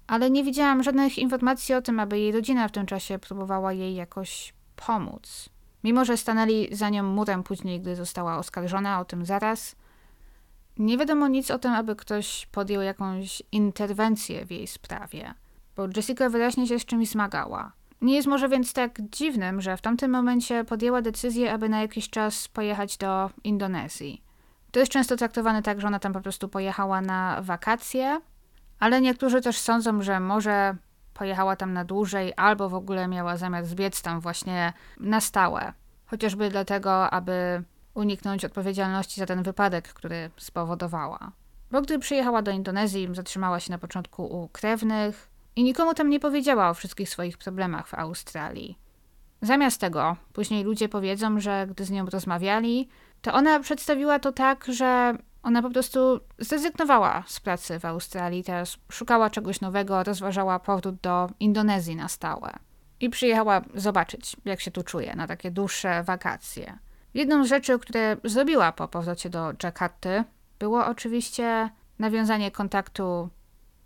ale 0.07 0.31
nie 0.31 0.45
widziałam 0.45 0.83
żadnych 0.83 1.19
informacji 1.19 1.75
o 1.75 1.83
tym, 1.83 2.01
aby 2.01 2.19
jej 2.19 2.33
rodzina 2.33 2.69
w 2.69 2.73
tym 2.73 2.87
czasie 2.87 3.19
próbowała 3.19 3.73
jej 3.73 3.95
jakoś 3.95 4.55
pomóc. 4.77 5.49
Mimo, 5.85 6.05
że 6.05 6.17
stanęli 6.17 6.69
za 6.73 6.89
nią 6.89 7.03
murem 7.03 7.43
później, 7.43 7.81
gdy 7.81 7.97
została 7.97 8.39
oskarżona, 8.39 9.01
o 9.01 9.05
tym 9.05 9.27
zaraz, 9.27 9.77
nie 10.79 10.99
wiadomo 10.99 11.29
nic 11.29 11.51
o 11.51 11.59
tym, 11.59 11.73
aby 11.73 11.97
ktoś 11.97 12.47
podjął 12.47 12.83
jakąś 12.83 13.43
interwencję 13.53 14.47
w 14.47 14.51
jej 14.51 14.67
sprawie, 14.67 15.35
bo 15.77 15.87
Jessica 15.97 16.29
wyraźnie 16.29 16.67
się 16.67 16.79
z 16.79 16.85
czymś 16.85 17.09
zmagała. 17.09 17.73
Nie 18.05 18.15
jest 18.15 18.29
może 18.29 18.49
więc 18.49 18.73
tak 18.73 19.01
dziwnym, 19.11 19.61
że 19.61 19.77
w 19.77 19.81
tamtym 19.81 20.11
momencie 20.11 20.65
podjęła 20.65 21.03
decyzję, 21.03 21.53
aby 21.53 21.69
na 21.69 21.81
jakiś 21.81 22.11
czas 22.11 22.49
pojechać 22.49 22.97
do 22.97 23.31
Indonezji. 23.45 24.23
To 24.71 24.81
jest 24.81 24.93
często 24.93 25.17
traktowane 25.17 25.63
tak, 25.63 25.81
że 25.81 25.87
ona 25.87 25.99
tam 25.99 26.13
po 26.13 26.21
prostu 26.21 26.49
pojechała 26.49 27.01
na 27.01 27.43
wakacje, 27.43 28.21
ale 28.81 29.01
niektórzy 29.01 29.41
też 29.41 29.59
sądzą, 29.59 30.03
że 30.03 30.21
może 30.21 30.77
pojechała 31.15 31.57
tam 31.57 31.73
na 31.73 31.85
dłużej, 31.85 32.33
albo 32.37 32.69
w 32.69 32.75
ogóle 32.75 33.09
miała 33.09 33.37
zamiar 33.37 33.65
zbiec 33.65 34.03
tam 34.03 34.21
właśnie 34.21 34.73
na 35.01 35.21
stałe. 35.21 35.73
Chociażby 36.07 36.51
dlatego, 36.51 37.11
aby 37.11 37.63
uniknąć 37.95 38.45
odpowiedzialności 38.45 39.21
za 39.21 39.27
ten 39.27 39.43
wypadek, 39.43 39.89
który 39.89 40.31
spowodowała. 40.37 41.33
Bo 41.71 41.83
gdy 41.83 41.99
przyjechała 41.99 42.43
do 42.43 42.51
Indonezji, 42.51 43.09
zatrzymała 43.13 43.61
się 43.61 43.73
na 43.73 43.79
początku 43.79 44.25
u 44.25 44.49
krewnych 44.49 45.34
i 45.57 45.65
nikomu 45.65 45.95
tam 45.95 46.11
nie 46.11 46.21
powiedziała 46.21 46.71
o 46.71 46.75
wszystkich 46.75 47.09
swoich 47.09 47.39
problemach 47.39 47.89
w 47.89 47.95
Australii. 47.95 48.79
Zamiast 49.43 49.81
tego, 49.81 50.17
później 50.33 50.65
ludzie 50.65 50.89
powiedzą, 50.89 51.41
że 51.41 51.67
gdy 51.71 51.85
z 51.85 51.91
nią 51.91 52.07
rozmawiali, 52.07 52.89
to 53.23 53.33
ona 53.35 53.61
przedstawiła 53.61 54.19
to 54.19 54.33
tak, 54.33 54.65
że 54.69 55.19
ona 55.43 55.63
po 55.63 55.71
prostu 55.71 56.21
zrezygnowała 56.39 57.23
z 57.27 57.41
pracy 57.41 57.79
w 57.79 57.85
Australii, 57.85 58.45
teraz 58.45 58.77
szukała 58.93 59.31
czegoś 59.31 59.61
nowego, 59.61 60.03
rozważała 60.03 60.59
powrót 60.59 60.95
do 60.95 61.31
Indonezji 61.41 61.97
na 61.97 62.09
stałe. 62.09 62.53
I 63.01 63.11
przyjechała 63.11 63.63
zobaczyć, 63.75 64.37
jak 64.45 64.61
się 64.61 64.71
tu 64.71 64.83
czuje 64.83 65.15
na 65.17 65.27
takie 65.27 65.51
dłuższe 65.51 66.03
wakacje. 66.03 66.79
Jedną 67.15 67.45
z 67.45 67.49
rzeczy, 67.49 67.79
które 67.79 68.17
zrobiła 68.25 68.73
po 68.73 68.89
powrocie 68.89 69.31
do 69.31 69.53
Jakarty, 69.63 70.25
było 70.59 70.87
oczywiście 70.87 71.71
nawiązanie 71.99 72.51
kontaktu 72.51 73.29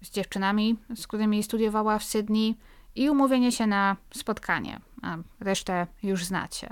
z 0.03 0.11
dziewczynami, 0.11 0.77
z 0.95 1.07
którymi 1.07 1.43
studiowała 1.43 1.99
w 1.99 2.05
Sydney 2.05 2.59
i 2.95 3.11
umówienie 3.11 3.53
się 3.53 3.67
na 3.67 3.97
spotkanie, 4.15 4.81
a 5.03 5.17
resztę 5.41 5.87
już 6.03 6.25
znacie. 6.25 6.69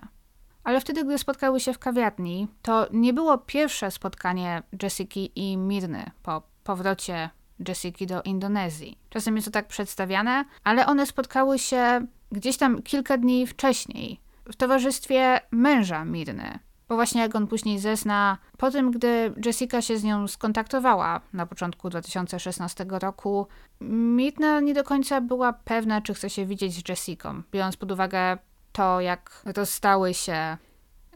Ale 0.64 0.80
wtedy, 0.80 1.04
gdy 1.04 1.18
spotkały 1.18 1.60
się 1.60 1.72
w 1.72 1.78
kawiarni, 1.78 2.48
to 2.62 2.86
nie 2.92 3.12
było 3.12 3.38
pierwsze 3.38 3.90
spotkanie 3.90 4.62
Jessiki 4.82 5.32
i 5.34 5.56
Mirny 5.56 6.10
po 6.22 6.42
powrocie 6.64 7.30
Jessiki 7.68 8.06
do 8.06 8.22
Indonezji. 8.22 8.98
Czasem 9.10 9.36
jest 9.36 9.44
to 9.46 9.52
tak 9.52 9.68
przedstawiane, 9.68 10.44
ale 10.64 10.86
one 10.86 11.06
spotkały 11.06 11.58
się 11.58 12.06
gdzieś 12.32 12.56
tam 12.56 12.82
kilka 12.82 13.18
dni 13.18 13.46
wcześniej, 13.46 14.20
w 14.44 14.56
towarzystwie 14.56 15.40
męża 15.50 16.04
Mirny. 16.04 16.58
Bo 16.88 16.94
właśnie 16.94 17.20
jak 17.20 17.34
on 17.34 17.46
później 17.46 17.78
zezna, 17.78 18.38
po 18.58 18.70
tym 18.70 18.90
gdy 18.90 19.34
Jessica 19.44 19.82
się 19.82 19.98
z 19.98 20.04
nią 20.04 20.28
skontaktowała 20.28 21.20
na 21.32 21.46
początku 21.46 21.90
2016 21.90 22.86
roku, 22.88 23.46
Mirna 23.80 24.60
nie 24.60 24.74
do 24.74 24.84
końca 24.84 25.20
była 25.20 25.52
pewna, 25.52 26.00
czy 26.00 26.14
chce 26.14 26.30
się 26.30 26.46
widzieć 26.46 26.74
z 26.74 26.88
Jessicą, 26.88 27.42
biorąc 27.52 27.76
pod 27.76 27.92
uwagę 27.92 28.38
to, 28.72 29.00
jak 29.00 29.42
rozstały 29.44 30.14
się, 30.14 30.56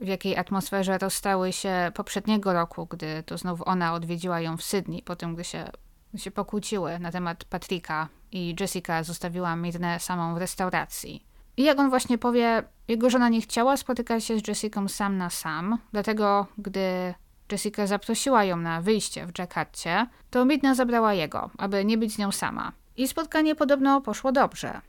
w 0.01 0.07
jakiej 0.07 0.37
atmosferze 0.37 0.99
rozstały 0.99 1.53
się 1.53 1.93
poprzedniego 1.95 2.53
roku, 2.53 2.87
gdy 2.87 3.23
to 3.23 3.39
znów 3.39 3.63
ona 3.67 3.95
odwiedziła 3.95 4.41
ją 4.41 4.57
w 4.57 4.63
Sydney, 4.63 5.03
po 5.03 5.17
tym, 5.17 5.35
gdy 5.35 5.45
się, 5.45 5.65
się 6.17 6.31
pokłóciły 6.31 6.99
na 6.99 7.13
temat 7.13 7.45
Patryka 7.45 8.09
i 8.33 8.57
Jessica 8.61 9.03
zostawiła 9.03 9.57
Mirnę 9.57 10.01
samą 10.01 10.35
w 10.35 10.39
restauracji. 10.39 11.30
I 11.61 11.63
jak 11.63 11.79
on 11.79 11.91
właśnie 11.91 12.19
powie, 12.19 12.63
jego 12.89 13.11
żona 13.11 13.29
nie 13.29 13.41
chciała 13.41 13.77
spotykać 13.77 14.25
się 14.25 14.39
z 14.39 14.49
Jessica 14.49 14.89
sam 14.89 15.19
na 15.19 15.31
sam, 15.31 15.79
dlatego 15.93 16.47
gdy 16.59 17.15
Jessica 17.53 17.87
zaprosiła 17.87 18.45
ją 18.45 18.57
na 18.57 18.81
wyjście 18.81 19.27
w 19.27 19.39
Jakarcie, 19.39 20.07
to 20.31 20.45
Midna 20.45 20.75
zabrała 20.75 21.15
jego, 21.15 21.51
aby 21.59 21.85
nie 21.85 21.99
być 21.99 22.13
z 22.13 22.19
nią 22.19 22.33
sama. 22.33 22.73
I 22.97 23.09
spotkanie 23.09 23.55
podobno 23.55 24.01
poszło 24.01 24.33
dobrze. 24.33 24.81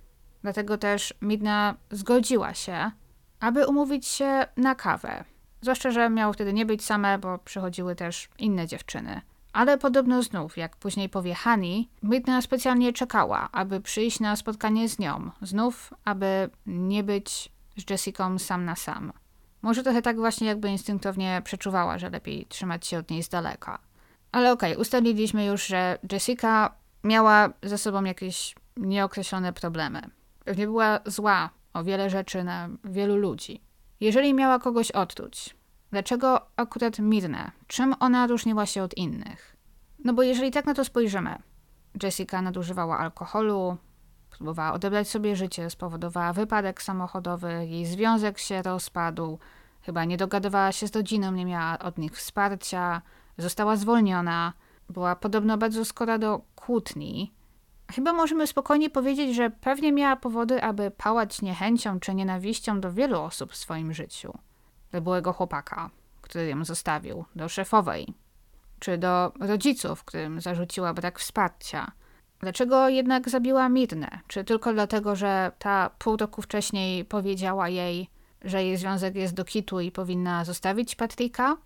Dlatego 0.42 0.78
też 0.78 1.14
Midna 1.22 1.76
zgodziła 1.92 2.54
się, 2.54 2.92
aby 3.40 3.68
umówić 3.68 4.08
się 4.08 4.46
na 4.58 4.76
kawę. 4.76 5.24
Zwłaszcza, 5.62 5.92
że 5.92 6.10
miało 6.10 6.34
wtedy 6.34 6.54
nie 6.54 6.66
być 6.66 6.86
same, 6.86 7.18
bo 7.18 7.38
przychodziły 7.38 7.96
też 7.96 8.30
inne 8.38 8.68
dziewczyny. 8.68 9.22
Ale 9.54 9.78
podobno 9.78 10.24
znów, 10.24 10.58
jak 10.58 10.76
później 10.76 11.10
powie 11.10 11.34
Hani, 11.34 11.90
Midna 12.04 12.42
specjalnie 12.42 12.94
czekała, 12.94 13.50
aby 13.52 13.82
przyjść 13.82 14.20
na 14.20 14.36
spotkanie 14.36 14.90
z 14.90 15.00
nią. 15.00 15.32
Znów, 15.42 15.94
aby 16.06 16.50
nie 16.66 17.04
być 17.04 17.52
z 17.78 17.90
Jessica 17.90 18.40
sam 18.40 18.66
na 18.66 18.76
sam. 18.76 19.14
Może 19.62 19.84
trochę 19.84 20.02
tak 20.02 20.18
właśnie 20.18 20.48
jakby 20.48 20.70
instynktownie 20.70 21.42
przeczuwała, 21.44 21.98
że 21.98 22.10
lepiej 22.10 22.46
trzymać 22.46 22.88
się 22.88 22.98
od 22.98 23.10
niej 23.10 23.24
z 23.24 23.30
daleka. 23.30 23.80
Ale 24.32 24.52
okej, 24.52 24.72
okay, 24.72 24.82
ustaliliśmy 24.82 25.46
już, 25.46 25.66
że 25.68 26.00
Jessica 26.12 26.76
miała 27.04 27.50
ze 27.64 27.78
sobą 27.78 28.04
jakieś 28.04 28.56
nieokreślone 28.78 29.54
problemy. 29.54 30.02
Pewnie 30.46 30.66
była 30.66 31.00
zła 31.06 31.50
o 31.74 31.84
wiele 31.84 32.10
rzeczy 32.10 32.44
na 32.44 32.70
wielu 32.84 33.16
ludzi. 33.18 33.62
Jeżeli 34.00 34.34
miała 34.34 34.60
kogoś 34.60 34.92
odtuć, 34.92 35.56
dlaczego 35.92 36.42
akurat 36.56 37.00
Mirnę? 37.00 37.52
Czym 37.68 37.96
ona 38.00 38.28
różniła 38.28 38.66
się 38.66 38.84
od 38.84 38.98
innych? 38.98 39.56
No 40.04 40.14
bo 40.14 40.24
jeżeli 40.24 40.52
tak 40.52 40.66
na 40.66 40.74
to 40.74 40.86
spojrzymy, 40.86 41.36
Jessica 42.04 42.42
nadużywała 42.42 42.98
alkoholu, 42.98 43.78
próbowała 44.30 44.74
odebrać 44.74 45.10
sobie 45.10 45.36
życie, 45.36 45.70
spowodowała 45.70 46.34
wypadek 46.34 46.82
samochodowy, 46.82 47.68
jej 47.68 47.86
związek 47.86 48.40
się 48.40 48.62
rozpadł, 48.62 49.40
chyba 49.82 50.06
nie 50.06 50.18
dogadywała 50.18 50.72
się 50.72 50.88
z 50.88 50.96
rodziną, 50.96 51.32
nie 51.32 51.46
miała 51.46 51.80
od 51.80 51.98
nich 51.98 52.18
wsparcia, 52.18 53.02
została 53.38 53.76
zwolniona, 53.76 54.54
była 54.90 55.16
podobno 55.16 55.58
bardzo 55.58 55.86
skora 55.86 56.18
do 56.18 56.42
kłótni, 56.56 57.34
Chyba 57.92 58.14
możemy 58.14 58.48
spokojnie 58.48 58.90
powiedzieć, 58.90 59.36
że 59.36 59.50
pewnie 59.50 59.92
miała 59.92 60.16
powody, 60.16 60.64
aby 60.64 60.92
pałać 60.92 61.42
niechęcią 61.42 62.00
czy 62.00 62.16
nienawiścią 62.16 62.82
do 62.82 62.92
wielu 62.92 63.22
osób 63.22 63.52
w 63.52 63.56
swoim 63.56 63.94
życiu. 63.94 64.38
Do 64.92 65.02
byłego 65.02 65.34
chłopaka, 65.34 65.90
który 66.22 66.48
ją 66.48 66.66
zostawił, 66.66 67.26
do 67.36 67.50
szefowej, 67.50 68.14
czy 68.80 68.98
do 68.98 69.32
rodziców, 69.40 70.04
którym 70.04 70.42
zarzuciła 70.42 70.94
brak 70.94 71.20
wsparcia. 71.20 71.92
Dlaczego 72.40 72.90
jednak 72.90 73.30
zabiła 73.30 73.70
Mirnę? 73.70 74.20
Czy 74.28 74.44
tylko 74.44 74.74
dlatego, 74.74 75.16
że 75.16 75.52
ta 75.60 75.90
pół 75.98 76.18
roku 76.18 76.42
wcześniej 76.42 77.06
powiedziała 77.06 77.70
jej, 77.70 78.10
że 78.42 78.64
jej 78.64 78.78
związek 78.78 79.16
jest 79.16 79.34
do 79.34 79.46
kitu 79.46 79.80
i 79.80 79.92
powinna 79.92 80.46
zostawić 80.46 80.96
Patryka, 80.96 81.58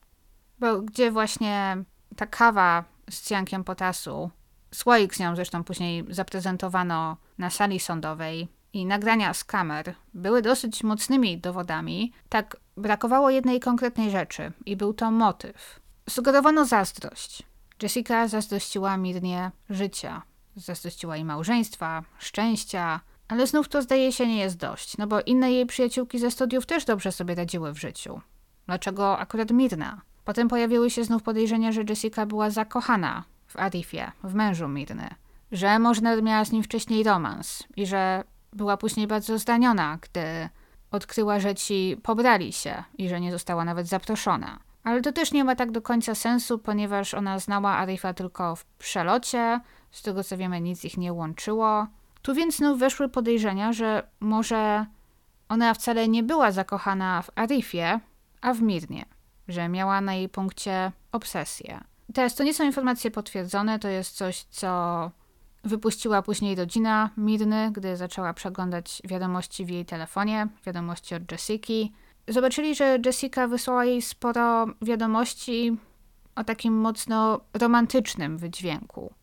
bo 0.59 0.81
gdzie 0.81 1.11
właśnie 1.11 1.77
ta 2.15 2.25
kawa 2.25 2.83
z 3.09 3.27
cjankiem 3.27 3.63
potasu, 3.63 4.29
słoik 4.71 5.15
z 5.15 5.19
nią 5.19 5.35
zresztą 5.35 5.63
później 5.63 6.05
zaprezentowano 6.09 7.17
na 7.37 7.49
sali 7.49 7.79
sądowej 7.79 8.47
i 8.73 8.85
nagrania 8.85 9.33
z 9.33 9.43
kamer 9.43 9.95
były 10.13 10.41
dosyć 10.41 10.83
mocnymi 10.83 11.37
dowodami, 11.37 12.13
tak 12.29 12.57
brakowało 12.77 13.29
jednej 13.29 13.59
konkretnej 13.59 14.11
rzeczy 14.11 14.51
i 14.65 14.75
był 14.75 14.93
to 14.93 15.11
motyw. 15.11 15.79
Sugerowano 16.09 16.65
zazdrość. 16.65 17.43
Jessica 17.81 18.27
zazdrościła 18.27 18.97
Mirnie 18.97 19.51
życia, 19.69 20.21
zazdrościła 20.55 21.15
jej 21.15 21.25
małżeństwa, 21.25 22.03
szczęścia, 22.19 22.99
ale 23.27 23.47
znów 23.47 23.69
to 23.69 23.81
zdaje 23.81 24.11
się 24.11 24.27
nie 24.27 24.37
jest 24.37 24.57
dość, 24.57 24.97
no 24.97 25.07
bo 25.07 25.21
inne 25.21 25.51
jej 25.51 25.65
przyjaciółki 25.65 26.19
ze 26.19 26.31
studiów 26.31 26.65
też 26.65 26.85
dobrze 26.85 27.11
sobie 27.11 27.35
radziły 27.35 27.73
w 27.73 27.79
życiu. 27.79 28.21
Dlaczego 28.65 29.17
akurat 29.17 29.51
Mirna? 29.51 30.01
Potem 30.25 30.47
pojawiły 30.47 30.89
się 30.89 31.03
znów 31.03 31.23
podejrzenia, 31.23 31.71
że 31.71 31.83
Jessica 31.89 32.25
była 32.25 32.49
zakochana 32.49 33.23
w 33.47 33.57
Arifie, 33.57 34.11
w 34.23 34.33
mężu 34.33 34.67
Mirny, 34.67 35.09
że 35.51 35.79
może 35.79 36.21
miała 36.21 36.45
z 36.45 36.51
nim 36.51 36.63
wcześniej 36.63 37.03
romans 37.03 37.63
i 37.75 37.85
że 37.85 38.23
była 38.53 38.77
później 38.77 39.07
bardzo 39.07 39.39
zdaniona, 39.39 39.97
gdy 40.01 40.49
odkryła, 40.95 41.39
że 41.39 41.55
ci 41.55 41.97
pobrali 42.03 42.53
się 42.53 42.83
i 42.97 43.09
że 43.09 43.21
nie 43.21 43.31
została 43.31 43.65
nawet 43.65 43.87
zaproszona. 43.87 44.59
Ale 44.83 45.01
to 45.01 45.11
też 45.11 45.31
nie 45.31 45.43
ma 45.43 45.55
tak 45.55 45.71
do 45.71 45.81
końca 45.81 46.15
sensu, 46.15 46.59
ponieważ 46.59 47.13
ona 47.13 47.39
znała 47.39 47.77
Arifa 47.77 48.13
tylko 48.13 48.55
w 48.55 48.65
przelocie, 48.65 49.59
z 49.91 50.01
tego 50.01 50.23
co 50.23 50.37
wiemy 50.37 50.61
nic 50.61 50.85
ich 50.85 50.97
nie 50.97 51.13
łączyło. 51.13 51.87
Tu 52.21 52.33
więc 52.33 52.55
znów 52.55 52.79
weszły 52.79 53.09
podejrzenia, 53.09 53.73
że 53.73 54.07
może 54.19 54.85
ona 55.49 55.73
wcale 55.73 56.07
nie 56.07 56.23
była 56.23 56.51
zakochana 56.51 57.21
w 57.21 57.29
Arifie, 57.35 57.99
a 58.41 58.53
w 58.53 58.61
Mirnie, 58.61 59.05
że 59.47 59.69
miała 59.69 60.01
na 60.01 60.13
jej 60.13 60.29
punkcie 60.29 60.91
obsesję. 61.11 61.81
Teraz 62.13 62.35
to 62.35 62.43
nie 62.43 62.53
są 62.53 62.63
informacje 62.63 63.11
potwierdzone, 63.11 63.79
to 63.79 63.87
jest 63.87 64.17
coś, 64.17 64.43
co 64.43 65.11
wypuściła 65.65 66.21
później 66.21 66.55
rodzina 66.55 67.09
Mirny, 67.17 67.71
gdy 67.71 67.97
zaczęła 67.97 68.33
przeglądać 68.33 69.01
wiadomości 69.05 69.65
w 69.65 69.69
jej 69.69 69.85
telefonie, 69.85 70.47
wiadomości 70.65 71.15
od 71.15 71.31
Jessiki. 71.31 71.93
Zobaczyli, 72.27 72.75
że 72.75 72.97
Jessica 73.05 73.47
wysłała 73.47 73.85
jej 73.85 74.01
sporo 74.01 74.65
wiadomości 74.81 75.77
o 76.35 76.43
takim 76.43 76.73
mocno 76.73 77.39
romantycznym 77.53 78.37
wydźwięku. 78.37 79.13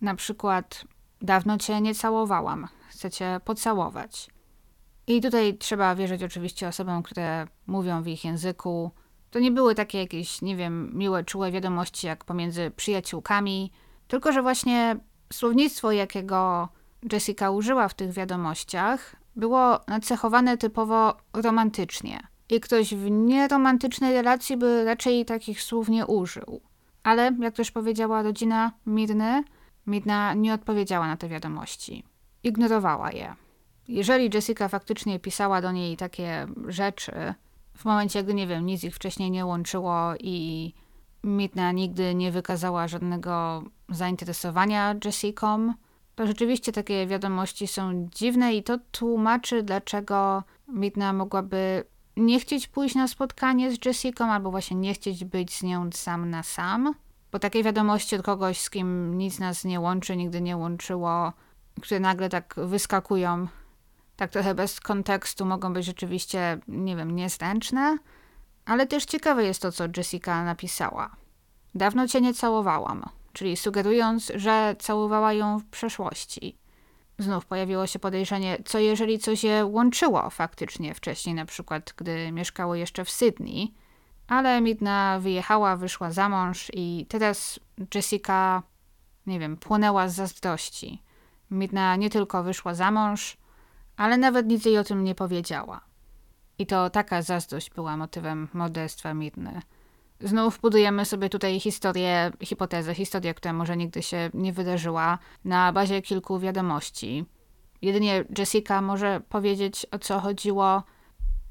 Na 0.00 0.14
przykład 0.14 0.84
Dawno 1.22 1.58
cię 1.58 1.80
nie 1.80 1.94
całowałam. 1.94 2.68
Chcę 2.88 3.10
cię 3.10 3.40
pocałować. 3.44 4.30
I 5.06 5.20
tutaj 5.20 5.58
trzeba 5.58 5.94
wierzyć 5.94 6.22
oczywiście 6.22 6.68
osobom, 6.68 7.02
które 7.02 7.46
mówią 7.66 8.02
w 8.02 8.08
ich 8.08 8.24
języku. 8.24 8.90
To 9.30 9.38
nie 9.38 9.50
były 9.50 9.74
takie 9.74 9.98
jakieś, 9.98 10.42
nie 10.42 10.56
wiem, 10.56 10.90
miłe, 10.94 11.24
czułe 11.24 11.50
wiadomości 11.50 12.06
jak 12.06 12.24
pomiędzy 12.24 12.70
przyjaciółkami, 12.70 13.72
tylko 14.08 14.32
że 14.32 14.42
właśnie 14.42 14.96
słownictwo, 15.32 15.92
jakiego 15.92 16.68
Jessica 17.12 17.50
użyła 17.50 17.88
w 17.88 17.94
tych 17.94 18.12
wiadomościach, 18.12 19.16
było 19.36 19.80
nacechowane 19.88 20.56
typowo 20.58 21.16
romantycznie. 21.32 22.20
I 22.48 22.60
ktoś 22.60 22.94
w 22.94 23.10
nieromantycznej 23.10 24.14
relacji 24.14 24.56
by 24.56 24.84
raczej 24.84 25.24
takich 25.24 25.62
słów 25.62 25.88
nie 25.88 26.06
użył. 26.06 26.60
Ale, 27.02 27.36
jak 27.40 27.54
też 27.54 27.70
powiedziała 27.70 28.22
rodzina 28.22 28.72
Mirny, 28.86 29.44
Midna 29.86 30.34
nie 30.34 30.54
odpowiedziała 30.54 31.06
na 31.06 31.16
te 31.16 31.28
wiadomości. 31.28 32.04
Ignorowała 32.42 33.12
je. 33.12 33.34
Jeżeli 33.88 34.30
Jessica 34.34 34.68
faktycznie 34.68 35.20
pisała 35.20 35.60
do 35.60 35.72
niej 35.72 35.96
takie 35.96 36.46
rzeczy, 36.68 37.34
w 37.76 37.84
momencie, 37.84 38.24
gdy 38.24 38.34
nie 38.34 38.46
wiem, 38.46 38.66
nic 38.66 38.84
ich 38.84 38.94
wcześniej 38.94 39.30
nie 39.30 39.46
łączyło 39.46 40.14
i 40.20 40.72
Midna 41.24 41.72
nigdy 41.72 42.14
nie 42.14 42.32
wykazała 42.32 42.88
żadnego 42.88 43.62
zainteresowania 43.88 44.94
Jessicą, 45.04 45.74
to 46.14 46.26
rzeczywiście 46.26 46.72
takie 46.72 47.06
wiadomości 47.06 47.66
są 47.66 48.08
dziwne 48.14 48.54
i 48.54 48.62
to 48.62 48.78
tłumaczy, 48.90 49.62
dlaczego 49.62 50.42
Midna 50.68 51.12
mogłaby 51.12 51.84
nie 52.16 52.40
chcieć 52.40 52.68
pójść 52.68 52.94
na 52.94 53.08
spotkanie 53.08 53.70
z 53.70 53.84
Jessicą, 53.84 54.24
albo 54.24 54.50
właśnie 54.50 54.76
nie 54.76 54.94
chcieć 54.94 55.24
być 55.24 55.56
z 55.56 55.62
nią 55.62 55.90
sam 55.92 56.30
na 56.30 56.42
sam. 56.42 56.94
Bo 57.32 57.38
takie 57.38 57.62
wiadomości 57.62 58.16
od 58.16 58.22
kogoś, 58.22 58.60
z 58.60 58.70
kim 58.70 59.18
nic 59.18 59.38
nas 59.38 59.64
nie 59.64 59.80
łączy, 59.80 60.16
nigdy 60.16 60.40
nie 60.40 60.56
łączyło, 60.56 61.32
które 61.80 62.00
nagle 62.00 62.28
tak 62.28 62.54
wyskakują, 62.56 63.46
tak 64.16 64.30
trochę 64.30 64.54
bez 64.54 64.80
kontekstu, 64.80 65.46
mogą 65.46 65.72
być 65.72 65.86
rzeczywiście, 65.86 66.58
nie 66.68 66.96
wiem, 66.96 67.16
niezręczne. 67.16 67.98
Ale 68.64 68.86
też 68.86 69.04
ciekawe 69.04 69.44
jest 69.44 69.62
to, 69.62 69.72
co 69.72 69.84
Jessica 69.96 70.44
napisała. 70.44 71.16
Dawno 71.74 72.08
cię 72.08 72.20
nie 72.20 72.34
całowałam, 72.34 73.08
czyli 73.32 73.56
sugerując, 73.56 74.32
że 74.34 74.76
całowała 74.78 75.32
ją 75.32 75.58
w 75.58 75.64
przeszłości. 75.64 76.58
Znów 77.18 77.46
pojawiło 77.46 77.86
się 77.86 77.98
podejrzenie, 77.98 78.58
co 78.64 78.78
jeżeli 78.78 79.18
coś 79.18 79.44
je 79.44 79.66
łączyło 79.66 80.30
faktycznie 80.30 80.94
wcześniej, 80.94 81.34
na 81.34 81.44
przykład 81.44 81.94
gdy 81.96 82.32
mieszkało 82.32 82.74
jeszcze 82.74 83.04
w 83.04 83.10
Sydney, 83.10 83.74
ale 84.28 84.60
Midna 84.60 85.18
wyjechała, 85.20 85.76
wyszła 85.76 86.10
za 86.10 86.28
mąż 86.28 86.70
i 86.74 87.06
teraz 87.08 87.60
Jessica, 87.94 88.62
nie 89.26 89.38
wiem, 89.38 89.56
płonęła 89.56 90.08
z 90.08 90.14
zazdrości. 90.14 91.02
Midna 91.50 91.96
nie 91.96 92.10
tylko 92.10 92.42
wyszła 92.42 92.74
za 92.74 92.90
mąż, 92.90 93.36
ale 93.96 94.18
nawet 94.18 94.46
nic 94.46 94.64
jej 94.64 94.78
o 94.78 94.84
tym 94.84 95.04
nie 95.04 95.14
powiedziała. 95.14 95.80
I 96.58 96.66
to 96.66 96.90
taka 96.90 97.22
zazdrość 97.22 97.70
była 97.70 97.96
motywem 97.96 98.48
morderstwa 98.52 99.14
Midny. 99.14 99.62
Znów 100.20 100.60
budujemy 100.60 101.04
sobie 101.04 101.28
tutaj 101.28 101.60
historię, 101.60 102.32
hipotezę, 102.40 102.94
historię, 102.94 103.34
która 103.34 103.52
może 103.52 103.76
nigdy 103.76 104.02
się 104.02 104.30
nie 104.34 104.52
wydarzyła, 104.52 105.18
na 105.44 105.72
bazie 105.72 106.02
kilku 106.02 106.38
wiadomości. 106.38 107.24
Jedynie 107.82 108.24
Jessica 108.38 108.82
może 108.82 109.20
powiedzieć, 109.28 109.86
o 109.90 109.98
co 109.98 110.20
chodziło, 110.20 110.82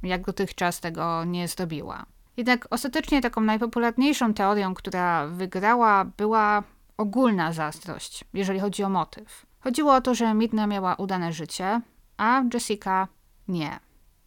jak 0.04 0.26
dotychczas 0.26 0.80
tego 0.80 1.26
nie 1.26 1.48
zrobiła. 1.48 2.06
Jednak 2.38 2.68
ostatecznie 2.70 3.22
taką 3.22 3.42
najpopularniejszą 3.42 4.34
teorią, 4.34 4.74
która 4.74 5.28
wygrała, 5.28 6.06
była 6.06 6.64
ogólna 6.98 7.54
zazdrość, 7.54 8.24
jeżeli 8.34 8.60
chodzi 8.60 8.84
o 8.84 8.90
motyw. 8.90 9.46
Chodziło 9.60 9.96
o 9.96 10.02
to, 10.02 10.16
że 10.16 10.34
Midna 10.34 10.68
miała 10.68 10.96
udane 10.96 11.34
życie, 11.34 11.82
a 12.18 12.44
Jessica 12.54 13.08
nie. 13.48 13.80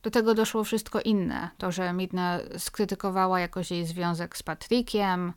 Do 0.04 0.10
tego 0.10 0.34
doszło 0.34 0.64
wszystko 0.64 1.00
inne. 1.00 1.50
To, 1.58 1.72
że 1.72 1.92
Midna 1.92 2.38
skrytykowała 2.58 3.40
jakoś 3.40 3.70
jej 3.70 3.86
związek 3.86 4.36
z 4.36 4.42
Patrickiem, 4.42 5.32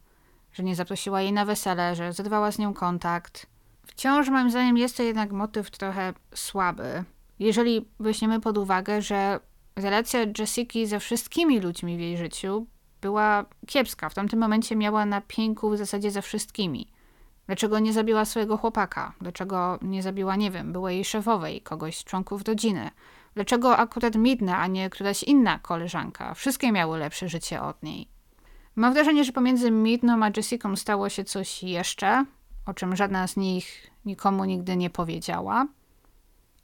że 0.53 0.63
nie 0.63 0.75
zaprosiła 0.75 1.21
jej 1.21 1.33
na 1.33 1.45
wesele, 1.45 1.95
że 1.95 2.13
zerwała 2.13 2.51
z 2.51 2.59
nią 2.59 2.73
kontakt. 2.73 3.47
Wciąż 3.85 4.29
moim 4.29 4.51
zdaniem 4.51 4.77
jest 4.77 4.97
to 4.97 5.03
jednak 5.03 5.31
motyw 5.31 5.71
trochę 5.71 6.13
słaby. 6.35 7.03
Jeżeli 7.39 7.85
weźmiemy 7.99 8.39
pod 8.39 8.57
uwagę, 8.57 9.01
że 9.01 9.39
relacja 9.75 10.19
Jessiki 10.39 10.87
ze 10.87 10.99
wszystkimi 10.99 11.59
ludźmi 11.59 11.97
w 11.97 11.99
jej 11.99 12.17
życiu 12.17 12.67
była 13.01 13.45
kiepska. 13.67 14.09
W 14.09 14.13
tamtym 14.13 14.39
momencie 14.39 14.75
miała 14.75 15.05
na 15.05 15.21
pięku 15.21 15.69
w 15.69 15.77
zasadzie 15.77 16.11
ze 16.11 16.21
wszystkimi. 16.21 16.91
Dlaczego 17.45 17.79
nie 17.79 17.93
zabiła 17.93 18.25
swojego 18.25 18.57
chłopaka? 18.57 19.13
Dlaczego 19.21 19.79
nie 19.81 20.03
zabiła, 20.03 20.35
nie 20.35 20.51
wiem, 20.51 20.73
byłej 20.73 21.05
szefowej, 21.05 21.61
kogoś 21.61 21.97
z 21.97 22.03
członków 22.03 22.41
rodziny? 22.47 22.89
Dlaczego 23.37 23.77
akurat 23.77 24.15
Midna, 24.15 24.57
a 24.57 24.67
nie 24.67 24.89
któraś 24.89 25.23
inna 25.23 25.59
koleżanka? 25.59 26.33
Wszystkie 26.33 26.71
miały 26.71 26.97
lepsze 26.97 27.29
życie 27.29 27.61
od 27.61 27.83
niej. 27.83 28.07
Mam 28.75 28.93
wrażenie, 28.93 29.23
że 29.23 29.31
pomiędzy 29.31 29.71
Midną 29.71 30.23
a 30.23 30.29
Jessica 30.37 30.75
stało 30.75 31.09
się 31.09 31.23
coś 31.23 31.63
jeszcze, 31.63 32.25
o 32.65 32.73
czym 32.73 32.95
żadna 32.95 33.27
z 33.27 33.37
nich 33.37 33.91
nikomu 34.05 34.45
nigdy 34.45 34.77
nie 34.77 34.89
powiedziała. 34.89 35.67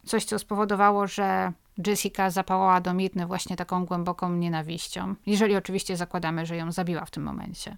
Coś, 0.05 0.26
co 0.26 0.39
spowodowało, 0.39 1.07
że 1.07 1.53
Jessica 1.88 2.30
zapałała 2.30 2.82
do 2.82 2.93
Midny 2.93 3.26
właśnie 3.26 3.55
taką 3.55 3.86
głęboką 3.86 4.32
nienawiścią, 4.32 5.15
jeżeli 5.26 5.55
oczywiście 5.55 5.97
zakładamy, 5.97 6.45
że 6.45 6.57
ją 6.57 6.71
zabiła 6.71 7.05
w 7.05 7.11
tym 7.11 7.24
momencie. 7.24 7.78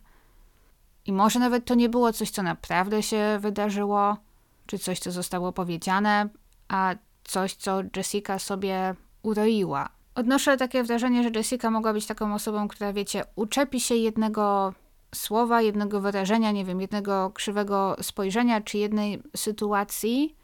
I 1.05 1.13
może 1.13 1.39
nawet 1.39 1.65
to 1.65 1.75
nie 1.75 1.89
było 1.89 2.13
coś, 2.13 2.29
co 2.29 2.43
naprawdę 2.43 3.03
się 3.03 3.37
wydarzyło, 3.41 4.17
czy 4.65 4.79
coś, 4.79 4.99
co 4.99 5.11
zostało 5.11 5.51
powiedziane, 5.51 6.29
a 6.67 6.95
coś, 7.25 7.55
co 7.55 7.81
Jessica 7.95 8.39
sobie 8.39 8.95
uroiła. 9.23 9.89
Odnoszę 10.15 10.57
takie 10.57 10.83
wrażenie, 10.83 11.23
że 11.23 11.29
Jessica 11.35 11.71
mogła 11.71 11.93
być 11.93 12.05
taką 12.05 12.33
osobą, 12.33 12.67
która, 12.67 12.93
wiecie, 12.93 13.23
uczepi 13.35 13.79
się 13.79 13.95
jednego 13.95 14.73
słowa, 15.15 15.61
jednego 15.61 16.01
wyrażenia, 16.01 16.51
nie 16.51 16.65
wiem, 16.65 16.81
jednego 16.81 17.31
krzywego 17.31 17.95
spojrzenia, 18.01 18.61
czy 18.61 18.77
jednej 18.77 19.23
sytuacji 19.35 20.35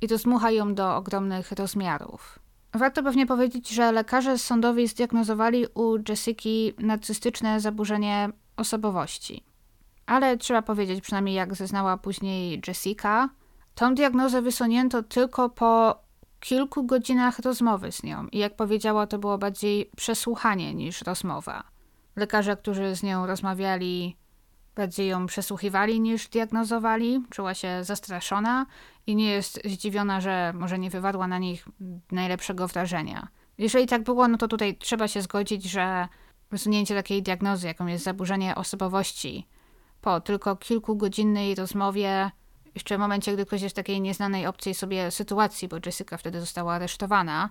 i 0.00 0.08
to 0.08 0.18
zmucha 0.18 0.50
ją 0.50 0.74
do 0.74 0.96
ogromnych 0.96 1.52
rozmiarów. 1.52 2.38
Warto 2.72 3.02
pewnie 3.02 3.26
powiedzieć, 3.26 3.68
że 3.68 3.92
lekarze 3.92 4.38
sądowi 4.38 4.88
zdiagnozowali 4.88 5.66
u 5.74 5.96
Jessiki 6.08 6.74
narcystyczne 6.78 7.60
zaburzenie 7.60 8.28
osobowości. 8.56 9.44
Ale 10.06 10.36
trzeba 10.36 10.62
powiedzieć, 10.62 11.00
przynajmniej 11.00 11.34
jak 11.34 11.54
zeznała 11.54 11.96
później 11.96 12.62
Jessica, 12.68 13.28
tą 13.74 13.94
diagnozę 13.94 14.42
wysunięto 14.42 15.02
tylko 15.02 15.48
po 15.48 16.00
kilku 16.40 16.84
godzinach 16.84 17.38
rozmowy 17.38 17.92
z 17.92 18.02
nią 18.02 18.26
i 18.26 18.38
jak 18.38 18.56
powiedziała, 18.56 19.06
to 19.06 19.18
było 19.18 19.38
bardziej 19.38 19.90
przesłuchanie 19.96 20.74
niż 20.74 21.02
rozmowa. 21.02 21.64
Lekarze, 22.16 22.56
którzy 22.56 22.96
z 22.96 23.02
nią 23.02 23.26
rozmawiali, 23.26 24.16
bardziej 24.74 25.08
ją 25.08 25.26
przesłuchiwali 25.26 26.00
niż 26.00 26.28
diagnozowali. 26.28 27.22
Czuła 27.30 27.54
się 27.54 27.84
zastraszona 27.84 28.66
i 29.06 29.16
nie 29.16 29.30
jest 29.30 29.60
zdziwiona, 29.64 30.20
że 30.20 30.52
może 30.56 30.78
nie 30.78 30.90
wywarła 30.90 31.28
na 31.28 31.38
nich 31.38 31.68
najlepszego 32.12 32.68
wrażenia. 32.68 33.28
Jeżeli 33.58 33.86
tak 33.86 34.02
było, 34.02 34.28
no 34.28 34.38
to 34.38 34.48
tutaj 34.48 34.76
trzeba 34.76 35.08
się 35.08 35.22
zgodzić, 35.22 35.64
że 35.64 36.08
wysunięcie 36.50 36.94
takiej 36.94 37.22
diagnozy, 37.22 37.66
jaką 37.66 37.86
jest 37.86 38.04
zaburzenie 38.04 38.54
osobowości, 38.54 39.48
po 40.00 40.20
tylko 40.20 40.56
kilkugodzinnej 40.56 41.54
rozmowie, 41.54 42.30
jeszcze 42.74 42.96
w 42.96 43.00
momencie, 43.00 43.32
gdy 43.32 43.46
ktoś 43.46 43.62
jest 43.62 43.74
w 43.74 43.76
takiej 43.76 44.00
nieznanej 44.00 44.46
obcej 44.46 44.74
sobie 44.74 45.10
sytuacji, 45.10 45.68
bo 45.68 45.76
Jessica 45.86 46.16
wtedy 46.16 46.40
została 46.40 46.74
aresztowana, 46.74 47.50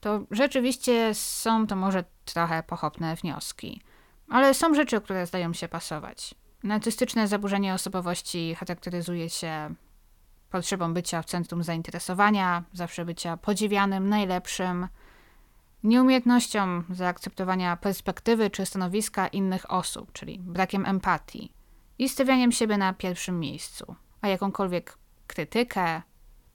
to 0.00 0.20
rzeczywiście 0.30 1.14
są 1.14 1.66
to 1.66 1.76
może 1.76 2.04
trochę 2.24 2.62
pochopne 2.62 3.16
wnioski. 3.16 3.80
Ale 4.28 4.54
są 4.54 4.74
rzeczy, 4.74 5.00
które 5.00 5.26
zdają 5.26 5.52
się 5.52 5.68
pasować. 5.68 6.34
Narcystyczne 6.62 7.28
zaburzenie 7.28 7.74
osobowości 7.74 8.54
charakteryzuje 8.54 9.30
się 9.30 9.74
potrzebą 10.50 10.94
bycia 10.94 11.22
w 11.22 11.26
centrum 11.26 11.62
zainteresowania, 11.62 12.64
zawsze 12.72 13.04
bycia 13.04 13.36
podziwianym, 13.36 14.08
najlepszym, 14.08 14.88
nieumiejętnością 15.82 16.82
zaakceptowania 16.90 17.76
perspektywy 17.76 18.50
czy 18.50 18.66
stanowiska 18.66 19.28
innych 19.28 19.70
osób, 19.70 20.12
czyli 20.12 20.38
brakiem 20.38 20.86
empatii 20.86 21.52
i 21.98 22.08
stawianiem 22.08 22.52
siebie 22.52 22.78
na 22.78 22.92
pierwszym 22.92 23.40
miejscu, 23.40 23.96
a 24.20 24.28
jakąkolwiek 24.28 24.98
krytykę 25.26 26.02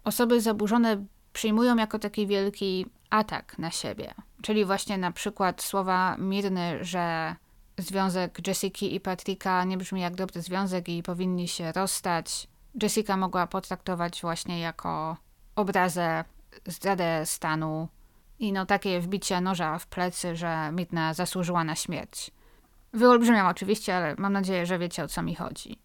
osoby 0.03 0.41
zaburzone 0.41 1.05
przyjmują 1.34 1.76
jako 1.76 1.99
taki 1.99 2.28
wielki 2.28 2.86
atak 3.09 3.59
na 3.59 3.72
siebie. 3.72 4.13
Czyli 4.41 4.66
właśnie 4.66 4.97
na 4.97 5.11
przykład 5.11 5.61
słowa 5.61 6.18
Mirny, 6.18 6.86
że 6.86 7.36
związek 7.78 8.47
Jessica 8.47 8.86
i 8.86 8.99
Patricka 8.99 9.63
nie 9.63 9.78
brzmi 9.78 10.01
jak 10.01 10.16
dobry 10.16 10.41
związek 10.41 10.89
i 10.89 11.03
powinni 11.03 11.47
się 11.47 11.72
rozstać. 11.72 12.47
Jessica 12.82 13.18
mogła 13.18 13.47
potraktować 13.47 14.22
właśnie 14.22 14.59
jako 14.59 15.18
obrazę, 15.55 16.24
zdradę 16.66 17.26
stanu 17.26 17.88
i 18.39 18.53
no 18.53 18.66
takie 18.66 18.99
wbicie 18.99 19.41
noża 19.41 19.80
w 19.80 19.88
plecy, 19.88 20.36
że 20.36 20.72
Midna 20.72 21.13
zasłużyła 21.13 21.63
na 21.63 21.76
śmierć. 21.76 22.32
Wyolbrzymiam 22.93 23.47
oczywiście, 23.47 23.97
ale 23.97 24.16
mam 24.18 24.34
nadzieję, 24.34 24.66
że 24.66 24.80
wiecie 24.80 25.03
o 25.03 25.07
co 25.07 25.22
mi 25.22 25.36
chodzi. 25.36 25.84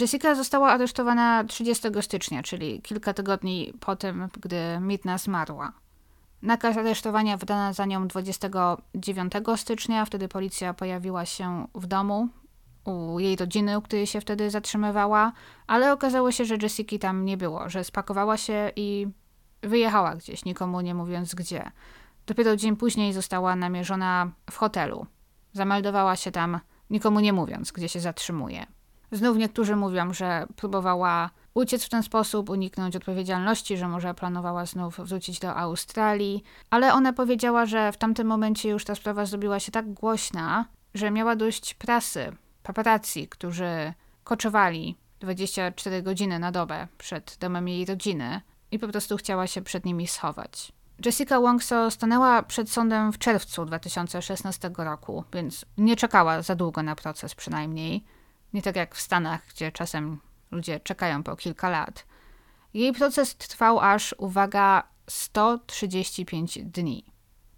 Jessica 0.00 0.34
została 0.34 0.70
aresztowana 0.70 1.44
30 1.44 1.88
stycznia, 2.00 2.42
czyli 2.42 2.82
kilka 2.82 3.14
tygodni 3.14 3.72
po 3.80 3.96
tym, 3.96 4.28
gdy 4.40 4.80
Midna 4.80 5.18
zmarła. 5.18 5.72
Nakaz 6.42 6.76
aresztowania 6.76 7.36
wydano 7.36 7.74
za 7.74 7.84
nią 7.84 8.08
29 8.08 9.32
stycznia, 9.56 10.04
wtedy 10.04 10.28
policja 10.28 10.74
pojawiła 10.74 11.24
się 11.24 11.66
w 11.74 11.86
domu 11.86 12.28
u 12.84 13.18
jej 13.18 13.36
rodziny, 13.36 13.78
u 13.78 13.82
której 13.82 14.06
się 14.06 14.20
wtedy 14.20 14.50
zatrzymywała, 14.50 15.32
ale 15.66 15.92
okazało 15.92 16.32
się, 16.32 16.44
że 16.44 16.56
Jessica 16.62 16.98
tam 16.98 17.24
nie 17.24 17.36
było, 17.36 17.68
że 17.68 17.84
spakowała 17.84 18.36
się 18.36 18.70
i 18.76 19.06
wyjechała 19.62 20.14
gdzieś, 20.14 20.44
nikomu 20.44 20.80
nie 20.80 20.94
mówiąc 20.94 21.34
gdzie. 21.34 21.70
Dopiero 22.26 22.56
dzień 22.56 22.76
później 22.76 23.12
została 23.12 23.56
namierzona 23.56 24.32
w 24.50 24.56
hotelu. 24.56 25.06
Zameldowała 25.52 26.16
się 26.16 26.30
tam, 26.30 26.60
nikomu 26.90 27.20
nie 27.20 27.32
mówiąc, 27.32 27.72
gdzie 27.72 27.88
się 27.88 28.00
zatrzymuje. 28.00 28.66
Znów 29.14 29.36
niektórzy 29.36 29.76
mówią, 29.76 30.12
że 30.12 30.46
próbowała 30.56 31.30
uciec 31.54 31.84
w 31.84 31.88
ten 31.88 32.02
sposób, 32.02 32.50
uniknąć 32.50 32.96
odpowiedzialności, 32.96 33.76
że 33.76 33.88
może 33.88 34.14
planowała 34.14 34.66
znów 34.66 35.00
wrócić 35.00 35.40
do 35.40 35.56
Australii, 35.56 36.42
ale 36.70 36.92
ona 36.92 37.12
powiedziała, 37.12 37.66
że 37.66 37.92
w 37.92 37.96
tamtym 37.96 38.26
momencie 38.26 38.68
już 38.68 38.84
ta 38.84 38.94
sprawa 38.94 39.26
zrobiła 39.26 39.60
się 39.60 39.72
tak 39.72 39.92
głośna, 39.92 40.64
że 40.94 41.10
miała 41.10 41.36
dość 41.36 41.74
prasy, 41.74 42.32
paparazzi, 42.62 43.28
którzy 43.28 43.92
koczowali 44.24 44.96
24 45.20 46.02
godziny 46.02 46.38
na 46.38 46.52
dobę 46.52 46.88
przed 46.98 47.36
domem 47.40 47.68
jej 47.68 47.84
rodziny 47.84 48.40
i 48.70 48.78
po 48.78 48.88
prostu 48.88 49.16
chciała 49.16 49.46
się 49.46 49.62
przed 49.62 49.84
nimi 49.84 50.06
schować. 50.06 50.72
Jessica 51.04 51.40
Wongso 51.40 51.90
stanęła 51.90 52.42
przed 52.42 52.70
sądem 52.70 53.12
w 53.12 53.18
czerwcu 53.18 53.64
2016 53.64 54.70
roku, 54.76 55.24
więc 55.32 55.64
nie 55.78 55.96
czekała 55.96 56.42
za 56.42 56.54
długo 56.54 56.82
na 56.82 56.96
proces 56.96 57.34
przynajmniej. 57.34 58.04
Nie 58.54 58.62
tak 58.62 58.76
jak 58.76 58.94
w 58.94 59.00
Stanach, 59.00 59.46
gdzie 59.50 59.72
czasem 59.72 60.20
ludzie 60.50 60.80
czekają 60.80 61.22
po 61.22 61.36
kilka 61.36 61.70
lat. 61.70 62.06
Jej 62.74 62.92
proces 62.92 63.36
trwał 63.36 63.80
aż, 63.80 64.14
uwaga, 64.18 64.82
135 65.06 66.58
dni. 66.62 67.04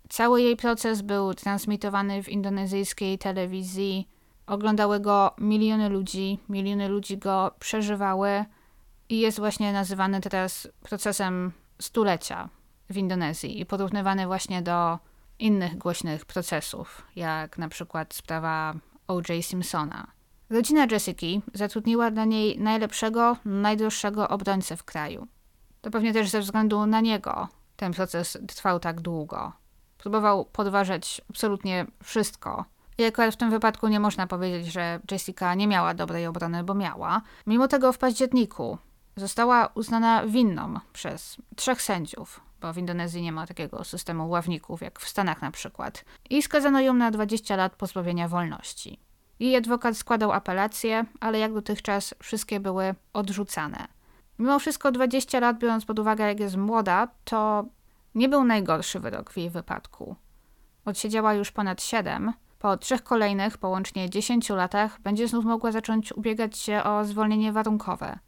Cały 0.09 0.43
jej 0.43 0.57
proces 0.57 1.03
był 1.03 1.35
transmitowany 1.35 2.23
w 2.23 2.29
indonezyjskiej 2.29 3.19
telewizji. 3.19 4.09
Oglądały 4.47 5.01
go 5.01 5.35
miliony 5.39 5.89
ludzi, 5.89 6.39
miliony 6.49 6.89
ludzi 6.89 7.19
go 7.19 7.55
przeżywały 7.59 8.45
i 9.09 9.21
jest 9.21 9.39
właśnie 9.39 9.73
nazywany 9.73 10.21
teraz 10.21 10.69
procesem 10.83 11.53
stulecia 11.81 12.49
w 12.91 12.97
Indonezji 12.97 13.61
i 13.61 13.67
porównywany 13.67 14.27
właśnie 14.27 14.63
do 14.63 14.99
innych 15.39 15.79
głośnych 15.79 16.25
procesów, 16.25 17.07
jak 17.17 17.59
na 17.59 17.69
przykład 17.69 18.15
sprawa 18.15 18.75
O.J. 19.09 19.45
Simpsona. 19.45 20.16
Rodzina 20.51 20.87
Jessica 20.91 21.27
zatrudniła 21.55 22.11
dla 22.11 22.25
niej 22.25 22.59
najlepszego, 22.59 23.37
najdroższego 23.45 24.29
obrońcę 24.29 24.77
w 24.77 24.85
kraju. 24.85 25.27
To 25.81 25.91
pewnie 25.91 26.13
też 26.13 26.29
ze 26.29 26.41
względu 26.41 26.87
na 26.87 27.01
niego 27.01 27.49
ten 27.77 27.93
proces 27.93 28.39
trwał 28.49 28.81
tak 28.81 29.01
długo. 29.01 29.53
Próbował 29.99 30.45
podważać 30.45 31.21
absolutnie 31.31 31.87
wszystko. 32.03 32.65
I 32.99 33.05
akurat 33.05 33.35
w 33.35 33.37
tym 33.37 33.51
wypadku 33.51 33.89
nie 33.89 34.01
można 34.01 34.27
powiedzieć, 34.27 34.73
że 34.73 35.01
Jessica 35.11 35.55
nie 35.55 35.67
miała 35.67 35.95
dobrej 35.95 36.27
obrony, 36.27 36.65
bo 36.65 36.75
miała. 36.75 37.23
Mimo 37.47 37.69
tego 37.69 37.93
w 37.93 37.99
październiku 37.99 38.79
została 39.17 39.67
uznana 39.75 40.27
winną 40.27 40.75
przez 40.93 41.37
trzech 41.57 41.83
sędziów, 41.83 42.41
bo 42.61 42.73
w 42.73 42.79
Indonezji 42.79 43.23
nie 43.23 43.33
ma 43.33 43.47
takiego 43.47 43.85
systemu 43.85 44.29
ławników 44.29 44.83
jak 44.83 45.01
w 45.01 45.09
Stanach 45.09 45.43
na 45.43 45.51
przykład, 45.51 46.05
i 46.31 46.43
skazano 46.43 46.81
ją 46.81 46.95
na 46.95 47.11
20 47.11 47.57
lat 47.57 47.77
pozbawienia 47.77 48.29
wolności. 48.29 49.06
Jej 49.41 49.57
adwokat 49.57 49.97
składał 49.97 50.33
apelacje, 50.33 51.05
ale 51.21 51.39
jak 51.39 51.55
dotychczas 51.55 52.15
wszystkie 52.23 52.61
były 52.61 52.95
odrzucane. 53.13 53.89
Mimo 54.39 54.59
wszystko 54.59 54.93
20 54.93 55.41
lat, 55.41 55.59
biorąc 55.59 55.85
pod 55.85 55.99
uwagę 55.99 56.27
jak 56.27 56.41
jest 56.41 56.57
młoda, 56.57 57.09
to 57.25 57.65
nie 58.15 58.29
był 58.29 58.45
najgorszy 58.45 59.01
wyrok 59.01 59.31
w 59.31 59.37
jej 59.37 59.51
wypadku. 59.51 60.17
Odsiedziała 60.85 61.35
już 61.35 61.53
ponad 61.53 61.83
7. 61.83 62.33
Po 62.59 62.77
trzech 62.77 63.03
kolejnych, 63.03 63.59
połącznie 63.59 64.11
10 64.11 64.49
latach, 64.49 65.01
będzie 65.01 65.29
znów 65.29 65.45
mogła 65.45 65.73
zacząć 65.73 66.13
ubiegać 66.13 66.59
się 66.59 66.83
o 66.85 67.05
zwolnienie 67.05 67.53
warunkowe. 67.53 68.19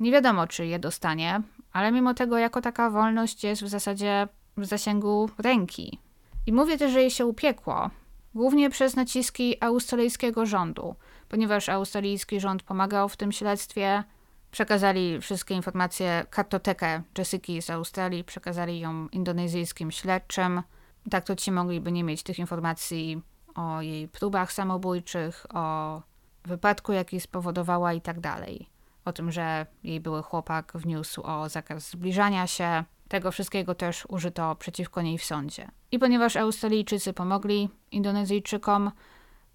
Nie 0.00 0.12
wiadomo, 0.12 0.46
czy 0.46 0.66
je 0.66 0.78
dostanie, 0.78 1.42
ale 1.72 1.92
mimo 1.92 2.14
tego 2.14 2.38
jako 2.38 2.60
taka 2.60 2.90
wolność 2.90 3.44
jest 3.44 3.62
w 3.62 3.68
zasadzie 3.68 4.28
w 4.56 4.64
zasięgu 4.64 5.30
ręki. 5.38 5.98
I 6.46 6.52
mówię 6.52 6.78
też, 6.78 6.92
że 6.92 7.00
jej 7.00 7.10
się 7.10 7.26
upiekło, 7.26 7.90
głównie 8.34 8.70
przez 8.70 8.96
naciski 8.96 9.56
australijskiego 9.64 10.46
rządu, 10.46 10.94
ponieważ 11.28 11.68
australijski 11.68 12.40
rząd 12.40 12.62
pomagał 12.62 13.08
w 13.08 13.16
tym 13.16 13.32
śledztwie. 13.32 14.04
Przekazali 14.50 15.20
wszystkie 15.20 15.54
informacje, 15.54 16.26
kartotekę 16.30 17.02
Jessica 17.18 17.60
z 17.60 17.70
Australii, 17.70 18.24
przekazali 18.24 18.80
ją 18.80 19.08
indonezyjskim 19.08 19.90
śledczym. 19.90 20.62
Tak 21.10 21.24
to 21.24 21.36
ci 21.36 21.52
mogliby 21.52 21.92
nie 21.92 22.04
mieć 22.04 22.22
tych 22.22 22.38
informacji 22.38 23.22
o 23.54 23.82
jej 23.82 24.08
próbach 24.08 24.52
samobójczych, 24.52 25.46
o 25.54 26.02
wypadku, 26.44 26.92
jaki 26.92 27.20
spowodowała 27.20 27.92
i 27.92 28.00
tak 28.00 28.20
dalej. 28.20 28.68
O 29.04 29.12
tym, 29.12 29.32
że 29.32 29.66
jej 29.84 30.00
były 30.00 30.22
chłopak 30.22 30.72
wniósł 30.74 31.22
o 31.22 31.48
zakaz 31.48 31.90
zbliżania 31.90 32.46
się, 32.46 32.84
tego 33.12 33.32
wszystkiego 33.32 33.74
też 33.74 34.06
użyto 34.08 34.54
przeciwko 34.54 35.02
niej 35.02 35.18
w 35.18 35.24
sądzie. 35.24 35.68
I 35.90 35.98
ponieważ 35.98 36.36
Australijczycy 36.36 37.12
pomogli 37.12 37.68
Indonezyjczykom, 37.90 38.90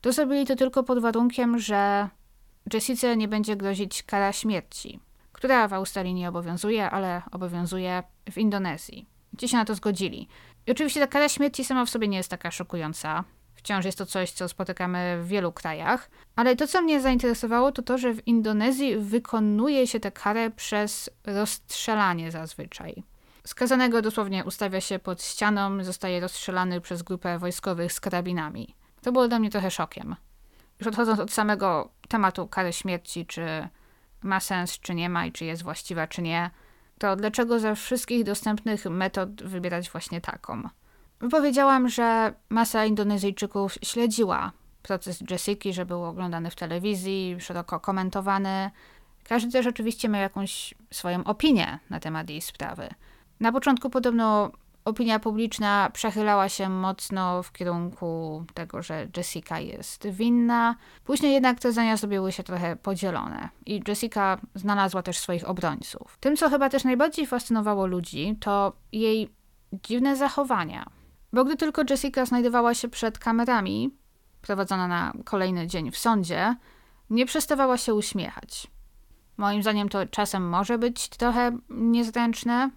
to 0.02 0.14
zrobili 0.14 0.46
to 0.46 0.56
tylko 0.56 0.84
pod 0.84 1.00
warunkiem, 1.00 1.60
że 1.60 2.10
Jessice 2.74 3.18
nie 3.18 3.28
będzie 3.28 3.56
grozić 3.56 4.04
kara 4.04 4.34
śmierci, 4.34 5.00
która 5.32 5.68
w 5.68 5.74
Australii 5.74 6.14
nie 6.14 6.30
obowiązuje, 6.30 6.90
ale 6.90 7.22
obowiązuje 7.32 8.04
w 8.32 8.38
Indonezji. 8.38 9.06
Ci 9.38 9.50
się 9.50 9.58
na 9.58 9.66
to 9.66 9.76
zgodzili. 9.76 10.28
I 10.68 10.72
oczywiście 10.72 11.00
ta 11.00 11.08
kara 11.08 11.30
śmierci 11.30 11.66
sama 11.66 11.86
w 11.86 11.90
sobie 11.90 12.08
nie 12.08 12.18
jest 12.18 12.30
taka 12.30 12.52
szokująca. 12.52 13.24
Wciąż 13.56 13.86
jest 13.86 13.98
to 13.98 14.06
coś, 14.06 14.32
co 14.32 14.50
spotykamy 14.50 15.20
w 15.22 15.28
wielu 15.28 15.52
krajach. 15.52 16.10
Ale 16.36 16.56
to, 16.56 16.68
co 16.68 16.82
mnie 16.82 17.02
zainteresowało, 17.02 17.72
to 17.72 17.82
to, 17.82 17.98
że 17.98 18.14
w 18.14 18.28
Indonezji 18.28 18.98
wykonuje 18.98 19.88
się 19.88 20.00
tę 20.00 20.12
karę 20.12 20.52
przez 20.52 21.10
rozstrzelanie 21.26 22.32
zazwyczaj. 22.32 23.04
Skazanego 23.48 24.02
dosłownie 24.02 24.46
ustawia 24.46 24.82
się 24.82 25.00
pod 25.00 25.24
ścianą, 25.24 25.84
zostaje 25.84 26.20
rozstrzelany 26.20 26.82
przez 26.82 27.04
grupę 27.04 27.40
wojskowych 27.40 27.94
z 27.94 28.00
karabinami. 28.00 28.76
To 29.02 29.12
było 29.12 29.28
dla 29.28 29.40
mnie 29.40 29.50
trochę 29.50 29.72
szokiem. 29.72 30.16
Już 30.80 30.88
odchodząc 30.88 31.20
od 31.20 31.32
samego 31.32 31.90
tematu 32.08 32.48
kary 32.48 32.74
śmierci, 32.74 33.26
czy 33.26 33.68
ma 34.24 34.40
sens, 34.40 34.80
czy 34.80 34.96
nie 34.96 35.10
ma 35.10 35.26
i 35.26 35.32
czy 35.32 35.46
jest 35.46 35.64
właściwa, 35.64 36.08
czy 36.08 36.22
nie, 36.22 36.50
to 36.98 37.16
dlaczego 37.16 37.60
ze 37.60 37.76
wszystkich 37.76 38.24
dostępnych 38.24 38.86
metod 38.86 39.44
wybierać 39.44 39.90
właśnie 39.90 40.22
taką? 40.22 40.70
Powiedziałam, 41.32 41.90
że 41.90 42.34
masa 42.50 42.86
Indonezyjczyków 42.86 43.78
śledziła 43.84 44.52
proces 44.82 45.24
Jessiki, 45.32 45.74
że 45.74 45.86
był 45.86 46.04
oglądany 46.04 46.52
w 46.52 46.56
telewizji, 46.56 47.36
szeroko 47.40 47.80
komentowany. 47.80 48.72
Każdy 49.24 49.52
też 49.52 49.68
oczywiście 49.68 50.10
miał 50.10 50.22
jakąś 50.22 50.74
swoją 50.92 51.24
opinię 51.24 51.80
na 51.90 52.00
temat 52.00 52.30
jej 52.30 52.42
sprawy. 52.42 52.90
Na 53.40 53.52
początku 53.52 53.90
podobno 53.90 54.52
opinia 54.86 55.20
publiczna 55.20 55.90
przechylała 55.94 56.50
się 56.50 56.70
mocno 56.70 57.44
w 57.44 57.52
kierunku 57.52 58.44
tego, 58.54 58.82
że 58.82 59.08
Jessica 59.18 59.60
jest 59.60 60.08
winna. 60.08 60.76
Później 61.04 61.34
jednak 61.34 61.60
te 61.60 61.72
zdania 61.72 61.98
zrobiły 61.98 62.32
się 62.32 62.44
trochę 62.44 62.76
podzielone 62.76 63.50
i 63.66 63.82
Jessica 63.88 64.38
znalazła 64.56 65.04
też 65.04 65.20
swoich 65.20 65.50
obrońców. 65.50 66.18
Tym, 66.20 66.38
co 66.38 66.50
chyba 66.50 66.70
też 66.70 66.84
najbardziej 66.84 67.28
fascynowało 67.28 67.86
ludzi, 67.88 68.38
to 68.40 68.74
jej 68.92 69.30
dziwne 69.74 70.16
zachowania. 70.16 70.86
Bo 71.34 71.46
gdy 71.46 71.56
tylko 71.56 71.82
Jessica 71.90 72.26
znajdowała 72.26 72.74
się 72.74 72.88
przed 72.88 73.20
kamerami, 73.20 73.92
prowadzona 74.42 74.88
na 74.88 75.14
kolejny 75.26 75.68
dzień 75.68 75.92
w 75.92 75.98
sądzie, 75.98 76.56
nie 77.10 77.26
przestawała 77.26 77.78
się 77.78 77.94
uśmiechać. 77.94 78.68
Moim 79.38 79.62
zdaniem 79.62 79.90
to 79.90 80.06
czasem 80.06 80.50
może 80.50 80.78
być 80.78 81.10
trochę 81.10 81.58
niezręczne, 81.70 82.70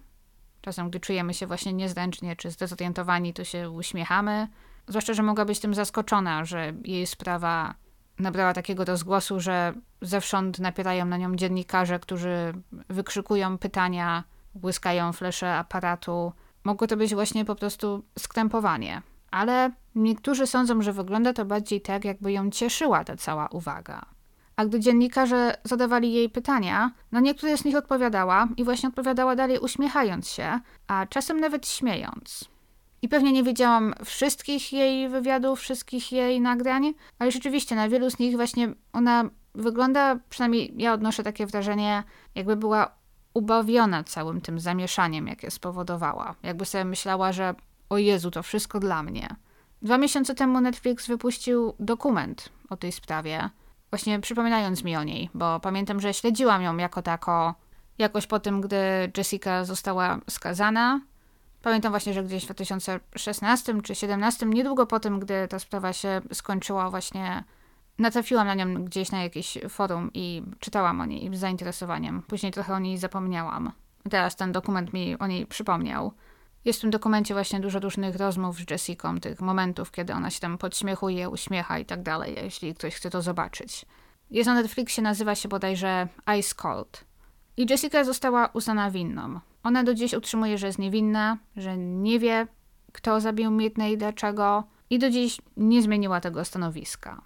Czasem, 0.61 0.89
gdy 0.89 0.99
czujemy 0.99 1.33
się 1.33 1.47
właśnie 1.47 1.73
niezręcznie 1.73 2.35
czy 2.35 2.51
zdezorientowani, 2.51 3.33
to 3.33 3.43
się 3.43 3.69
uśmiechamy. 3.69 4.47
Zwłaszcza, 4.87 5.13
że 5.13 5.23
mogła 5.23 5.45
być 5.45 5.59
tym 5.59 5.73
zaskoczona, 5.73 6.45
że 6.45 6.73
jej 6.83 7.07
sprawa 7.07 7.73
nabrała 8.19 8.53
takiego 8.53 8.85
rozgłosu, 8.85 9.39
że 9.39 9.73
zewsząd 10.01 10.59
napierają 10.59 11.05
na 11.05 11.17
nią 11.17 11.35
dziennikarze, 11.35 11.99
którzy 11.99 12.53
wykrzykują 12.89 13.57
pytania, 13.57 14.23
błyskają 14.55 15.13
flesze 15.13 15.55
aparatu. 15.55 16.33
Mogło 16.63 16.87
to 16.87 16.97
być 16.97 17.15
właśnie 17.15 17.45
po 17.45 17.55
prostu 17.55 18.03
skrępowanie. 18.19 19.01
Ale 19.31 19.71
niektórzy 19.95 20.47
sądzą, 20.47 20.81
że 20.81 20.93
wygląda 20.93 21.33
to 21.33 21.45
bardziej 21.45 21.81
tak, 21.81 22.05
jakby 22.05 22.31
ją 22.31 22.49
cieszyła 22.49 23.03
ta 23.03 23.17
cała 23.17 23.47
uwaga. 23.47 24.05
A 24.55 24.65
gdy 24.65 24.79
dziennikarze 24.79 25.57
zadawali 25.63 26.13
jej 26.13 26.29
pytania, 26.29 26.91
na 27.11 27.19
niektóre 27.19 27.57
z 27.57 27.65
nich 27.65 27.75
odpowiadała 27.75 28.47
i 28.57 28.63
właśnie 28.63 28.89
odpowiadała 28.89 29.35
dalej 29.35 29.59
uśmiechając 29.59 30.29
się, 30.29 30.59
a 30.87 31.05
czasem 31.05 31.39
nawet 31.39 31.67
śmiejąc. 31.67 32.45
I 33.01 33.09
pewnie 33.09 33.31
nie 33.31 33.43
wiedziałam 33.43 33.93
wszystkich 34.05 34.73
jej 34.73 35.09
wywiadów, 35.09 35.59
wszystkich 35.59 36.11
jej 36.11 36.41
nagrań, 36.41 36.93
ale 37.19 37.31
rzeczywiście 37.31 37.75
na 37.75 37.89
wielu 37.89 38.09
z 38.09 38.19
nich 38.19 38.35
właśnie 38.35 38.73
ona 38.93 39.29
wygląda, 39.55 40.19
przynajmniej 40.29 40.73
ja 40.77 40.93
odnoszę 40.93 41.23
takie 41.23 41.45
wrażenie, 41.45 42.03
jakby 42.35 42.55
była 42.55 42.91
ubawiona 43.33 44.03
całym 44.03 44.41
tym 44.41 44.59
zamieszaniem, 44.59 45.27
jakie 45.27 45.51
spowodowała. 45.51 46.35
Jakby 46.43 46.65
sobie 46.65 46.85
myślała, 46.85 47.31
że 47.31 47.55
o 47.89 47.97
Jezu, 47.97 48.31
to 48.31 48.43
wszystko 48.43 48.79
dla 48.79 49.03
mnie. 49.03 49.35
Dwa 49.81 49.97
miesiące 49.97 50.35
temu 50.35 50.61
Netflix 50.61 51.07
wypuścił 51.07 51.73
dokument 51.79 52.49
o 52.69 52.77
tej 52.77 52.91
sprawie, 52.91 53.49
właśnie 53.91 54.19
przypominając 54.19 54.83
mi 54.83 54.95
o 54.95 55.03
niej, 55.03 55.29
bo 55.33 55.59
pamiętam, 55.59 55.99
że 55.99 56.13
śledziłam 56.13 56.61
ją 56.61 56.77
jako 56.77 57.01
tako 57.01 57.55
jakoś 57.97 58.27
po 58.27 58.39
tym, 58.39 58.61
gdy 58.61 59.11
Jessica 59.17 59.65
została 59.65 60.19
skazana. 60.29 61.01
Pamiętam 61.61 61.91
właśnie, 61.91 62.13
że 62.13 62.23
gdzieś 62.23 62.43
w 62.43 62.45
2016 62.45 63.65
czy 63.65 63.73
2017, 63.73 64.45
niedługo 64.45 64.85
po 64.85 64.99
tym, 64.99 65.19
gdy 65.19 65.47
ta 65.47 65.59
sprawa 65.59 65.93
się 65.93 66.21
skończyła, 66.33 66.89
właśnie 66.89 67.43
natrafiłam 67.97 68.47
na 68.47 68.55
nią 68.55 68.85
gdzieś 68.85 69.11
na 69.11 69.23
jakieś 69.23 69.57
forum 69.69 70.11
i 70.13 70.43
czytałam 70.59 71.01
o 71.01 71.05
niej 71.05 71.35
z 71.35 71.39
zainteresowaniem. 71.39 72.21
Później 72.21 72.51
trochę 72.51 72.73
o 72.73 72.79
niej 72.79 72.97
zapomniałam. 72.97 73.71
Teraz 74.09 74.35
ten 74.35 74.51
dokument 74.51 74.93
mi 74.93 75.19
o 75.19 75.27
niej 75.27 75.45
przypomniał. 75.45 76.13
Jest 76.65 76.79
w 76.79 76.81
tym 76.81 76.91
dokumencie 76.91 77.33
właśnie 77.33 77.59
dużo 77.59 77.79
różnych 77.79 78.15
rozmów 78.15 78.57
z 78.57 78.71
Jessiką, 78.71 79.19
tych 79.19 79.41
momentów, 79.41 79.91
kiedy 79.91 80.13
ona 80.13 80.29
się 80.29 80.39
tam 80.39 80.57
podśmiechuje, 80.57 81.29
uśmiecha 81.29 81.79
i 81.79 81.85
tak 81.85 82.03
dalej, 82.03 82.35
jeśli 82.43 82.75
ktoś 82.75 82.95
chce 82.95 83.09
to 83.09 83.21
zobaczyć. 83.21 83.85
Jest 84.31 84.47
na 84.47 84.53
Netflixie, 84.53 85.03
nazywa 85.03 85.35
się 85.35 85.49
bodajże 85.49 86.07
Ice 86.39 86.55
Cold. 86.55 87.05
I 87.57 87.65
Jessica 87.69 88.03
została 88.03 88.49
uznana 88.53 88.91
winną. 88.91 89.39
Ona 89.63 89.83
do 89.83 89.93
dziś 89.93 90.13
utrzymuje, 90.13 90.57
że 90.57 90.67
jest 90.67 90.79
niewinna, 90.79 91.37
że 91.55 91.77
nie 91.77 92.19
wie, 92.19 92.47
kto 92.91 93.19
zabił 93.21 93.51
Midney 93.51 93.93
i 93.93 93.97
dlaczego, 93.97 94.63
i 94.89 94.99
do 94.99 95.09
dziś 95.09 95.41
nie 95.57 95.81
zmieniła 95.81 96.21
tego 96.21 96.45
stanowiska. 96.45 97.21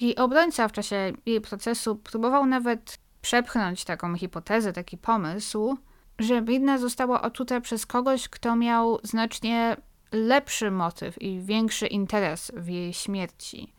Jej 0.00 0.16
obrońca 0.16 0.68
w 0.68 0.72
czasie 0.72 1.12
jej 1.26 1.40
procesu 1.40 1.96
próbował 1.96 2.46
nawet 2.46 2.98
przepchnąć 3.20 3.84
taką 3.84 4.16
hipotezę, 4.16 4.72
taki 4.72 4.98
pomysł, 4.98 5.78
że 6.18 6.42
Bridna 6.42 6.78
została 6.78 7.22
otuta 7.22 7.60
przez 7.60 7.86
kogoś, 7.86 8.28
kto 8.28 8.56
miał 8.56 8.98
znacznie 9.02 9.76
lepszy 10.12 10.70
motyw 10.70 11.22
i 11.22 11.40
większy 11.40 11.86
interes 11.86 12.52
w 12.56 12.68
jej 12.68 12.92
śmierci. 12.92 13.72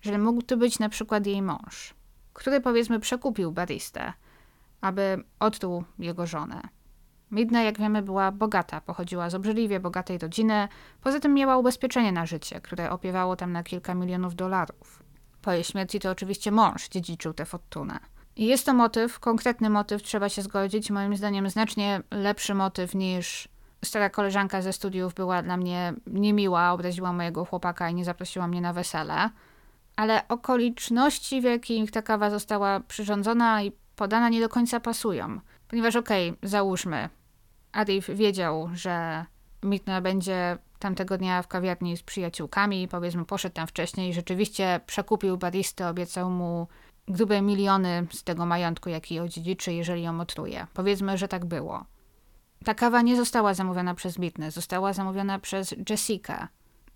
Że 0.00 0.18
mógł 0.18 0.42
to 0.42 0.56
być 0.56 0.78
na 0.78 0.88
przykład 0.88 1.26
jej 1.26 1.42
mąż, 1.42 1.94
który 2.32 2.60
powiedzmy 2.60 3.00
przekupił 3.00 3.52
Baristę, 3.52 4.12
aby 4.80 5.24
odtruł 5.40 5.84
jego 5.98 6.26
żonę. 6.26 6.62
Midna, 7.30 7.62
jak 7.62 7.78
wiemy, 7.78 8.02
była 8.02 8.32
bogata, 8.32 8.80
pochodziła 8.80 9.30
z 9.30 9.34
obrzydliwie 9.34 9.80
bogatej 9.80 10.18
rodziny, 10.18 10.68
poza 11.00 11.20
tym 11.20 11.34
miała 11.34 11.56
ubezpieczenie 11.56 12.12
na 12.12 12.26
życie, 12.26 12.60
które 12.60 12.90
opiewało 12.90 13.36
tam 13.36 13.52
na 13.52 13.62
kilka 13.62 13.94
milionów 13.94 14.34
dolarów. 14.34 15.02
Po 15.42 15.52
jej 15.52 15.64
śmierci 15.64 16.00
to 16.00 16.10
oczywiście 16.10 16.50
mąż 16.50 16.88
dziedziczył 16.88 17.34
tę 17.34 17.44
fortunę. 17.44 18.11
Jest 18.36 18.66
to 18.66 18.74
motyw, 18.74 19.20
konkretny 19.20 19.70
motyw, 19.70 20.02
trzeba 20.02 20.28
się 20.28 20.42
zgodzić, 20.42 20.90
moim 20.90 21.16
zdaniem 21.16 21.50
znacznie 21.50 22.02
lepszy 22.10 22.54
motyw 22.54 22.94
niż 22.94 23.48
stara 23.84 24.10
koleżanka 24.10 24.62
ze 24.62 24.72
studiów 24.72 25.14
była 25.14 25.42
dla 25.42 25.56
mnie 25.56 25.94
niemiła, 26.06 26.72
obraziła 26.72 27.12
mojego 27.12 27.44
chłopaka 27.44 27.90
i 27.90 27.94
nie 27.94 28.04
zaprosiła 28.04 28.46
mnie 28.46 28.60
na 28.60 28.72
wesele. 28.72 29.30
Ale 29.96 30.28
okoliczności, 30.28 31.40
w 31.40 31.44
jakich 31.44 31.90
ta 31.90 32.02
kawa 32.02 32.30
została 32.30 32.80
przyrządzona 32.80 33.62
i 33.62 33.72
podana, 33.96 34.28
nie 34.28 34.40
do 34.40 34.48
końca 34.48 34.80
pasują. 34.80 35.40
Ponieważ 35.68 35.96
okej, 35.96 36.30
okay, 36.30 36.48
załóżmy, 36.48 37.08
Arif 37.72 38.10
wiedział, 38.10 38.70
że 38.74 39.24
Mitna 39.62 40.00
będzie 40.00 40.58
tamtego 40.78 41.18
dnia 41.18 41.42
w 41.42 41.48
kawiarni 41.48 41.96
z 41.96 42.02
przyjaciółkami, 42.02 42.88
powiedzmy 42.88 43.24
poszedł 43.24 43.54
tam 43.54 43.66
wcześniej 43.66 44.10
i 44.10 44.14
rzeczywiście 44.14 44.80
przekupił 44.86 45.38
baristę, 45.38 45.88
obiecał 45.88 46.30
mu 46.30 46.66
grube 47.08 47.42
miliony 47.42 48.06
z 48.10 48.24
tego 48.24 48.46
majątku, 48.46 48.88
jaki 48.88 49.20
odziedziczy, 49.20 49.72
jeżeli 49.72 50.02
ją 50.02 50.20
otruje. 50.20 50.66
Powiedzmy, 50.74 51.18
że 51.18 51.28
tak 51.28 51.44
było. 51.44 51.84
Ta 52.64 52.74
kawa 52.74 53.02
nie 53.02 53.16
została 53.16 53.54
zamówiona 53.54 53.94
przez 53.94 54.18
Bitnę, 54.18 54.50
została 54.50 54.92
zamówiona 54.92 55.38
przez 55.38 55.74
Jessica. 55.90 56.48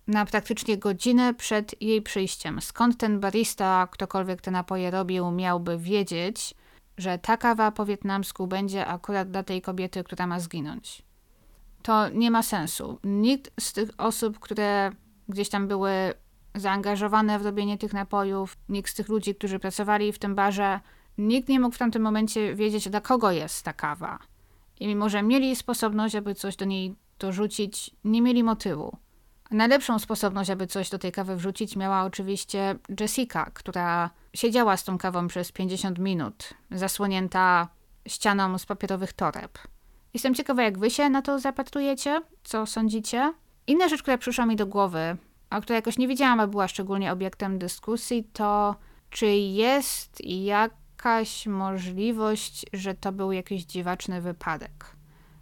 Na 0.07 0.25
praktycznie 0.25 0.77
godzinę 0.77 1.33
przed 1.33 1.81
jej 1.81 2.01
przyjściem. 2.01 2.61
Skąd 2.61 2.97
ten 2.97 3.19
barista, 3.19 3.87
ktokolwiek 3.91 4.41
te 4.41 4.51
napoje 4.51 4.91
robił, 4.91 5.31
miałby 5.31 5.77
wiedzieć, 5.77 6.55
że 6.97 7.17
ta 7.17 7.37
kawa 7.37 7.71
po 7.71 7.85
wietnamsku 7.85 8.47
będzie 8.47 8.85
akurat 8.85 9.31
dla 9.31 9.43
tej 9.43 9.61
kobiety, 9.61 10.03
która 10.03 10.27
ma 10.27 10.39
zginąć? 10.39 11.01
To 11.81 12.09
nie 12.09 12.31
ma 12.31 12.43
sensu. 12.43 12.99
Nikt 13.03 13.51
z 13.59 13.73
tych 13.73 13.89
osób, 13.97 14.39
które 14.39 14.91
gdzieś 15.29 15.49
tam 15.49 15.67
były 15.67 16.13
zaangażowane 16.61 17.39
w 17.39 17.45
robienie 17.45 17.77
tych 17.77 17.93
napojów, 17.93 18.57
nikt 18.69 18.91
z 18.91 18.93
tych 18.93 19.09
ludzi, 19.09 19.35
którzy 19.35 19.59
pracowali 19.59 20.11
w 20.11 20.19
tym 20.19 20.35
barze, 20.35 20.79
nikt 21.17 21.49
nie 21.49 21.59
mógł 21.59 21.75
w 21.75 21.77
tamtym 21.77 22.01
momencie 22.01 22.55
wiedzieć, 22.55 22.89
dla 22.89 23.01
kogo 23.01 23.31
jest 23.31 23.65
ta 23.65 23.73
kawa. 23.73 24.19
I 24.79 24.87
mimo, 24.87 25.09
że 25.09 25.23
mieli 25.23 25.55
sposobność, 25.55 26.15
aby 26.15 26.35
coś 26.35 26.55
do 26.55 26.65
niej 26.65 26.95
dorzucić, 27.19 27.91
nie 28.03 28.21
mieli 28.21 28.43
motywu. 28.43 28.97
Najlepszą 29.51 29.99
sposobność, 29.99 30.49
aby 30.49 30.67
coś 30.67 30.89
do 30.89 30.99
tej 30.99 31.11
kawy 31.11 31.35
wrzucić, 31.35 31.75
miała 31.75 32.03
oczywiście 32.03 32.75
Jessica, 32.99 33.51
która 33.53 34.09
siedziała 34.33 34.77
z 34.77 34.83
tą 34.83 34.97
kawą 34.97 35.27
przez 35.27 35.51
50 35.51 35.99
minut, 35.99 36.53
zasłonięta 36.71 37.67
ścianą 38.07 38.57
z 38.57 38.65
papierowych 38.65 39.13
toreb. 39.13 39.57
Jestem 40.13 40.35
ciekawa, 40.35 40.63
jak 40.63 40.79
wy 40.79 40.89
się 40.89 41.09
na 41.09 41.21
to 41.21 41.39
zapatrujecie, 41.39 42.21
co 42.43 42.65
sądzicie. 42.65 43.33
Inna 43.67 43.87
rzecz, 43.87 44.01
która 44.01 44.17
przyszła 44.17 44.45
mi 44.45 44.55
do 44.55 44.67
głowy, 44.67 45.17
a 45.49 45.61
która 45.61 45.75
jakoś 45.75 45.97
nie 45.97 46.07
wiedziałam, 46.07 46.39
a 46.39 46.47
była 46.47 46.67
szczególnie 46.67 47.11
obiektem 47.11 47.59
dyskusji, 47.59 48.23
to 48.33 48.75
czy 49.09 49.27
jest 49.35 50.25
jakaś 50.25 51.47
możliwość, 51.47 52.65
że 52.73 52.95
to 52.95 53.11
był 53.11 53.31
jakiś 53.31 53.63
dziwaczny 53.63 54.21
wypadek, 54.21 54.95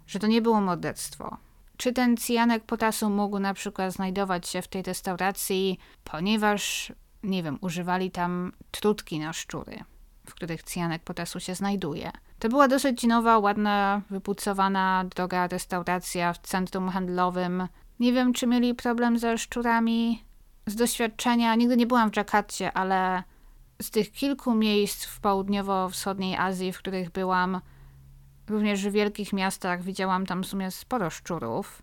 że 0.07 0.19
to 0.19 0.27
nie 0.27 0.41
było 0.41 0.61
morderstwo. 0.61 1.37
Czy 1.77 1.93
ten 1.93 2.17
cyjanek 2.17 2.63
potasu 2.63 3.09
mógł 3.09 3.39
na 3.39 3.53
przykład 3.53 3.93
znajdować 3.93 4.47
się 4.47 4.61
w 4.61 4.67
tej 4.67 4.83
restauracji, 4.83 5.79
ponieważ, 6.03 6.93
nie 7.23 7.43
wiem, 7.43 7.57
używali 7.61 8.11
tam 8.11 8.51
trutki 8.71 9.19
na 9.19 9.33
szczury, 9.33 9.79
w 10.25 10.33
których 10.33 10.63
cyjanek 10.63 11.03
potasu 11.03 11.39
się 11.39 11.55
znajduje. 11.55 12.11
To 12.39 12.49
była 12.49 12.67
dosyć 12.67 13.03
nowa, 13.03 13.39
ładna, 13.39 14.01
wypucowana, 14.09 15.05
droga 15.15 15.47
restauracja 15.47 16.33
w 16.33 16.37
centrum 16.37 16.89
handlowym, 16.89 17.67
nie 17.99 18.13
wiem, 18.13 18.33
czy 18.33 18.47
mieli 18.47 18.75
problem 18.75 19.19
ze 19.19 19.37
szczurami. 19.37 20.23
Z 20.65 20.75
doświadczenia, 20.75 21.55
nigdy 21.55 21.77
nie 21.77 21.87
byłam 21.87 22.09
w 22.09 22.13
Dżakarcie, 22.13 22.73
ale 22.73 23.23
z 23.81 23.91
tych 23.91 24.11
kilku 24.11 24.55
miejsc 24.55 25.05
w 25.05 25.19
południowo-wschodniej 25.19 26.35
Azji, 26.35 26.73
w 26.73 26.77
których 26.77 27.11
byłam, 27.11 27.61
Również 28.49 28.87
w 28.87 28.91
wielkich 28.91 29.33
miastach 29.33 29.83
widziałam 29.83 30.25
tam 30.25 30.43
w 30.43 30.47
sumie 30.47 30.71
sporo 30.71 31.09
szczurów. 31.09 31.81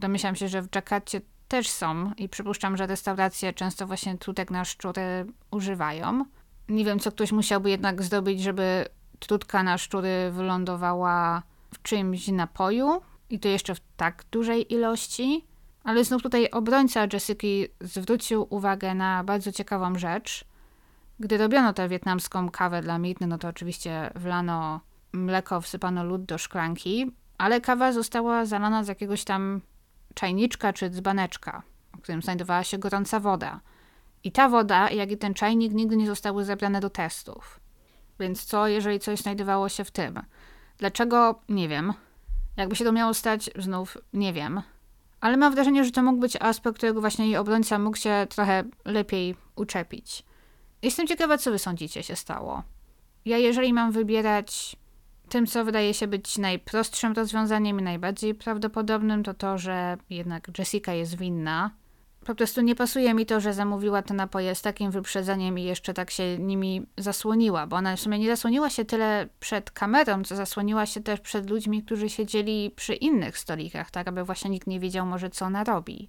Domyślam 0.00 0.36
się, 0.36 0.48
że 0.48 0.62
w 0.62 0.70
Dżakarcie 0.70 1.20
też 1.48 1.70
są 1.70 2.12
i 2.16 2.28
przypuszczam, 2.28 2.76
że 2.76 2.86
restauracje 2.86 3.52
często 3.52 3.86
właśnie 3.86 4.18
trutek 4.18 4.50
na 4.50 4.64
szczury 4.64 5.26
używają. 5.50 6.24
Nie 6.68 6.84
wiem, 6.84 6.98
co 6.98 7.12
ktoś 7.12 7.32
musiałby 7.32 7.70
jednak 7.70 8.02
zrobić, 8.02 8.42
żeby 8.42 8.86
trutka 9.18 9.62
na 9.62 9.78
szczury 9.78 10.30
wylądowała 10.32 11.42
w 11.74 11.82
czymś 11.82 12.28
napoju 12.28 13.00
i 13.30 13.38
to 13.40 13.48
jeszcze 13.48 13.74
w 13.74 13.80
tak 13.96 14.24
dużej 14.30 14.74
ilości. 14.74 15.44
Ale 15.84 16.04
znów 16.04 16.22
tutaj 16.22 16.50
obrońca 16.50 17.06
Jessica 17.12 17.46
zwrócił 17.80 18.46
uwagę 18.50 18.94
na 18.94 19.24
bardzo 19.24 19.52
ciekawą 19.52 19.98
rzecz. 19.98 20.44
Gdy 21.20 21.38
robiono 21.38 21.72
tę 21.72 21.88
wietnamską 21.88 22.50
kawę 22.50 22.82
dla 22.82 22.98
Mirny, 22.98 23.26
no 23.26 23.38
to 23.38 23.48
oczywiście 23.48 24.10
wlano 24.14 24.80
mleko, 25.12 25.60
wsypano 25.60 26.04
lód 26.04 26.24
do 26.24 26.38
szklanki, 26.38 27.12
ale 27.38 27.60
kawa 27.60 27.92
została 27.92 28.44
zalana 28.44 28.84
z 28.84 28.88
jakiegoś 28.88 29.24
tam 29.24 29.60
czajniczka 30.14 30.72
czy 30.72 30.90
dzbaneczka, 30.90 31.62
w 31.98 32.00
którym 32.00 32.22
znajdowała 32.22 32.64
się 32.64 32.78
gorąca 32.78 33.20
woda. 33.20 33.60
I 34.24 34.32
ta 34.32 34.48
woda, 34.48 34.90
jak 34.90 35.10
i 35.10 35.18
ten 35.18 35.34
czajnik, 35.34 35.72
nigdy 35.72 35.96
nie 35.96 36.06
zostały 36.06 36.44
zebrane 36.44 36.80
do 36.80 36.90
testów. 36.90 37.60
Więc 38.20 38.44
co, 38.44 38.68
jeżeli 38.68 39.00
coś 39.00 39.20
znajdowało 39.20 39.68
się 39.68 39.84
w 39.84 39.90
tym? 39.90 40.20
Dlaczego? 40.78 41.40
Nie 41.48 41.68
wiem. 41.68 41.92
Jakby 42.56 42.76
się 42.76 42.84
to 42.84 42.92
miało 42.92 43.14
stać, 43.14 43.50
znów 43.56 43.98
nie 44.12 44.32
wiem. 44.32 44.62
Ale 45.20 45.36
mam 45.36 45.54
wrażenie, 45.54 45.84
że 45.84 45.90
to 45.90 46.02
mógł 46.02 46.18
być 46.18 46.36
aspekt, 46.40 46.76
którego 46.76 47.00
właśnie 47.00 47.26
jej 47.26 47.36
obrońca 47.36 47.78
mógł 47.78 47.96
się 47.96 48.26
trochę 48.30 48.64
lepiej 48.84 49.34
uczepić. 49.56 50.22
Jestem 50.82 51.06
ciekawa, 51.06 51.38
co 51.38 51.50
wy 51.50 51.58
sądzicie 51.58 52.02
się 52.02 52.16
stało. 52.16 52.62
Ja, 53.24 53.38
jeżeli 53.38 53.72
mam 53.72 53.92
wybierać 53.92 54.76
tym, 55.28 55.46
co 55.46 55.64
wydaje 55.64 55.94
się 55.94 56.06
być 56.06 56.38
najprostszym 56.38 57.12
rozwiązaniem 57.12 57.80
i 57.80 57.82
najbardziej 57.82 58.34
prawdopodobnym, 58.34 59.22
to 59.22 59.34
to, 59.34 59.58
że 59.58 59.96
jednak 60.10 60.58
Jessica 60.58 60.92
jest 60.92 61.16
winna. 61.16 61.70
Po 62.26 62.34
prostu 62.34 62.60
nie 62.60 62.74
pasuje 62.74 63.14
mi 63.14 63.26
to, 63.26 63.40
że 63.40 63.54
zamówiła 63.54 64.02
te 64.02 64.14
napoje 64.14 64.54
z 64.54 64.62
takim 64.62 64.90
wyprzedzeniem 64.90 65.58
i 65.58 65.62
jeszcze 65.62 65.94
tak 65.94 66.10
się 66.10 66.38
nimi 66.38 66.86
zasłoniła, 66.96 67.66
bo 67.66 67.76
ona 67.76 67.96
w 67.96 68.00
sumie 68.00 68.18
nie 68.18 68.28
zasłoniła 68.28 68.70
się 68.70 68.84
tyle 68.84 69.28
przed 69.40 69.70
kamerą, 69.70 70.24
co 70.24 70.36
zasłoniła 70.36 70.86
się 70.86 71.00
też 71.00 71.20
przed 71.20 71.50
ludźmi, 71.50 71.82
którzy 71.82 72.08
siedzieli 72.08 72.70
przy 72.76 72.94
innych 72.94 73.38
stolikach, 73.38 73.90
tak 73.90 74.08
aby 74.08 74.24
właśnie 74.24 74.50
nikt 74.50 74.66
nie 74.66 74.80
wiedział 74.80 75.06
może, 75.06 75.30
co 75.30 75.44
ona 75.44 75.64
robi. 75.64 76.08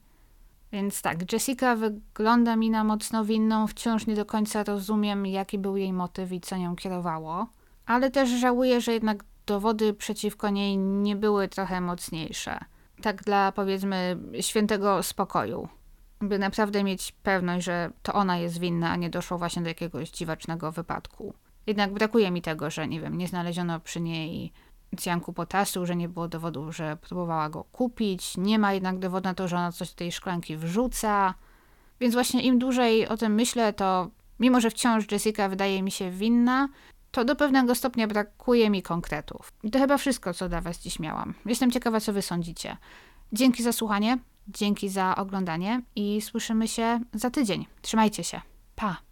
Więc 0.72 1.02
tak, 1.02 1.34
Jessica 1.34 1.76
wygląda 1.76 2.56
mi 2.56 2.70
na 2.70 2.84
mocno 2.84 3.26
winną, 3.26 3.68
wciąż 3.68 4.08
nie 4.08 4.16
do 4.16 4.26
końca 4.26 4.64
rozumiem, 4.64 5.26
jaki 5.26 5.60
był 5.60 5.78
jej 5.78 5.94
motyw 5.94 6.32
i 6.32 6.42
co 6.42 6.58
nią 6.58 6.76
kierowało 6.76 7.48
ale 7.88 8.12
też 8.12 8.30
żałuję, 8.30 8.82
że 8.82 8.94
jednak 8.94 9.24
dowody 9.46 9.94
przeciwko 9.94 10.50
niej 10.50 10.78
nie 10.78 11.16
były 11.16 11.48
trochę 11.48 11.82
mocniejsze. 11.82 12.60
Tak 13.02 13.24
dla 13.24 13.52
powiedzmy 13.52 14.18
świętego 14.42 15.04
spokoju. 15.04 15.68
By 16.22 16.40
naprawdę 16.40 16.84
mieć 16.84 17.12
pewność, 17.12 17.66
że 17.66 17.92
to 18.04 18.14
ona 18.14 18.38
jest 18.38 18.60
winna, 18.60 18.92
a 18.92 18.96
nie 18.96 19.10
doszło 19.10 19.38
właśnie 19.38 19.62
do 19.62 19.68
jakiegoś 19.68 20.10
dziwacznego 20.10 20.72
wypadku. 20.72 21.34
Jednak 21.68 21.94
brakuje 21.94 22.32
mi 22.32 22.42
tego, 22.42 22.70
że 22.70 22.88
nie 22.88 23.02
wiem, 23.02 23.18
nie 23.18 23.28
znaleziono 23.28 23.80
przy 23.80 24.02
niej 24.02 24.52
cjanku 24.96 25.34
potasu, 25.34 25.86
że 25.86 25.96
nie 25.96 26.10
było 26.10 26.28
dowodu, 26.28 26.72
że 26.72 26.98
próbowała 27.02 27.50
go 27.50 27.64
kupić. 27.64 28.38
Nie 28.38 28.60
ma 28.60 28.74
jednak 28.74 29.00
dowodu 29.00 29.30
na 29.30 29.34
to, 29.34 29.48
że 29.48 29.58
ona 29.58 29.72
coś 29.72 29.90
do 29.90 29.96
tej 29.96 30.12
szklanki 30.12 30.58
wrzuca. 30.58 31.34
Więc 32.00 32.14
właśnie 32.14 32.42
im 32.42 32.60
dłużej 32.60 33.08
o 33.08 33.18
tym 33.18 33.34
myślę, 33.34 33.74
to 33.74 34.10
mimo, 34.40 34.62
że 34.62 34.70
wciąż 34.70 35.12
Jessica 35.12 35.50
wydaje 35.50 35.84
mi 35.84 35.92
się 35.92 36.12
winna, 36.12 36.70
to 37.12 37.26
do 37.26 37.36
pewnego 37.36 37.76
stopnia 37.76 38.08
brakuje 38.08 38.70
mi 38.70 38.82
konkretów. 38.82 39.52
I 39.64 39.72
to 39.72 39.80
chyba 39.80 39.98
wszystko, 39.98 40.34
co 40.34 40.50
dla 40.50 40.62
Was 40.62 40.80
dziś 40.80 41.00
miałam. 41.00 41.34
Jestem 41.46 41.72
ciekawa, 41.72 42.00
co 42.00 42.14
Wy 42.14 42.22
sądzicie. 42.22 42.78
Dzięki 43.34 43.64
za 43.64 43.72
słuchanie, 43.72 44.18
dzięki 44.48 44.90
za 44.90 45.16
oglądanie 45.16 45.82
i 45.96 46.22
słyszymy 46.22 46.68
się 46.68 47.00
za 47.14 47.30
tydzień. 47.30 47.66
Trzymajcie 47.82 48.24
się. 48.24 48.42
Pa! 48.76 49.07